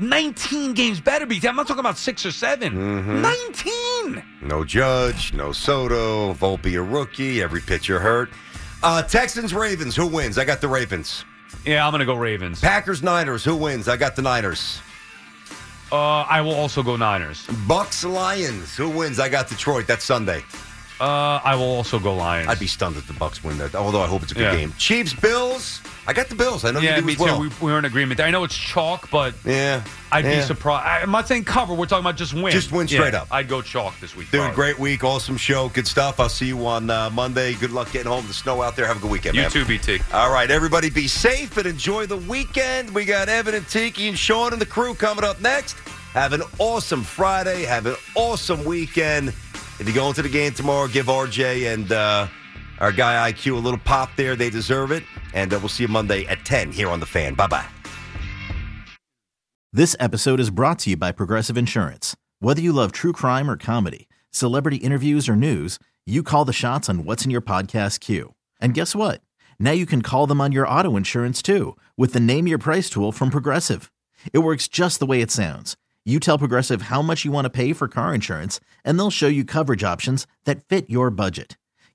19 0.00 0.74
games 0.74 1.00
better, 1.00 1.24
be. 1.24 1.40
I'm 1.46 1.54
not 1.54 1.68
talking 1.68 1.78
about 1.80 1.98
six 1.98 2.26
or 2.26 2.32
7 2.32 2.72
Mm-hmm. 2.72 3.22
19. 3.22 4.24
No 4.42 4.64
Judge, 4.64 5.32
no 5.34 5.52
Soto, 5.52 6.34
Volpe 6.34 6.76
a 6.76 6.82
rookie, 6.82 7.40
every 7.40 7.60
pitcher 7.60 8.00
hurt. 8.00 8.28
Uh, 8.82 9.02
Texans, 9.02 9.54
Ravens, 9.54 9.94
who 9.94 10.06
wins? 10.08 10.36
I 10.36 10.44
got 10.44 10.60
the 10.60 10.66
Ravens. 10.68 11.24
Yeah, 11.64 11.86
I'm 11.86 11.92
going 11.92 12.00
to 12.00 12.06
go 12.06 12.16
Ravens. 12.16 12.60
Packers, 12.60 13.04
Niners, 13.04 13.44
who 13.44 13.54
wins? 13.54 13.86
I 13.88 13.96
got 13.96 14.16
the 14.16 14.22
Niners. 14.22 14.80
Uh, 15.92 16.22
I 16.22 16.40
will 16.40 16.54
also 16.54 16.82
go 16.82 16.96
Niners. 16.96 17.46
Bucks, 17.68 18.04
Lions, 18.04 18.76
who 18.76 18.88
wins? 18.88 19.20
I 19.20 19.28
got 19.28 19.48
Detroit. 19.48 19.86
That's 19.86 20.04
Sunday. 20.04 20.42
Uh, 21.00 21.40
I 21.44 21.54
will 21.56 21.64
also 21.64 21.98
go 21.98 22.14
Lions. 22.14 22.48
I'd 22.48 22.58
be 22.58 22.66
stunned 22.66 22.96
if 22.96 23.06
the 23.06 23.12
Bucks 23.12 23.44
win 23.44 23.58
that, 23.58 23.74
although 23.74 24.02
I 24.02 24.06
hope 24.06 24.22
it's 24.22 24.32
a 24.32 24.34
good 24.34 24.42
Yeah. 24.52 24.56
game. 24.56 24.74
Chiefs, 24.78 25.12
Bills. 25.12 25.80
I 26.06 26.12
got 26.12 26.28
the 26.28 26.34
Bills. 26.34 26.64
I 26.64 26.70
know 26.70 26.80
yeah, 26.80 26.96
you 26.96 27.00
do 27.00 27.06
me 27.06 27.12
as 27.14 27.18
well. 27.18 27.36
too. 27.38 27.42
We, 27.60 27.66
we're 27.66 27.78
in 27.78 27.84
agreement. 27.86 28.18
there. 28.18 28.26
I 28.26 28.30
know 28.30 28.44
it's 28.44 28.54
chalk, 28.56 29.10
but 29.10 29.34
yeah, 29.44 29.82
I'd 30.12 30.24
yeah. 30.24 30.36
be 30.36 30.42
surprised. 30.42 30.86
I, 30.86 31.00
I'm 31.00 31.10
not 31.10 31.26
saying 31.26 31.44
cover. 31.44 31.72
We're 31.72 31.86
talking 31.86 32.04
about 32.04 32.16
just 32.16 32.34
win. 32.34 32.52
Just 32.52 32.72
win 32.72 32.86
Yeah, 32.88 32.98
straight 32.98 33.14
up. 33.14 33.28
I'd 33.30 33.48
go 33.48 33.62
chalk 33.62 33.98
this 34.00 34.14
week. 34.14 34.30
Dude, 34.30 34.40
probably. 34.40 34.54
great 34.54 34.78
week. 34.78 35.02
Awesome 35.02 35.36
show. 35.38 35.70
Good 35.70 35.86
stuff. 35.86 36.20
I'll 36.20 36.28
see 36.28 36.46
you 36.46 36.66
on 36.66 36.90
uh, 36.90 37.08
Monday. 37.10 37.54
Good 37.54 37.70
luck 37.72 37.90
getting 37.90 38.10
home. 38.12 38.26
The 38.26 38.34
snow 38.34 38.60
out 38.60 38.76
there. 38.76 38.86
Have 38.86 38.98
a 38.98 39.00
good 39.00 39.10
weekend, 39.10 39.34
You 39.34 39.42
man. 39.42 39.50
too, 39.50 39.64
BT. 39.64 40.00
All 40.12 40.30
right, 40.30 40.50
everybody 40.50 40.90
be 40.90 41.08
safe 41.08 41.56
and 41.56 41.66
enjoy 41.66 42.06
the 42.06 42.18
weekend. 42.18 42.90
We 42.94 43.04
got 43.06 43.28
Evan 43.30 43.54
and 43.54 43.66
Tiki 43.68 44.08
and 44.08 44.18
Sean 44.18 44.52
and 44.52 44.60
the 44.60 44.66
crew 44.66 44.94
coming 44.94 45.24
up 45.24 45.40
next. 45.40 45.76
Have 46.12 46.32
an 46.34 46.42
awesome 46.58 47.02
Friday. 47.02 47.62
Have 47.64 47.86
an 47.86 47.96
awesome 48.14 48.62
weekend. 48.64 49.28
If 49.80 49.84
you 49.88 49.92
go 49.94 50.06
into 50.08 50.22
the 50.22 50.28
game 50.28 50.52
tomorrow, 50.52 50.86
give 50.86 51.06
RJ 51.06 51.72
and 51.72 51.90
uh, 51.90 52.28
our 52.78 52.92
guy 52.92 53.30
IQ 53.32 53.52
a 53.52 53.58
little 53.58 53.78
pop 53.78 54.10
there. 54.16 54.36
They 54.36 54.50
deserve 54.50 54.90
it. 54.90 55.04
And 55.32 55.52
uh, 55.52 55.58
we'll 55.58 55.68
see 55.68 55.84
you 55.84 55.88
Monday 55.88 56.26
at 56.26 56.44
10 56.44 56.72
here 56.72 56.88
on 56.88 57.00
The 57.00 57.06
Fan. 57.06 57.34
Bye 57.34 57.46
bye. 57.46 57.66
This 59.72 59.96
episode 59.98 60.38
is 60.38 60.50
brought 60.50 60.78
to 60.80 60.90
you 60.90 60.96
by 60.96 61.10
Progressive 61.10 61.58
Insurance. 61.58 62.14
Whether 62.38 62.60
you 62.60 62.72
love 62.72 62.92
true 62.92 63.12
crime 63.12 63.50
or 63.50 63.56
comedy, 63.56 64.08
celebrity 64.30 64.76
interviews 64.76 65.28
or 65.28 65.34
news, 65.34 65.80
you 66.06 66.22
call 66.22 66.44
the 66.44 66.52
shots 66.52 66.88
on 66.88 67.04
what's 67.04 67.24
in 67.24 67.30
your 67.32 67.40
podcast 67.40 67.98
queue. 68.00 68.34
And 68.60 68.74
guess 68.74 68.94
what? 68.94 69.20
Now 69.58 69.72
you 69.72 69.86
can 69.86 70.02
call 70.02 70.26
them 70.28 70.40
on 70.40 70.52
your 70.52 70.68
auto 70.68 70.96
insurance 70.96 71.42
too 71.42 71.76
with 71.96 72.12
the 72.12 72.20
Name 72.20 72.46
Your 72.46 72.58
Price 72.58 72.88
tool 72.88 73.10
from 73.10 73.30
Progressive. 73.30 73.90
It 74.32 74.38
works 74.38 74.68
just 74.68 75.00
the 75.00 75.06
way 75.06 75.20
it 75.20 75.30
sounds. 75.32 75.76
You 76.04 76.20
tell 76.20 76.38
Progressive 76.38 76.82
how 76.82 77.02
much 77.02 77.24
you 77.24 77.32
want 77.32 77.46
to 77.46 77.50
pay 77.50 77.72
for 77.72 77.88
car 77.88 78.14
insurance, 78.14 78.60
and 78.84 78.98
they'll 78.98 79.10
show 79.10 79.26
you 79.26 79.44
coverage 79.44 79.82
options 79.82 80.26
that 80.44 80.62
fit 80.68 80.88
your 80.90 81.10
budget. 81.10 81.56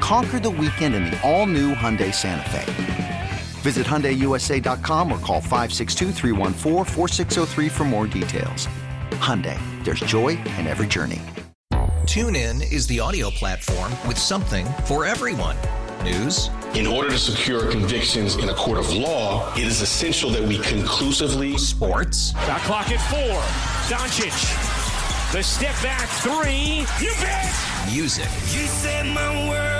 Conquer 0.00 0.38
the 0.40 0.50
weekend 0.50 0.94
in 0.94 1.04
the 1.04 1.20
all 1.28 1.46
new 1.46 1.74
Hyundai 1.74 2.12
Santa 2.14 2.48
Fe. 2.50 3.30
Visit 3.60 3.86
HyundaiUSA.com 3.86 5.12
or 5.12 5.18
call 5.18 5.40
562-314-4603 5.42 7.70
for 7.70 7.84
more 7.84 8.06
details. 8.06 8.66
Hyundai, 9.12 9.58
there's 9.84 10.00
joy 10.00 10.28
in 10.58 10.66
every 10.66 10.86
journey. 10.86 11.20
TuneIn 12.04 12.72
is 12.72 12.86
the 12.86 12.98
audio 13.00 13.28
platform 13.30 13.92
with 14.08 14.16
something 14.18 14.64
for 14.86 15.04
everyone. 15.04 15.56
News, 16.02 16.48
In 16.74 16.86
order 16.86 17.10
to 17.10 17.18
secure 17.18 17.70
convictions 17.70 18.36
in 18.36 18.48
a 18.48 18.54
court 18.54 18.78
of 18.78 18.90
law, 18.94 19.52
it 19.54 19.64
is 19.64 19.82
essential 19.82 20.30
that 20.30 20.42
we 20.42 20.58
conclusively. 20.60 21.58
sports, 21.58 22.32
Shot 22.32 22.60
clock 22.62 22.90
at 22.90 23.00
four. 23.10 23.38
Doncic. 23.94 24.32
The 25.32 25.42
step 25.42 25.74
back 25.82 26.08
three. 26.24 26.86
You 27.04 27.12
bet. 27.20 27.52
music, 27.92 28.24
You 28.50 28.66
set 28.66 29.04
my 29.06 29.48
world 29.48 29.50
on 29.50 29.50
fire. 29.50 29.76
and 29.76 29.79